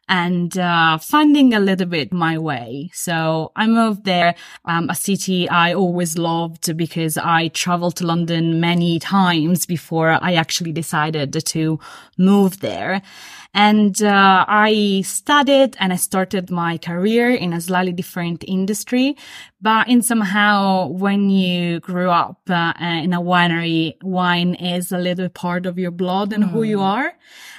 and, 0.09 0.57
uh, 0.57 0.97
finding 0.97 1.53
a 1.53 1.59
little 1.59 1.87
bit 1.87 2.13
my 2.13 2.37
way. 2.37 2.89
So 2.93 3.51
I 3.55 3.67
moved 3.67 4.05
there, 4.05 4.35
um, 4.65 4.89
a 4.89 4.95
city 4.95 5.49
I 5.49 5.73
always 5.73 6.17
loved 6.17 6.75
because 6.77 7.17
I 7.17 7.49
traveled 7.49 7.97
to 7.97 8.05
London 8.05 8.59
many 8.59 8.99
times 8.99 9.65
before 9.65 10.17
I 10.21 10.33
actually 10.33 10.71
decided 10.71 11.33
to 11.45 11.79
move 12.17 12.59
there. 12.59 13.01
And 13.53 14.03
uh, 14.03 14.45
I 14.47 15.01
studied 15.03 15.77
and 15.79 15.91
I 15.91 15.95
started 15.95 16.51
my 16.51 16.77
career 16.77 17.31
in 17.31 17.53
a 17.53 17.61
slightly 17.61 17.91
different 17.91 18.43
industry. 18.47 19.17
But 19.59 19.87
in 19.87 20.03
somehow, 20.03 20.87
when 20.89 21.31
you 21.31 21.79
grew 21.79 22.11
up 22.11 22.41
uh, 22.49 22.73
in 22.79 23.13
a 23.13 23.21
winery, 23.21 23.95
wine 24.03 24.53
is 24.53 24.91
a 24.91 24.99
little 24.99 25.29
part 25.29 25.65
of 25.65 25.79
your 25.79 25.89
blood 25.89 26.33
and 26.33 26.43
who 26.43 26.61
you 26.61 26.81
are. 26.81 27.13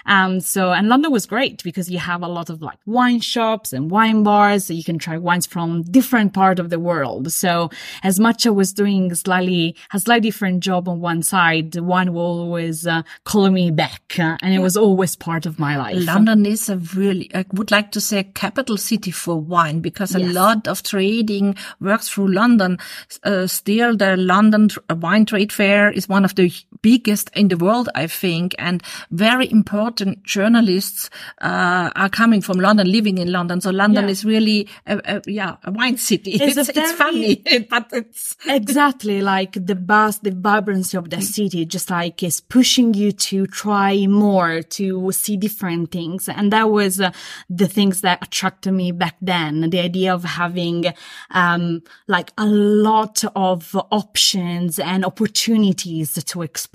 Um, 0.08 0.40
so, 0.40 0.72
and 0.72 0.88
London 0.88 1.12
was 1.12 1.26
great 1.26 1.62
because 1.62 1.90
you 1.90 1.98
have 1.98 2.22
a 2.22 2.28
lot 2.28 2.50
of 2.50 2.60
like 2.62 2.78
wine 2.86 3.20
shops 3.20 3.72
and 3.72 3.90
wine 3.90 4.22
bars. 4.24 4.64
So 4.66 4.72
you 4.72 4.82
can 4.82 4.98
try 4.98 5.16
wines 5.18 5.46
from 5.46 5.82
different 5.82 6.32
part 6.34 6.58
of 6.58 6.70
the 6.70 6.80
world. 6.80 7.30
So 7.32 7.70
as 8.02 8.18
much 8.18 8.46
I 8.46 8.50
was 8.50 8.72
doing 8.72 9.14
slightly, 9.14 9.76
a 9.92 10.00
slightly 10.00 10.28
different 10.30 10.60
job 10.64 10.88
on 10.88 11.00
one 11.00 11.22
side, 11.22 11.72
the 11.72 11.82
wine 11.82 12.12
will 12.12 12.22
always 12.40 12.86
uh, 12.86 13.02
call 13.24 13.50
me 13.50 13.70
back. 13.70 14.16
Uh, 14.18 14.36
and 14.42 14.54
it 14.54 14.58
was 14.60 14.76
always 14.76 15.14
part 15.14 15.46
of 15.46 15.58
my 15.58 15.76
life. 15.76 15.96
London 16.04 16.44
is 16.46 16.68
a 16.68 16.78
really, 16.96 17.30
I 17.34 17.44
would 17.52 17.70
like 17.70 17.92
to 17.92 18.00
say, 18.00 18.18
a 18.20 18.24
capital 18.24 18.76
city 18.76 19.10
for 19.10 19.36
wine 19.40 19.80
because 19.80 20.14
a 20.14 20.18
Yes. 20.20 20.34
lot 20.34 20.66
of 20.66 20.82
trading 20.82 21.54
works 21.80 22.08
through 22.08 22.28
London. 22.32 22.78
Uh, 23.22 23.46
still, 23.46 23.96
the 23.96 24.16
London 24.16 24.68
tr- 24.68 24.80
Wine 24.90 25.26
Trade 25.26 25.52
Fair 25.52 25.90
is 25.90 26.08
one 26.08 26.24
of 26.24 26.34
the 26.34 26.52
biggest 26.82 27.30
in 27.34 27.48
the 27.48 27.56
world, 27.56 27.88
I 27.94 28.06
think, 28.06 28.54
and 28.58 28.82
very 29.10 29.50
important 29.50 30.22
journalists 30.24 31.10
uh, 31.40 31.90
are 31.94 32.08
coming 32.08 32.40
from 32.40 32.58
London, 32.60 32.90
living 32.90 33.18
in 33.18 33.30
London. 33.32 33.60
So 33.60 33.70
London 33.70 34.04
Yeah. 34.04 34.10
is 34.10 34.24
really, 34.24 34.68
a, 34.86 35.00
a, 35.04 35.22
yeah, 35.26 35.56
a 35.64 35.70
wine 35.72 35.96
city. 35.96 36.32
It's 36.32 36.56
It's, 36.58 36.68
a 36.68 36.78
it's, 36.80 36.92
funny, 36.92 37.44
but 37.70 37.86
it's 37.92 38.36
exactly 38.46 39.20
like 39.22 39.52
the 39.52 39.74
buzz, 39.74 40.18
the 40.20 40.30
vibrancy 40.32 40.96
of 40.96 41.10
the 41.10 41.20
city, 41.20 41.64
just 41.64 41.90
like 41.90 42.22
is 42.22 42.40
pushing 42.40 42.94
you 42.94 43.12
to 43.12 43.46
try 43.46 44.06
more, 44.06 44.62
to 44.62 45.12
see 45.12 45.36
different 45.36 45.90
things. 45.90 46.28
And 46.28 46.52
that 46.52 46.70
was 46.70 47.00
uh, 47.00 47.10
the 47.50 47.68
things 47.68 48.00
that 48.02 48.22
attracted 48.22 48.72
me 48.72 48.92
back 48.92 49.16
then. 49.22 49.70
The 49.70 49.80
idea 49.80 50.12
of 50.14 50.24
having, 50.24 50.84
um, 51.30 51.82
like 52.06 52.32
a 52.38 52.46
lot 52.46 53.24
of 53.36 53.74
options 53.90 54.78
and 54.78 55.04
opportunities 55.04 56.12
to 56.24 56.42
explore. 56.42 56.67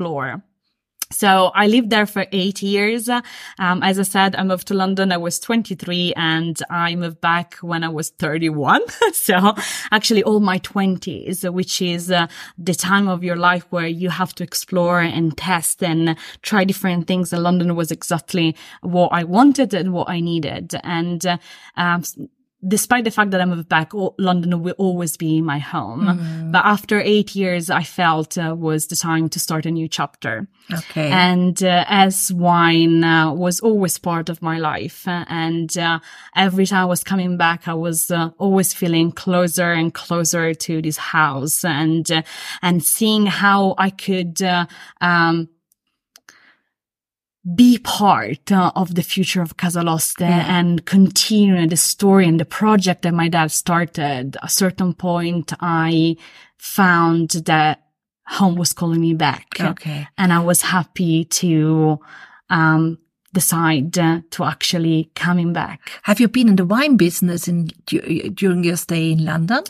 So 1.13 1.51
I 1.53 1.67
lived 1.67 1.89
there 1.91 2.05
for 2.05 2.25
eight 2.31 2.61
years. 2.61 3.07
Um, 3.07 3.23
as 3.59 3.99
I 3.99 4.03
said, 4.03 4.35
I 4.35 4.43
moved 4.43 4.67
to 4.69 4.73
London. 4.73 5.11
I 5.11 5.17
was 5.17 5.39
23 5.39 6.13
and 6.15 6.59
I 6.69 6.95
moved 6.95 7.21
back 7.21 7.55
when 7.57 7.83
I 7.83 7.89
was 7.89 8.09
31. 8.09 8.81
so 9.13 9.53
actually 9.91 10.23
all 10.23 10.39
my 10.39 10.57
twenties, 10.57 11.43
which 11.43 11.81
is 11.81 12.11
uh, 12.11 12.27
the 12.57 12.73
time 12.73 13.07
of 13.07 13.23
your 13.23 13.35
life 13.35 13.65
where 13.69 13.87
you 13.87 14.09
have 14.09 14.33
to 14.35 14.43
explore 14.43 14.99
and 14.99 15.37
test 15.37 15.83
and 15.83 16.17
try 16.41 16.63
different 16.63 17.07
things. 17.07 17.31
And 17.31 17.43
London 17.43 17.75
was 17.75 17.91
exactly 17.91 18.55
what 18.81 19.09
I 19.09 19.23
wanted 19.23 19.73
and 19.73 19.93
what 19.93 20.09
I 20.09 20.19
needed. 20.19 20.73
And, 20.83 21.25
uh, 21.25 21.37
um, 21.77 22.03
despite 22.67 23.03
the 23.03 23.11
fact 23.11 23.31
that 23.31 23.41
I 23.41 23.45
moved 23.45 23.69
back, 23.69 23.91
London 23.93 24.61
will 24.61 24.75
always 24.77 25.17
be 25.17 25.41
my 25.41 25.59
home. 25.59 26.51
But 26.51 26.65
after 26.65 26.99
eight 26.99 27.35
years, 27.35 27.69
I 27.69 27.83
felt 27.83 28.37
uh, 28.37 28.55
was 28.57 28.87
the 28.87 28.95
time 28.95 29.29
to 29.29 29.39
start 29.39 29.65
a 29.65 29.71
new 29.71 29.87
chapter. 29.87 30.47
okay. 30.71 31.09
And 31.11 31.61
uh, 31.63 31.85
as 31.87 32.31
wine 32.31 33.03
uh, 33.03 33.33
was 33.33 33.59
always 33.59 33.97
part 33.97 34.29
of 34.29 34.41
my 34.41 34.59
life, 34.59 35.07
uh, 35.07 35.25
and 35.27 35.75
uh, 35.77 35.99
every 36.35 36.65
time 36.65 36.83
I 36.83 36.85
was 36.85 37.03
coming 37.03 37.37
back, 37.37 37.67
I 37.67 37.73
was 37.73 38.11
uh, 38.11 38.29
always 38.37 38.73
feeling 38.73 39.11
closer 39.11 39.71
and 39.71 39.93
closer 39.93 40.53
to 40.53 40.81
this 40.81 40.97
house, 40.97 41.63
and 41.65 42.09
uh, 42.11 42.23
and 42.61 42.83
seeing 42.83 43.25
how 43.25 43.75
I 43.77 43.89
could. 43.89 44.41
Uh, 44.41 44.65
um, 45.01 45.49
be 47.55 47.77
part 47.77 48.51
uh, 48.51 48.71
of 48.75 48.95
the 48.95 49.03
future 49.03 49.41
of 49.41 49.57
Casaloste 49.57 50.21
and 50.21 50.85
continue 50.85 51.67
the 51.67 51.75
story 51.75 52.27
and 52.27 52.39
the 52.39 52.45
project 52.45 53.01
that 53.01 53.13
my 53.13 53.27
dad 53.27 53.51
started. 53.51 54.37
A 54.41 54.49
certain 54.49 54.93
point, 54.93 55.51
I 55.59 56.15
found 56.57 57.31
that 57.45 57.83
home 58.27 58.55
was 58.55 58.71
calling 58.71 59.01
me 59.01 59.13
back 59.13 59.57
okay. 59.59 60.07
and 60.17 60.31
I 60.31 60.39
was 60.39 60.61
happy 60.61 61.25
to 61.25 61.99
um, 62.49 62.97
decide 63.33 63.97
uh, 63.97 64.21
to 64.31 64.43
actually 64.43 65.09
coming 65.15 65.53
back. 65.53 65.91
Have 66.03 66.19
you 66.19 66.27
been 66.27 66.47
in 66.47 66.55
the 66.55 66.65
wine 66.65 66.97
business 66.97 67.47
in 67.47 67.67
during 67.85 68.63
your 68.63 68.77
stay 68.77 69.11
in 69.11 69.25
London? 69.25 69.63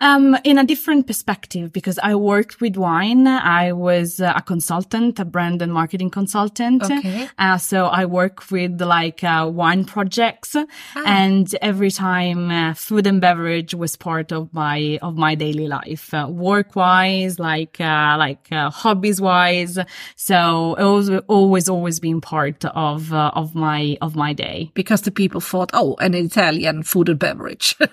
Um, 0.00 0.36
in 0.44 0.58
a 0.58 0.64
different 0.64 1.06
perspective, 1.06 1.72
because 1.72 1.98
I 2.02 2.14
worked 2.14 2.60
with 2.60 2.76
wine. 2.76 3.26
I 3.26 3.72
was 3.72 4.20
a 4.20 4.42
consultant, 4.46 5.18
a 5.18 5.24
brand 5.24 5.62
and 5.62 5.72
marketing 5.72 6.10
consultant. 6.10 6.82
Okay. 6.82 7.28
Uh, 7.38 7.58
so 7.58 7.86
I 7.86 8.06
work 8.06 8.50
with 8.50 8.80
like 8.80 9.22
uh, 9.22 9.48
wine 9.52 9.84
projects, 9.84 10.56
and 10.96 11.54
every 11.60 11.90
time 11.90 12.50
uh, 12.50 12.74
food 12.74 13.06
and 13.06 13.20
beverage 13.20 13.74
was 13.74 13.96
part 13.96 14.32
of 14.32 14.52
my 14.54 14.98
of 15.02 15.16
my 15.16 15.34
daily 15.34 15.68
life, 15.68 16.14
uh, 16.14 16.26
work 16.28 16.74
wise, 16.74 17.38
like 17.38 17.80
uh, 17.80 18.16
like 18.18 18.48
uh, 18.50 18.70
hobbies 18.70 19.20
wise. 19.20 19.78
So 20.16 20.74
it 20.74 20.84
was 20.84 21.10
always 21.28 21.68
always 21.68 22.00
been 22.00 22.20
part 22.20 22.64
of 22.64 23.09
uh, 23.12 23.30
of 23.34 23.54
my 23.54 23.96
of 24.00 24.16
my 24.16 24.32
day. 24.32 24.70
Because 24.74 25.02
the 25.02 25.10
people 25.10 25.40
thought, 25.40 25.70
oh, 25.74 25.96
an 26.00 26.14
Italian 26.14 26.82
food 26.82 27.08
and 27.08 27.18
beverage. 27.18 27.76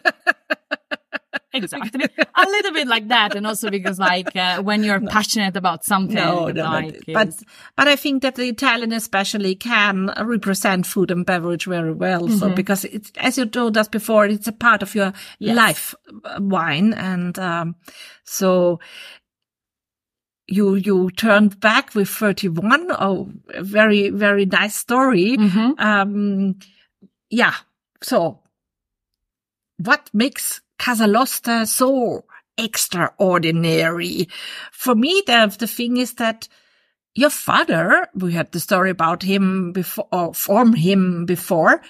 Exactly. 1.53 2.03
a 2.35 2.45
little 2.45 2.71
bit 2.73 2.87
like 2.87 3.07
that. 3.07 3.33
And 3.35 3.47
also 3.47 3.69
because 3.71 3.97
like, 3.97 4.35
uh, 4.35 4.61
when 4.61 4.83
you're 4.83 5.01
passionate 5.01 5.55
about 5.55 5.83
something, 5.83 6.15
no, 6.15 6.49
no, 6.49 6.63
like, 6.63 7.07
no. 7.07 7.13
But 7.13 7.29
but 7.75 7.87
I 7.87 7.95
think 7.95 8.21
that 8.21 8.35
the 8.35 8.47
Italian 8.47 8.91
especially 8.91 9.55
can 9.55 10.13
represent 10.21 10.85
food 10.85 11.09
and 11.09 11.25
beverage 11.25 11.65
very 11.65 11.93
well. 11.93 12.27
So 12.27 12.49
because 12.49 12.85
it's 12.85 13.11
as 13.17 13.37
you 13.37 13.45
told 13.45 13.77
us 13.77 13.87
before, 13.87 14.25
it's 14.25 14.47
a 14.47 14.51
part 14.51 14.83
of 14.83 14.93
your 14.93 15.13
Yes. 15.39 15.55
life, 15.55 15.95
uh, 16.25 16.39
wine, 16.41 16.93
and 16.93 17.37
um, 17.39 17.75
so. 18.23 18.79
You 20.47 20.75
you 20.75 21.11
turned 21.11 21.59
back 21.59 21.93
with 21.93 22.09
thirty 22.09 22.47
one. 22.47 22.87
Oh, 22.91 23.29
a 23.53 23.63
very 23.63 24.09
very 24.09 24.45
nice 24.45 24.75
story. 24.75 25.37
Mhm. 25.37 25.79
Um, 25.79 26.59
yeah. 27.29 27.53
So, 28.01 28.39
what 29.77 30.09
makes 30.13 30.61
Casaloste 30.79 31.67
so 31.67 32.23
extraordinary? 32.57 34.29
For 34.71 34.95
me, 34.95 35.21
the 35.25 35.55
the 35.59 35.67
thing 35.67 35.97
is 35.97 36.13
that 36.13 36.47
your 37.17 37.31
father, 37.31 38.07
we 38.13 38.33
had 38.33 38.51
the 38.51 38.59
story 38.59 38.91
about 38.91 39.23
him 39.23 39.73
before, 39.73 40.07
or 40.11 40.33
from 40.33 40.73
him 40.73 41.25
before, 41.25 41.81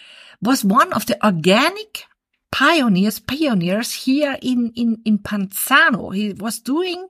was 0.42 0.64
one 0.64 0.94
of 0.94 1.06
the 1.06 1.24
organic 1.24 2.06
pioneers, 2.52 3.20
pioneers 3.20 3.94
here 3.94 4.38
in, 4.42 4.72
in, 4.76 5.02
in 5.04 5.20
Panzano. 5.20 6.16
He 6.16 6.32
was 6.32 6.60
doing 6.60 7.08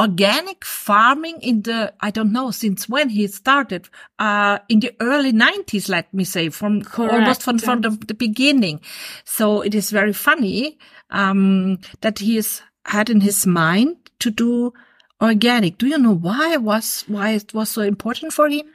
organic 0.00 0.64
farming 0.64 1.38
in 1.42 1.62
the, 1.62 1.92
I 2.00 2.10
don't 2.10 2.32
know 2.32 2.50
since 2.50 2.88
when 2.88 3.10
he 3.10 3.26
started, 3.26 3.88
uh, 4.18 4.58
in 4.68 4.80
the 4.80 4.92
early 5.00 5.32
nineties, 5.32 5.88
let 5.88 6.12
me 6.14 6.24
say, 6.24 6.48
from 6.48 6.82
almost 6.96 7.42
from, 7.42 7.58
from 7.58 7.82
the, 7.82 7.90
the 7.90 8.14
beginning. 8.14 8.80
So 9.24 9.60
it 9.60 9.74
is 9.74 9.90
very 9.90 10.14
funny, 10.14 10.78
um, 11.10 11.78
that 12.00 12.18
he 12.18 12.36
has 12.36 12.62
had 12.86 13.10
in 13.10 13.20
his 13.20 13.46
mind 13.46 13.96
to 14.20 14.30
do 14.30 14.72
organic. 15.20 15.76
Do 15.78 15.86
you 15.86 15.98
know 15.98 16.14
why 16.14 16.54
it 16.54 16.62
was, 16.62 17.04
why 17.06 17.30
it 17.30 17.52
was 17.52 17.68
so 17.68 17.82
important 17.82 18.32
for 18.32 18.48
him? 18.48 18.66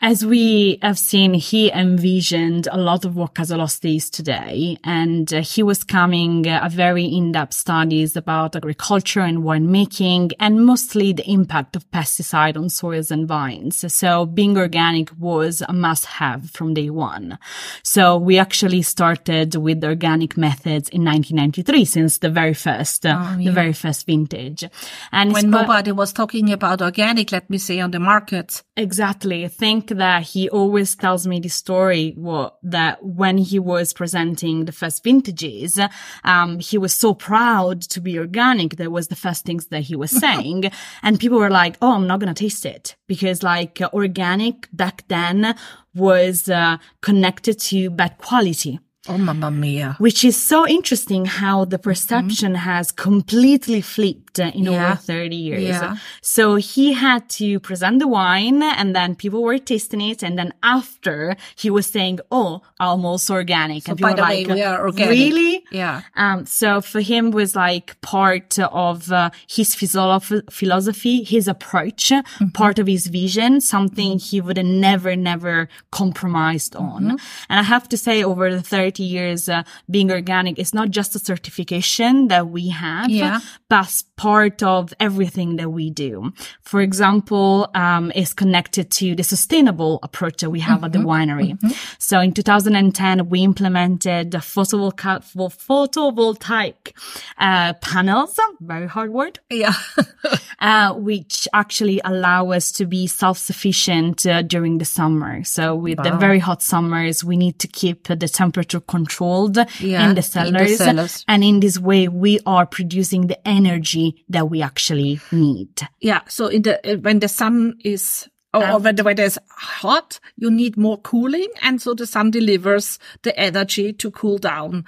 As 0.00 0.24
we 0.24 0.78
have 0.80 0.96
seen, 0.96 1.34
he 1.34 1.72
envisioned 1.72 2.68
a 2.70 2.76
lot 2.76 3.04
of 3.04 3.16
what 3.16 3.34
Casaloste 3.34 3.96
is 3.96 4.08
today, 4.08 4.76
and 4.84 5.34
uh, 5.34 5.42
he 5.42 5.60
was 5.64 5.82
coming 5.82 6.46
uh, 6.46 6.60
a 6.62 6.68
very 6.68 7.04
in-depth 7.04 7.52
studies 7.52 8.14
about 8.14 8.54
agriculture 8.54 9.22
and 9.22 9.38
winemaking, 9.38 10.30
and 10.38 10.64
mostly 10.64 11.12
the 11.12 11.28
impact 11.28 11.74
of 11.74 11.90
pesticide 11.90 12.56
on 12.56 12.68
soils 12.70 13.10
and 13.10 13.26
vines. 13.26 13.92
So 13.92 14.24
being 14.24 14.56
organic 14.56 15.10
was 15.18 15.64
a 15.68 15.72
must-have 15.72 16.48
from 16.52 16.74
day 16.74 16.90
one. 16.90 17.36
So 17.82 18.18
we 18.18 18.38
actually 18.38 18.82
started 18.82 19.56
with 19.56 19.82
organic 19.82 20.36
methods 20.36 20.88
in 20.90 21.04
1993, 21.04 21.84
since 21.84 22.18
the 22.18 22.30
very 22.30 22.54
first, 22.54 23.04
uh, 23.04 23.16
Oh, 23.18 23.36
the 23.42 23.50
very 23.50 23.72
first 23.72 24.06
vintage. 24.06 24.62
And 25.10 25.32
When 25.32 25.50
nobody 25.50 25.90
was 25.90 26.12
talking 26.12 26.52
about 26.52 26.82
organic, 26.82 27.32
let 27.32 27.50
me 27.50 27.58
say, 27.58 27.80
on 27.80 27.90
the 27.90 27.98
market. 27.98 28.62
Exactly. 28.76 29.44
I 29.44 29.48
think 29.88 29.98
that 29.98 30.22
he 30.22 30.48
always 30.50 30.94
tells 30.94 31.26
me 31.26 31.40
the 31.40 31.48
story 31.48 32.12
what, 32.16 32.58
that 32.62 33.04
when 33.04 33.38
he 33.38 33.58
was 33.58 33.92
presenting 33.92 34.64
the 34.64 34.72
first 34.72 35.04
vintages, 35.04 35.78
um, 36.24 36.58
he 36.58 36.78
was 36.78 36.94
so 36.94 37.14
proud 37.14 37.82
to 37.82 38.00
be 38.00 38.18
organic. 38.18 38.76
That 38.76 38.92
was 38.92 39.08
the 39.08 39.16
first 39.16 39.44
things 39.44 39.66
that 39.66 39.82
he 39.82 39.96
was 39.96 40.10
saying. 40.20 40.70
and 41.02 41.18
people 41.18 41.38
were 41.38 41.50
like, 41.50 41.76
Oh, 41.80 41.92
I'm 41.92 42.06
not 42.06 42.20
going 42.20 42.34
to 42.34 42.44
taste 42.44 42.66
it 42.66 42.96
because 43.06 43.42
like 43.42 43.80
uh, 43.80 43.90
organic 43.92 44.68
back 44.72 45.04
then 45.08 45.54
was, 45.94 46.48
uh, 46.48 46.78
connected 47.00 47.58
to 47.58 47.90
bad 47.90 48.18
quality 48.18 48.80
Oh, 49.08 49.18
mamma 49.18 49.50
mia. 49.50 49.96
which 49.98 50.24
is 50.24 50.36
so 50.36 50.66
interesting 50.68 51.24
how 51.26 51.64
the 51.64 51.78
perception 51.78 52.54
has 52.54 52.92
completely 52.92 53.80
flipped 53.80 54.38
in 54.38 54.64
Yeah. 54.64 54.86
over 54.92 54.96
30 54.96 55.36
years. 55.36 55.62
Yeah. 55.62 55.96
So 56.22 56.56
he 56.56 56.92
had 56.92 57.28
to 57.40 57.58
present 57.60 57.98
the 57.98 58.06
wine 58.08 58.62
and 58.62 58.94
then 58.94 59.14
people 59.14 59.42
were 59.42 59.58
tasting 59.58 60.00
it. 60.00 60.22
And 60.22 60.38
then 60.38 60.52
after 60.62 61.36
he 61.56 61.70
was 61.70 61.86
saying, 61.86 62.20
Oh, 62.30 62.62
I'm 62.78 63.04
organic. 63.30 63.84
So 63.84 63.92
and 63.92 64.00
by 64.00 64.12
the 64.12 64.22
were 64.22 64.28
way, 64.28 64.44
like, 64.44 64.54
we 64.54 64.62
are 64.62 64.80
organic. 64.86 65.10
Really? 65.10 65.64
Yeah. 65.72 66.02
Um, 66.16 66.46
so 66.46 66.80
for 66.80 67.00
him 67.00 67.30
was 67.30 67.56
like 67.56 68.00
part 68.00 68.58
of 68.58 69.10
uh, 69.10 69.30
his 69.48 69.74
philosoph- 69.74 70.42
philosophy, 70.52 71.22
his 71.24 71.48
approach, 71.48 72.08
Mm-hmm. 72.08 72.48
part 72.50 72.78
of 72.78 72.86
his 72.86 73.06
vision, 73.06 73.60
something 73.60 74.18
he 74.18 74.40
would 74.40 74.56
have 74.56 74.66
never, 74.66 75.16
never 75.16 75.68
compromised 75.90 76.74
on. 76.76 77.02
Mm-hmm. 77.04 77.16
And 77.50 77.60
I 77.60 77.62
have 77.62 77.88
to 77.90 77.96
say 77.96 78.22
over 78.24 78.50
the 78.54 78.62
30 78.62 78.97
years, 79.04 79.48
uh, 79.48 79.62
being 79.90 80.10
organic 80.10 80.58
is 80.58 80.74
not 80.74 80.90
just 80.90 81.14
a 81.14 81.18
certification 81.18 82.28
that 82.28 82.48
we 82.48 82.68
have, 82.68 83.10
Yeah. 83.10 83.40
but 83.68 84.02
part 84.16 84.62
of 84.62 84.92
everything 85.00 85.56
that 85.56 85.70
we 85.70 85.90
do. 85.90 86.32
For 86.62 86.80
example, 86.80 87.68
um, 87.74 88.10
is 88.14 88.32
connected 88.34 88.90
to 88.92 89.14
the 89.14 89.22
sustainable 89.22 90.00
approach 90.02 90.38
that 90.40 90.50
we 90.50 90.60
have 90.60 90.82
at 90.84 90.92
the 90.92 90.98
winery. 90.98 91.56
So 91.98 92.20
in 92.20 92.32
2010, 92.32 93.28
we 93.28 93.42
implemented 93.42 94.32
the 94.32 94.38
photovoltaic, 94.38 95.24
photovoltaic 95.66 96.92
uh, 97.38 97.74
panels, 97.74 98.38
very 98.60 98.86
hard 98.86 99.12
word, 99.12 99.38
Yeah. 99.50 99.74
uh, 100.60 100.94
which 100.94 101.46
actually 101.52 102.00
allow 102.04 102.50
us 102.50 102.72
to 102.72 102.86
be 102.86 103.06
self-sufficient 103.06 104.26
uh, 104.26 104.42
during 104.42 104.78
the 104.78 104.84
summer. 104.84 105.44
So 105.44 105.74
with 105.76 106.02
the 106.02 106.16
very 106.16 106.38
hot 106.38 106.62
summers, 106.62 107.22
we 107.24 107.36
need 107.36 107.58
to 107.60 107.68
keep 107.68 108.08
the 108.08 108.28
temperature 108.28 108.77
controlled 108.80 109.56
Yeah, 109.80 110.04
in 110.04 110.08
in 110.10 110.14
the 110.14 110.14
the 110.16 110.22
cellars. 110.22 110.76
cellars. 110.78 111.24
And 111.28 111.42
in 111.44 111.60
this 111.60 111.78
way, 111.78 112.08
we 112.08 112.40
are 112.46 112.66
producing 112.66 113.26
the 113.26 113.38
energy 113.48 114.24
that 114.28 114.48
we 114.50 114.62
actually 114.62 115.20
need. 115.32 115.80
yeah. 116.00 116.20
So 116.28 116.46
in 116.46 116.62
the, 116.62 116.92
uh, 116.94 116.96
when 116.98 117.20
the 117.20 117.28
sun 117.28 117.74
is, 117.84 118.28
or, 118.54 118.66
or 118.66 118.78
when 118.78 118.96
the 118.96 119.04
weather 119.04 119.24
is 119.24 119.38
hot, 119.50 120.20
you 120.36 120.50
need 120.50 120.76
more 120.76 120.96
cooling. 120.98 121.48
And 121.62 121.80
so 121.82 121.94
the 121.94 122.06
sun 122.06 122.30
delivers 122.30 122.98
the 123.22 123.38
energy 123.38 123.92
to 123.94 124.10
cool 124.10 124.38
down 124.38 124.84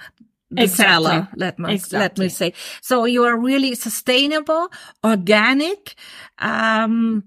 the 0.49 0.63
Exactly. 0.63 1.05
cellar. 1.05 1.27
Let 1.35 1.59
me, 1.59 1.79
let 1.91 2.17
me 2.17 2.27
say. 2.29 2.53
So 2.81 3.05
you 3.05 3.23
are 3.23 3.37
really 3.37 3.75
sustainable, 3.75 4.67
organic, 5.03 5.95
um, 6.39 7.23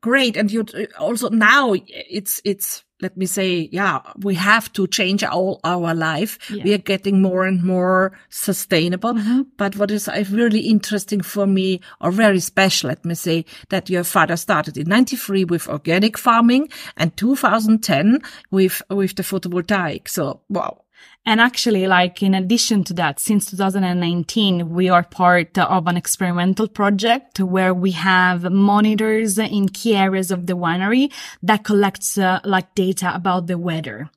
great. 0.00 0.36
And 0.36 0.50
you 0.52 0.64
also 0.98 1.28
now 1.30 1.74
it's, 1.74 2.40
it's, 2.44 2.84
let 3.02 3.16
me 3.16 3.26
say, 3.26 3.68
yeah, 3.72 4.00
we 4.18 4.34
have 4.36 4.72
to 4.74 4.86
change 4.86 5.24
all 5.24 5.60
our 5.64 5.94
life. 5.94 6.38
Yeah. 6.50 6.64
We 6.64 6.74
are 6.74 6.78
getting 6.78 7.20
more 7.20 7.44
and 7.44 7.62
more 7.62 8.12
sustainable. 8.30 9.18
But 9.56 9.76
what 9.76 9.90
is 9.90 10.08
uh, 10.08 10.24
really 10.30 10.60
interesting 10.60 11.20
for 11.20 11.46
me 11.46 11.80
or 12.00 12.12
very 12.12 12.40
special, 12.40 12.88
let 12.88 13.04
me 13.04 13.14
say, 13.14 13.44
that 13.70 13.90
your 13.90 14.04
father 14.04 14.36
started 14.36 14.78
in 14.78 14.88
93 14.88 15.44
with 15.44 15.68
organic 15.68 16.16
farming 16.16 16.68
and 16.96 17.14
2010 17.16 18.20
with, 18.50 18.80
with 18.88 19.16
the 19.16 19.22
photovoltaic. 19.22 20.08
So, 20.08 20.40
wow. 20.48 20.82
And 21.24 21.40
actually, 21.40 21.86
like 21.86 22.22
in 22.22 22.34
addition 22.34 22.82
to 22.84 22.94
that, 22.94 23.20
since 23.20 23.50
2019, 23.50 24.70
we 24.70 24.88
are 24.88 25.04
part 25.04 25.56
of 25.56 25.86
an 25.86 25.96
experimental 25.96 26.66
project 26.66 27.38
where 27.38 27.72
we 27.72 27.92
have 27.92 28.50
monitors 28.50 29.38
in 29.38 29.68
key 29.68 29.94
areas 29.94 30.30
of 30.30 30.46
the 30.46 30.54
winery 30.54 31.12
that 31.42 31.64
collects 31.64 32.18
uh, 32.18 32.40
like 32.44 32.74
data 32.74 33.14
about 33.14 33.46
the 33.46 33.56
weather. 33.56 34.10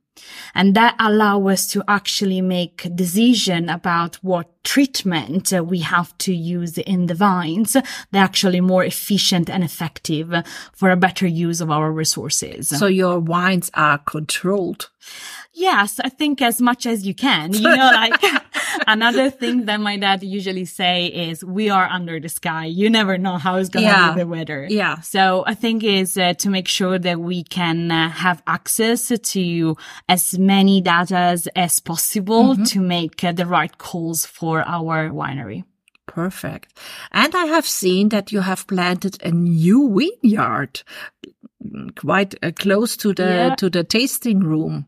And 0.53 0.75
that 0.75 0.95
allow 0.99 1.47
us 1.47 1.67
to 1.67 1.83
actually 1.87 2.41
make 2.41 2.87
decision 2.95 3.69
about 3.69 4.15
what 4.17 4.47
treatment 4.63 5.53
uh, 5.53 5.63
we 5.63 5.79
have 5.79 6.17
to 6.19 6.33
use 6.33 6.77
in 6.77 7.05
the 7.07 7.13
vines 7.13 7.73
that 7.73 7.85
actually 8.13 8.61
more 8.61 8.83
efficient 8.83 9.49
and 9.49 9.63
effective 9.63 10.33
for 10.73 10.89
a 10.89 10.97
better 10.97 11.27
use 11.27 11.61
of 11.61 11.69
our 11.69 11.91
resources. 11.91 12.69
So 12.69 12.87
your 12.87 13.19
wines 13.19 13.69
are 13.73 13.99
controlled. 13.99 14.89
Yes, 15.53 15.99
I 16.03 16.09
think 16.09 16.41
as 16.41 16.59
much 16.59 16.85
as 16.85 17.05
you 17.05 17.13
can. 17.13 17.53
You 17.53 17.61
know, 17.61 17.91
like 17.93 18.21
another 18.87 19.29
thing 19.29 19.65
that 19.65 19.79
my 19.79 19.97
dad 19.97 20.23
usually 20.23 20.65
say 20.65 21.05
is 21.07 21.43
we 21.43 21.69
are 21.69 21.85
under 21.85 22.19
the 22.19 22.29
sky. 22.29 22.65
You 22.65 22.89
never 22.89 23.17
know 23.17 23.37
how 23.37 23.55
it's 23.57 23.69
going 23.69 23.85
to 23.85 23.89
Yeah. 23.91 24.13
be 24.13 24.21
the 24.21 24.27
weather. 24.27 24.67
Yeah. 24.69 25.01
So 25.01 25.43
I 25.47 25.53
think 25.53 25.83
is 25.83 26.17
uh, 26.17 26.33
to 26.35 26.49
make 26.49 26.67
sure 26.67 26.97
that 26.99 27.19
we 27.19 27.43
can 27.43 27.91
uh, 27.91 28.09
have 28.09 28.41
access 28.47 29.07
to 29.19 29.77
as 30.09 30.37
many 30.37 30.81
data 30.81 31.17
as, 31.17 31.79
possible 31.79 32.55
to 32.65 32.79
make 32.79 33.23
uh, 33.23 33.31
the 33.31 33.45
right 33.45 33.77
calls 33.77 34.25
for 34.25 34.61
our 34.67 35.09
winery. 35.09 35.63
Perfect. 36.07 36.77
And 37.11 37.35
I 37.35 37.45
have 37.45 37.65
seen 37.65 38.09
that 38.09 38.31
you 38.31 38.41
have 38.41 38.67
planted 38.67 39.21
a 39.23 39.31
new 39.31 39.89
vineyard 40.21 40.83
mm, 41.63 41.95
quite 41.95 42.35
uh, 42.43 42.51
close 42.51 42.95
to 42.97 43.13
the, 43.13 43.23
Yeah. 43.23 43.55
to 43.55 43.69
the 43.69 43.83
tasting 43.83 44.39
room. 44.39 44.85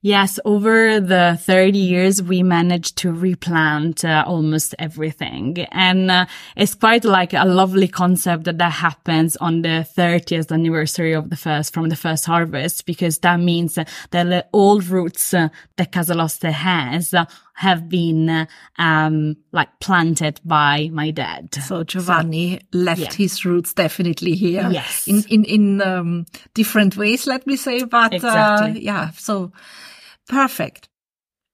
Yes, 0.00 0.38
over 0.44 1.00
the 1.00 1.38
30 1.40 1.78
years, 1.78 2.22
we 2.22 2.42
managed 2.42 2.96
to 2.98 3.12
replant 3.12 4.04
uh, 4.04 4.24
almost 4.26 4.74
everything. 4.78 5.58
And 5.72 6.10
uh, 6.10 6.26
it's 6.56 6.74
quite 6.74 7.04
like 7.04 7.32
a 7.32 7.44
lovely 7.44 7.88
concept 7.88 8.44
that 8.44 8.58
that 8.58 8.72
happens 8.72 9.36
on 9.36 9.62
the 9.62 9.86
30th 9.96 10.52
anniversary 10.52 11.14
of 11.14 11.30
the 11.30 11.36
first, 11.36 11.74
from 11.74 11.88
the 11.88 11.96
first 11.96 12.26
harvest, 12.26 12.86
because 12.86 13.18
that 13.18 13.40
means 13.40 13.74
that 13.74 13.88
the 14.10 14.46
old 14.52 14.86
roots 14.86 15.34
uh, 15.34 15.48
that 15.76 15.90
Casaloste 15.90 16.50
has 16.52 17.12
uh, 17.12 17.24
have 17.58 17.88
been 17.88 18.28
uh, 18.28 18.46
um, 18.78 19.36
like 19.50 19.68
planted 19.80 20.40
by 20.44 20.88
my 20.92 21.10
dad. 21.10 21.52
So 21.56 21.82
Giovanni 21.82 22.60
left 22.72 23.00
yeah. 23.00 23.12
his 23.12 23.44
roots 23.44 23.74
definitely 23.74 24.36
here. 24.36 24.68
Yes. 24.70 25.08
In, 25.08 25.24
in, 25.28 25.44
in, 25.44 25.82
um, 25.82 26.26
different 26.54 26.96
ways, 26.96 27.26
let 27.26 27.48
me 27.48 27.56
say, 27.56 27.82
but, 27.82 28.12
uh, 28.12 28.16
Exactly. 28.16 28.84
yeah, 28.84 29.10
so 29.10 29.47
perfect. 30.28 30.88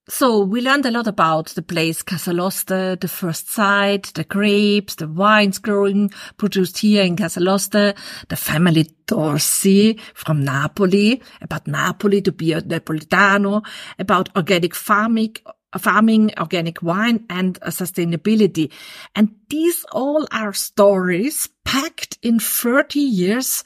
So 0.07 0.41
we 0.41 0.61
learned 0.61 0.85
a 0.85 0.91
lot 0.91 1.07
about 1.07 1.47
the 1.47 1.63
place 1.63 2.03
Casaloste, 2.03 2.99
the 2.99 3.07
first 3.07 3.49
site, 3.49 4.11
the 4.13 4.23
grapes, 4.23 4.95
the 4.95 5.07
wines 5.07 5.57
growing, 5.57 6.11
produced 6.37 6.77
here 6.77 7.03
in 7.03 7.15
Casaloste, 7.15 7.97
the 8.29 8.35
family 8.35 8.87
d'Orsi 9.07 9.99
from 10.13 10.43
Napoli, 10.43 11.23
about 11.41 11.65
Napoli 11.65 12.21
to 12.21 12.31
be 12.31 12.53
a 12.53 12.61
Napolitano, 12.61 13.65
about 13.97 14.29
organic 14.35 14.75
farming, 14.75 15.37
farming, 15.75 16.31
organic 16.37 16.83
wine 16.83 17.25
and 17.27 17.59
sustainability. 17.61 18.71
And 19.15 19.33
these 19.49 19.85
all 19.91 20.27
are 20.31 20.53
stories 20.53 21.49
packed 21.63 22.19
in 22.21 22.39
30 22.39 22.99
years 22.99 23.63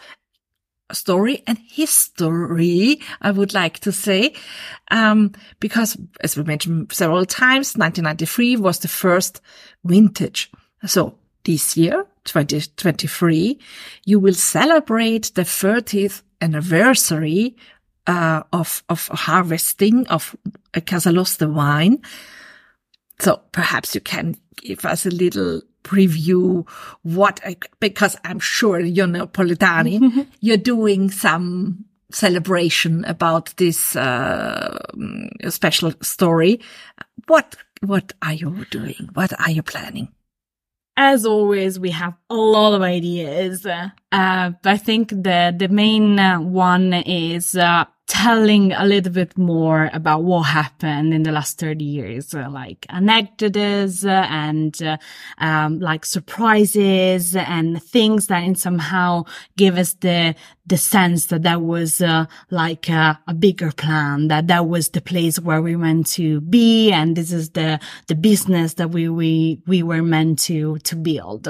story 0.92 1.44
and 1.48 1.58
history, 1.58 3.02
I 3.22 3.32
would 3.32 3.54
like 3.54 3.80
to 3.80 3.92
say. 3.92 4.34
Um, 4.92 5.34
because 5.60 5.98
as 6.22 6.38
we 6.38 6.44
mentioned 6.44 6.92
several 6.92 7.26
times, 7.26 7.76
1993 7.76 8.58
was 8.58 8.80
the 8.80 8.88
first 8.88 9.42
vintage. 9.84 10.52
So 10.86 11.16
this 11.44 11.78
year, 11.78 12.06
2023, 12.26 13.60
you 14.06 14.20
will 14.20 14.34
celebrate 14.34 15.32
the 15.36 15.44
30th 15.44 16.22
anniversary 16.42 17.56
uh, 18.08 18.44
of 18.54 18.84
of 18.90 19.08
harvesting 19.08 20.08
of 20.08 20.36
a 20.74 20.82
Casaloste 20.82 21.52
wine. 21.52 22.02
So 23.20 23.42
perhaps 23.52 23.94
you 23.94 24.02
can 24.02 24.36
give 24.56 24.86
us 24.86 25.06
a 25.06 25.12
little 25.12 25.62
preview 25.84 26.68
what, 27.04 27.40
I, 27.46 27.58
because 27.80 28.18
I'm 28.24 28.40
sure 28.40 28.80
you're 28.80 29.08
Napolitani, 29.08 30.28
you're 30.40 30.58
doing 30.58 31.12
some 31.12 31.86
celebration 32.12 33.06
about 33.06 33.54
this 33.58 33.96
uh, 33.96 34.80
special 35.50 35.94
story. 36.02 36.60
What 37.28 37.56
what 37.82 38.14
are 38.22 38.34
you 38.34 38.66
doing? 38.72 39.10
What 39.14 39.40
are 39.40 39.52
you 39.52 39.64
planning? 39.64 40.10
As 40.98 41.26
always, 41.26 41.80
we 41.80 41.92
have 41.92 42.16
a 42.30 42.36
lot 42.36 42.74
of 42.74 42.82
ideas. 42.82 43.66
Uh, 43.66 43.90
I 44.12 44.78
think 44.78 45.10
the 45.10 45.56
the 45.58 45.70
main 45.70 46.20
uh, 46.20 46.42
one 46.42 46.94
is 46.94 47.56
uh, 47.56 47.86
telling 48.10 48.74
a 48.74 48.86
little 48.86 49.14
bit 49.14 49.38
more 49.38 49.90
about 49.94 50.24
what 50.24 50.42
happened 50.42 51.14
in 51.14 51.22
the 51.22 51.32
last 51.32 51.60
30 51.60 51.86
years, 51.86 52.34
uh, 52.34 52.50
like 52.50 52.86
anecdotes 52.90 54.04
and 54.04 54.82
uh, 54.82 54.98
um, 55.38 55.80
like 55.80 56.04
surprises 56.04 57.36
and 57.36 57.82
things 57.82 58.28
that 58.28 58.44
in 58.44 58.56
somehow 58.56 59.24
give 59.56 59.78
us 59.78 59.94
the 59.94 60.36
the 60.70 60.78
sense 60.78 61.26
that 61.28 61.42
that 61.44 61.62
was 61.64 62.00
uh, 62.00 62.26
like 62.52 62.90
a, 62.90 63.20
a, 63.28 63.34
bigger 63.34 63.72
plan, 63.72 64.28
that 64.28 64.48
that 64.48 64.68
was 64.68 64.90
the 64.90 65.02
place 65.02 65.40
where 65.40 65.62
we 65.62 65.76
meant 65.76 66.06
to 66.06 66.42
be, 66.42 66.92
and 66.92 67.16
this 67.16 67.32
is 67.32 67.50
the 67.52 67.80
the 68.08 68.16
business 68.16 68.76
that 68.76 68.92
we 68.92 69.10
we 69.10 69.60
we 69.66 69.82
were 69.82 70.04
meant 70.04 70.38
to 70.40 70.78
to 70.80 70.96
build. 70.96 71.48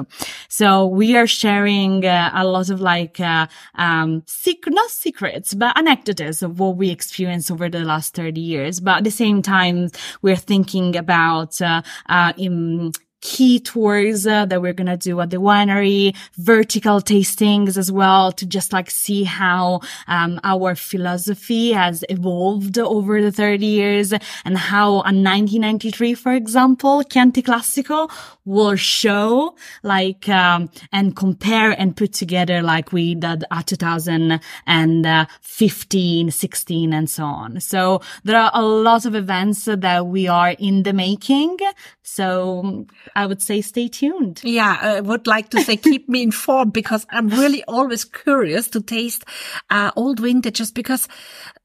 So 0.48 0.88
we 0.88 1.18
are 1.18 1.28
sharing 1.28 2.06
uh, 2.06 2.32
a 2.34 2.46
lot 2.46 2.70
of 2.70 2.80
like 2.80 3.20
uh, 3.20 3.48
um 3.76 4.24
secret, 4.26 4.74
not 4.74 4.90
secrets, 4.90 5.54
but 5.54 5.78
anecdotes 5.78 6.42
of 6.50 6.60
what 6.60 6.78
we 6.78 6.90
experienced 6.90 7.52
over 7.52 7.70
the 7.70 7.84
last 7.84 8.14
thirty 8.14 8.42
years. 8.42 8.80
But 8.80 8.98
at 8.98 9.04
the 9.04 9.12
same 9.12 9.42
time, 9.42 9.90
we're 10.22 10.36
thinking 10.36 10.96
about 10.96 11.62
uh, 11.62 11.82
uh 12.08 12.34
in 12.38 12.92
key 13.22 13.60
tours 13.60 14.26
uh, 14.26 14.46
that 14.46 14.62
we're 14.62 14.74
going 14.74 14.88
to 14.88 14.98
do 14.98 15.20
at 15.20 15.30
the 15.30 15.38
winery, 15.38 16.16
vertical 16.38 17.02
tastings 17.02 17.78
as 17.78 17.92
well 17.92 18.32
to 18.32 18.46
just 18.46 18.72
like 18.72 18.90
see 18.90 19.24
how 19.24 19.82
um, 20.08 20.40
our 20.44 20.76
philosophy 20.76 21.72
has 21.72 22.04
evolved 22.10 22.78
over 22.80 23.22
the 23.22 23.32
30 23.32 23.66
years 23.66 24.14
and 24.46 24.58
how 24.58 24.90
a 24.90 25.12
1993, 25.12 26.14
for 26.14 26.34
example, 26.34 27.04
Chianti 27.04 27.42
Classico 27.42 28.10
will 28.46 28.76
show 28.76 29.56
like 29.84 30.30
um, 30.30 30.70
and 30.92 31.16
compare 31.16 31.72
and 31.72 31.96
put 31.96 32.14
together 32.14 32.62
like 32.62 32.92
we 32.92 33.16
did 33.16 33.46
at 33.52 33.68
2015, 33.68 36.32
16 36.32 36.94
and 36.94 37.10
so 37.10 37.24
on. 37.24 37.60
So 37.60 38.02
there 38.24 38.40
are 38.40 38.52
a 38.54 38.64
lot 38.64 39.06
of 39.06 39.16
events 39.16 39.66
that 39.66 40.08
we 40.08 40.28
are 40.28 40.52
in 40.52 40.84
the 40.84 40.94
making. 40.94 41.58
So 42.02 42.86
I 43.16 43.26
would 43.26 43.42
say 43.42 43.62
stay 43.62 43.88
tuned. 43.88 44.42
Yeah, 44.44 44.78
I 44.82 45.02
would 45.02 45.28
like 45.28 45.50
to 45.50 45.62
say 45.62 45.78
keep 45.78 46.08
me 46.10 46.24
informed 46.24 46.74
because 46.74 47.06
I'm 47.10 47.30
really 47.30 47.64
always 47.66 48.06
curious 48.06 48.68
to 48.70 48.82
taste 48.82 49.26
uh, 49.70 49.92
old 49.96 50.20
vintages 50.20 50.72
because 50.72 51.08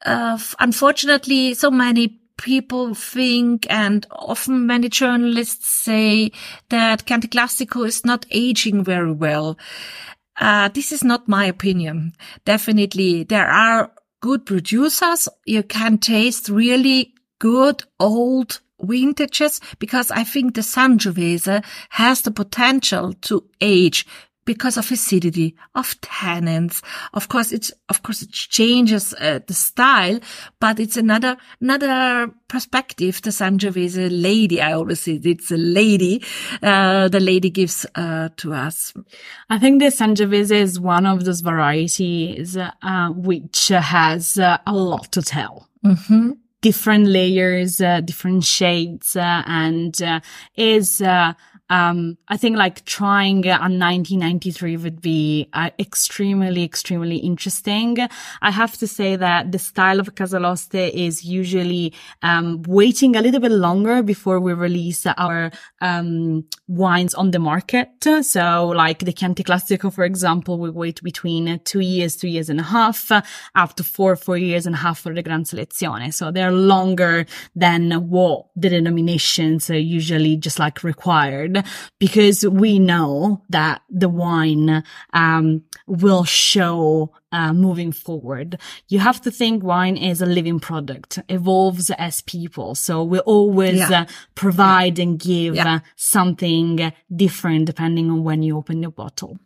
uh, 0.04 0.38
unfortunately 0.58 1.54
so 1.54 1.70
many 1.70 2.20
people 2.36 2.94
think 2.94 3.66
and 3.70 4.06
often 4.10 4.66
many 4.66 4.88
journalists 4.88 5.68
say 5.68 6.32
that 6.68 7.06
Chianti 7.06 7.28
Classico 7.28 7.86
is 7.86 8.04
not 8.04 8.26
aging 8.30 8.82
very 8.82 9.12
well. 9.12 9.56
Uh, 10.40 10.68
this 10.68 10.90
is 10.90 11.04
not 11.04 11.28
my 11.28 11.46
opinion. 11.46 12.12
Definitely 12.44 13.24
there 13.24 13.46
are 13.46 13.92
good 14.20 14.46
producers. 14.46 15.28
You 15.46 15.62
can 15.62 15.98
taste 15.98 16.48
really 16.48 17.14
good 17.38 17.84
old 18.00 18.60
vintages 18.84 19.60
because 19.78 20.10
I 20.10 20.24
think 20.24 20.54
the 20.54 20.60
Sangiovese 20.60 21.64
has 21.90 22.22
the 22.22 22.30
potential 22.30 23.12
to 23.22 23.44
age 23.60 24.06
because 24.44 24.76
of 24.76 24.90
acidity, 24.90 25.56
of 25.74 25.98
tannins. 26.00 26.82
Of 27.12 27.28
course, 27.28 27.52
it's, 27.52 27.72
of 27.88 28.02
course, 28.02 28.22
it 28.22 28.30
changes 28.30 29.14
uh, 29.14 29.40
the 29.46 29.54
style, 29.54 30.20
but 30.60 30.78
it's 30.80 30.96
another, 30.96 31.36
another 31.60 32.30
perspective. 32.48 33.22
The 33.22 33.30
Sangiovese 33.30 34.08
lady, 34.10 34.60
I 34.60 34.72
always 34.72 35.00
say 35.00 35.20
it's 35.22 35.50
a 35.50 35.56
lady, 35.56 36.22
uh, 36.62 37.08
the 37.08 37.20
lady 37.20 37.50
gives, 37.50 37.86
uh, 37.94 38.30
to 38.36 38.52
us. 38.52 38.92
I 39.48 39.58
think 39.58 39.80
the 39.80 39.86
Sangiovese 39.88 40.52
is 40.52 40.80
one 40.80 41.06
of 41.06 41.24
those 41.24 41.40
varieties, 41.40 42.56
uh, 42.56 43.08
which 43.10 43.68
has 43.68 44.38
uh, 44.38 44.58
a 44.66 44.74
lot 44.74 45.12
to 45.12 45.22
tell. 45.22 45.68
Mm-hmm 45.84 46.32
different 46.64 47.06
layers, 47.06 47.78
uh, 47.78 48.00
different 48.00 48.42
shades, 48.42 49.14
uh, 49.16 49.42
and 49.46 50.00
uh, 50.00 50.18
is 50.56 51.02
um, 51.70 52.18
I 52.28 52.36
think 52.36 52.56
like 52.56 52.84
trying 52.84 53.46
a 53.46 53.56
1993 53.56 54.76
would 54.78 55.00
be 55.00 55.48
uh, 55.54 55.70
extremely, 55.78 56.62
extremely 56.62 57.16
interesting. 57.16 57.96
I 58.42 58.50
have 58.50 58.76
to 58.78 58.86
say 58.86 59.16
that 59.16 59.50
the 59.50 59.58
style 59.58 59.98
of 59.98 60.14
Casaloste 60.14 60.90
is 60.92 61.24
usually 61.24 61.94
um, 62.22 62.62
waiting 62.68 63.16
a 63.16 63.22
little 63.22 63.40
bit 63.40 63.50
longer 63.52 64.02
before 64.02 64.40
we 64.40 64.52
release 64.52 65.06
our 65.06 65.50
um, 65.80 66.44
wines 66.68 67.14
on 67.14 67.30
the 67.30 67.38
market. 67.38 67.88
So 68.22 68.68
like 68.68 68.98
the 68.98 69.12
Chianti 69.12 69.42
Classico, 69.42 69.92
for 69.92 70.04
example, 70.04 70.58
we 70.58 70.68
wait 70.68 71.02
between 71.02 71.60
two 71.64 71.80
years, 71.80 72.16
two 72.16 72.28
years 72.28 72.50
and 72.50 72.60
a 72.60 72.64
half, 72.64 73.10
up 73.54 73.74
to 73.76 73.84
four, 73.84 74.16
four 74.16 74.36
years 74.36 74.66
and 74.66 74.74
a 74.74 74.78
half 74.78 74.98
for 74.98 75.14
the 75.14 75.22
Gran 75.22 75.44
Selezione. 75.44 76.12
So 76.12 76.30
they're 76.30 76.52
longer 76.52 77.24
than 77.56 77.90
what 78.10 78.46
the 78.54 78.68
denominations 78.68 79.70
are 79.70 79.78
usually 79.78 80.36
just 80.36 80.58
like 80.58 80.84
required 80.84 81.53
because 81.98 82.46
we 82.46 82.78
know 82.78 83.42
that 83.50 83.82
the 83.90 84.08
wine 84.08 84.82
um, 85.12 85.62
will 85.86 86.24
show 86.24 87.12
uh, 87.32 87.52
moving 87.52 87.92
forward. 87.92 88.58
You 88.88 89.00
have 89.00 89.20
to 89.22 89.30
think 89.30 89.64
wine 89.64 89.96
is 89.96 90.22
a 90.22 90.26
living 90.26 90.60
product, 90.60 91.18
evolves 91.28 91.90
as 91.90 92.20
people. 92.22 92.74
So 92.74 93.02
we 93.02 93.18
always 93.20 93.78
yeah. 93.78 94.02
uh, 94.02 94.06
provide 94.34 94.98
and 94.98 95.18
give 95.18 95.56
yeah. 95.56 95.74
uh, 95.74 95.78
something 95.96 96.92
different 97.14 97.66
depending 97.66 98.10
on 98.10 98.22
when 98.22 98.42
you 98.42 98.56
open 98.56 98.82
your 98.82 98.92
bottle. 98.92 99.38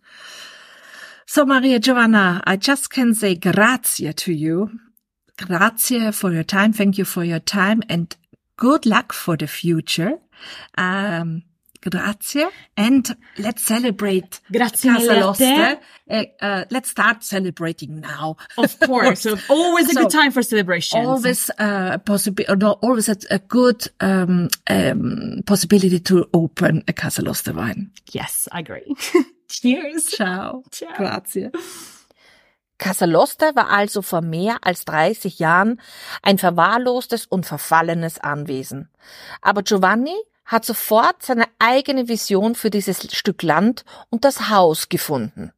So 1.27 1.45
Maria 1.45 1.79
Giovanna, 1.79 2.43
I 2.47 2.57
just 2.57 2.91
can 2.91 3.15
say 3.15 3.35
grazie 3.35 4.13
to 4.13 4.33
you. 4.33 4.71
Grazie 5.39 6.11
for 6.13 6.33
your 6.33 6.43
time. 6.43 6.73
Thank 6.73 6.99
you 6.99 7.05
for 7.05 7.23
your 7.23 7.39
time 7.39 7.83
and 7.89 8.15
good 8.57 8.85
luck 8.85 9.13
for 9.13 9.37
the 9.37 9.47
future. 9.47 10.19
Um, 10.77 11.43
Grazie. 11.81 12.49
And 12.77 13.17
let's 13.39 13.65
celebrate 13.65 14.41
Grazie 14.53 14.89
Casaloste. 14.89 15.79
Uh, 16.11 16.25
uh, 16.41 16.65
let's 16.71 16.91
start 16.91 17.23
celebrating 17.23 18.01
now. 18.01 18.37
Of 18.57 18.79
course. 18.87 19.21
so 19.21 19.37
always 19.49 19.89
a 19.91 19.95
so 19.95 20.03
good 20.03 20.11
time 20.11 20.33
for 20.33 20.43
celebration. 20.43 21.05
Always 21.05 21.51
uh, 21.59 21.99
possible, 21.99 22.45
no, 22.57 22.73
always 22.83 23.09
a, 23.09 23.17
a 23.31 23.39
good 23.39 23.89
um, 24.01 24.49
um, 24.69 25.43
possibility 25.47 26.01
to 26.01 26.29
open 26.33 26.83
a 26.89 26.93
Casaloste 26.93 27.55
wine. 27.55 27.91
Yes, 28.13 28.49
I 28.51 28.61
agree. 28.61 28.95
Cheers. 29.49 30.11
Ciao. 30.11 30.63
Ciao. 30.71 30.95
Grazie. 30.97 31.51
Casaloste 32.79 33.57
war 33.57 33.71
also 33.71 34.03
vor 34.03 34.21
mehr 34.21 34.59
als 34.63 34.85
30 34.85 35.41
Jahren 35.41 35.81
ein 36.23 36.39
verwahrlostes 36.39 37.27
und 37.27 37.45
verfallenes 37.45 38.21
Anwesen. 38.21 38.89
Aber 39.43 39.63
Giovanni 39.63 40.15
hat 40.49 40.65
sofort 40.65 41.23
seine 41.23 41.45
eigene 41.61 42.09
Vision 42.09 42.57
für 42.57 42.71
dieses 42.71 43.15
Stück 43.15 43.43
Land 43.45 43.85
und 44.11 44.25
das 44.25 44.49
Haus 44.49 44.89
gefunden. 44.89 45.53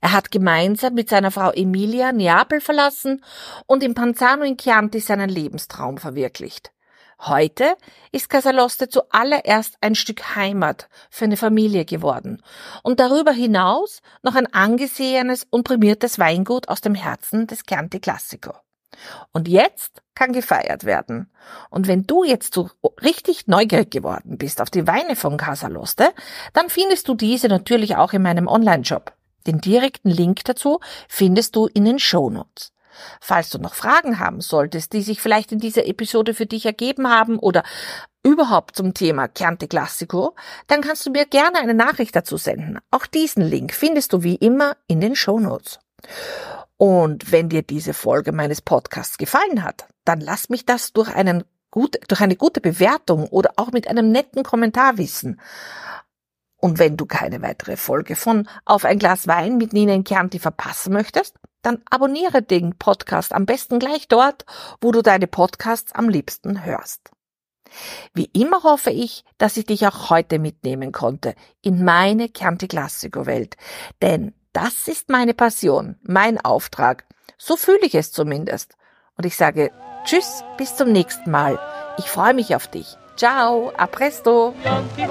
Er 0.00 0.10
hat 0.10 0.32
gemeinsam 0.32 0.94
mit 0.94 1.08
seiner 1.08 1.30
Frau 1.30 1.52
Emilia 1.52 2.10
Neapel 2.10 2.60
verlassen 2.60 3.22
und 3.66 3.84
in 3.84 3.94
Panzano 3.94 4.42
in 4.42 4.56
Chianti 4.56 4.98
seinen 4.98 5.28
Lebenstraum 5.28 5.98
verwirklicht. 5.98 6.72
Heute 7.20 7.76
ist 8.10 8.28
Casaloste 8.28 8.88
zuallererst 8.88 9.76
ein 9.80 9.94
Stück 9.94 10.34
Heimat 10.34 10.88
für 11.08 11.26
eine 11.26 11.36
Familie 11.36 11.84
geworden 11.84 12.42
und 12.82 12.98
darüber 12.98 13.30
hinaus 13.30 14.02
noch 14.22 14.34
ein 14.34 14.52
angesehenes 14.52 15.46
und 15.48 15.62
prämiertes 15.62 16.18
Weingut 16.18 16.68
aus 16.68 16.80
dem 16.80 16.96
Herzen 16.96 17.46
des 17.46 17.62
Chianti 17.62 18.00
Classico. 18.00 18.54
Und 19.32 19.46
jetzt 19.46 20.01
kann 20.14 20.32
gefeiert 20.32 20.84
werden. 20.84 21.30
Und 21.70 21.88
wenn 21.88 22.06
du 22.06 22.24
jetzt 22.24 22.54
so 22.54 22.70
richtig 23.02 23.46
neugierig 23.46 23.90
geworden 23.90 24.38
bist 24.38 24.60
auf 24.60 24.70
die 24.70 24.86
Weine 24.86 25.16
von 25.16 25.36
Casaloste, 25.36 26.10
dann 26.52 26.68
findest 26.68 27.08
du 27.08 27.14
diese 27.14 27.48
natürlich 27.48 27.96
auch 27.96 28.12
in 28.12 28.22
meinem 28.22 28.46
Online-Shop. 28.46 29.12
Den 29.46 29.60
direkten 29.60 30.10
Link 30.10 30.44
dazu 30.44 30.80
findest 31.08 31.56
du 31.56 31.66
in 31.66 31.84
den 31.84 31.98
Show 31.98 32.30
Notes. 32.30 32.72
Falls 33.20 33.50
du 33.50 33.58
noch 33.58 33.74
Fragen 33.74 34.18
haben 34.18 34.40
solltest, 34.40 34.92
die 34.92 35.02
sich 35.02 35.20
vielleicht 35.20 35.50
in 35.52 35.58
dieser 35.58 35.86
Episode 35.86 36.34
für 36.34 36.46
dich 36.46 36.66
ergeben 36.66 37.08
haben 37.08 37.38
oder 37.38 37.62
überhaupt 38.22 38.76
zum 38.76 38.94
Thema 38.94 39.28
Chianti 39.28 39.66
Classico, 39.66 40.34
dann 40.66 40.82
kannst 40.82 41.06
du 41.06 41.10
mir 41.10 41.26
gerne 41.26 41.58
eine 41.58 41.74
Nachricht 41.74 42.14
dazu 42.14 42.36
senden. 42.36 42.78
Auch 42.90 43.06
diesen 43.06 43.42
Link 43.42 43.72
findest 43.72 44.12
du 44.12 44.22
wie 44.22 44.36
immer 44.36 44.76
in 44.86 45.00
den 45.00 45.16
Show 45.16 45.40
Notes. 45.40 45.80
Und 46.76 47.32
wenn 47.32 47.48
dir 47.48 47.62
diese 47.62 47.94
Folge 47.94 48.32
meines 48.32 48.60
Podcasts 48.60 49.18
gefallen 49.18 49.64
hat, 49.64 49.86
dann 50.04 50.20
lass 50.20 50.48
mich 50.48 50.66
das 50.66 50.92
durch 50.92 51.14
einen 51.14 51.44
gut, 51.70 51.98
durch 52.08 52.20
eine 52.20 52.36
gute 52.36 52.60
Bewertung 52.60 53.26
oder 53.28 53.52
auch 53.56 53.72
mit 53.72 53.88
einem 53.88 54.10
netten 54.10 54.42
Kommentar 54.42 54.98
wissen. 54.98 55.40
Und 56.56 56.78
wenn 56.78 56.96
du 56.96 57.06
keine 57.06 57.42
weitere 57.42 57.76
Folge 57.76 58.14
von 58.14 58.48
Auf 58.64 58.84
ein 58.84 59.00
Glas 59.00 59.26
Wein 59.26 59.56
mit 59.56 59.72
Nina 59.72 59.94
in 59.94 60.04
Chianti 60.04 60.38
verpassen 60.38 60.92
möchtest, 60.92 61.36
dann 61.62 61.82
abonniere 61.90 62.42
den 62.42 62.76
Podcast 62.76 63.32
am 63.32 63.46
besten 63.46 63.80
gleich 63.80 64.06
dort, 64.06 64.44
wo 64.80 64.92
du 64.92 65.02
deine 65.02 65.26
Podcasts 65.26 65.92
am 65.92 66.08
liebsten 66.08 66.64
hörst. 66.64 67.10
Wie 68.14 68.26
immer 68.26 68.62
hoffe 68.62 68.90
ich, 68.90 69.24
dass 69.38 69.56
ich 69.56 69.66
dich 69.66 69.86
auch 69.86 70.10
heute 70.10 70.38
mitnehmen 70.38 70.92
konnte 70.92 71.34
in 71.62 71.84
meine 71.84 72.32
Chianti 72.32 72.68
Classico 72.68 73.24
denn 74.02 74.34
das 74.52 74.86
ist 74.86 75.08
meine 75.08 75.34
Passion, 75.34 75.96
mein 76.02 76.38
Auftrag. 76.38 77.06
So 77.38 77.56
fühle 77.56 77.86
ich 77.86 77.94
es 77.94 78.12
zumindest. 78.12 78.74
Und 79.16 79.26
ich 79.26 79.36
sage 79.36 79.70
Tschüss, 80.04 80.42
bis 80.56 80.76
zum 80.76 80.90
nächsten 80.90 81.30
Mal. 81.30 81.58
Ich 81.98 82.10
freue 82.10 82.34
mich 82.34 82.56
auf 82.56 82.66
dich. 82.66 82.96
Ciao, 83.16 83.72
a 83.76 83.86
presto. 83.86 84.54
Thank 84.64 84.98
you. 84.98 85.06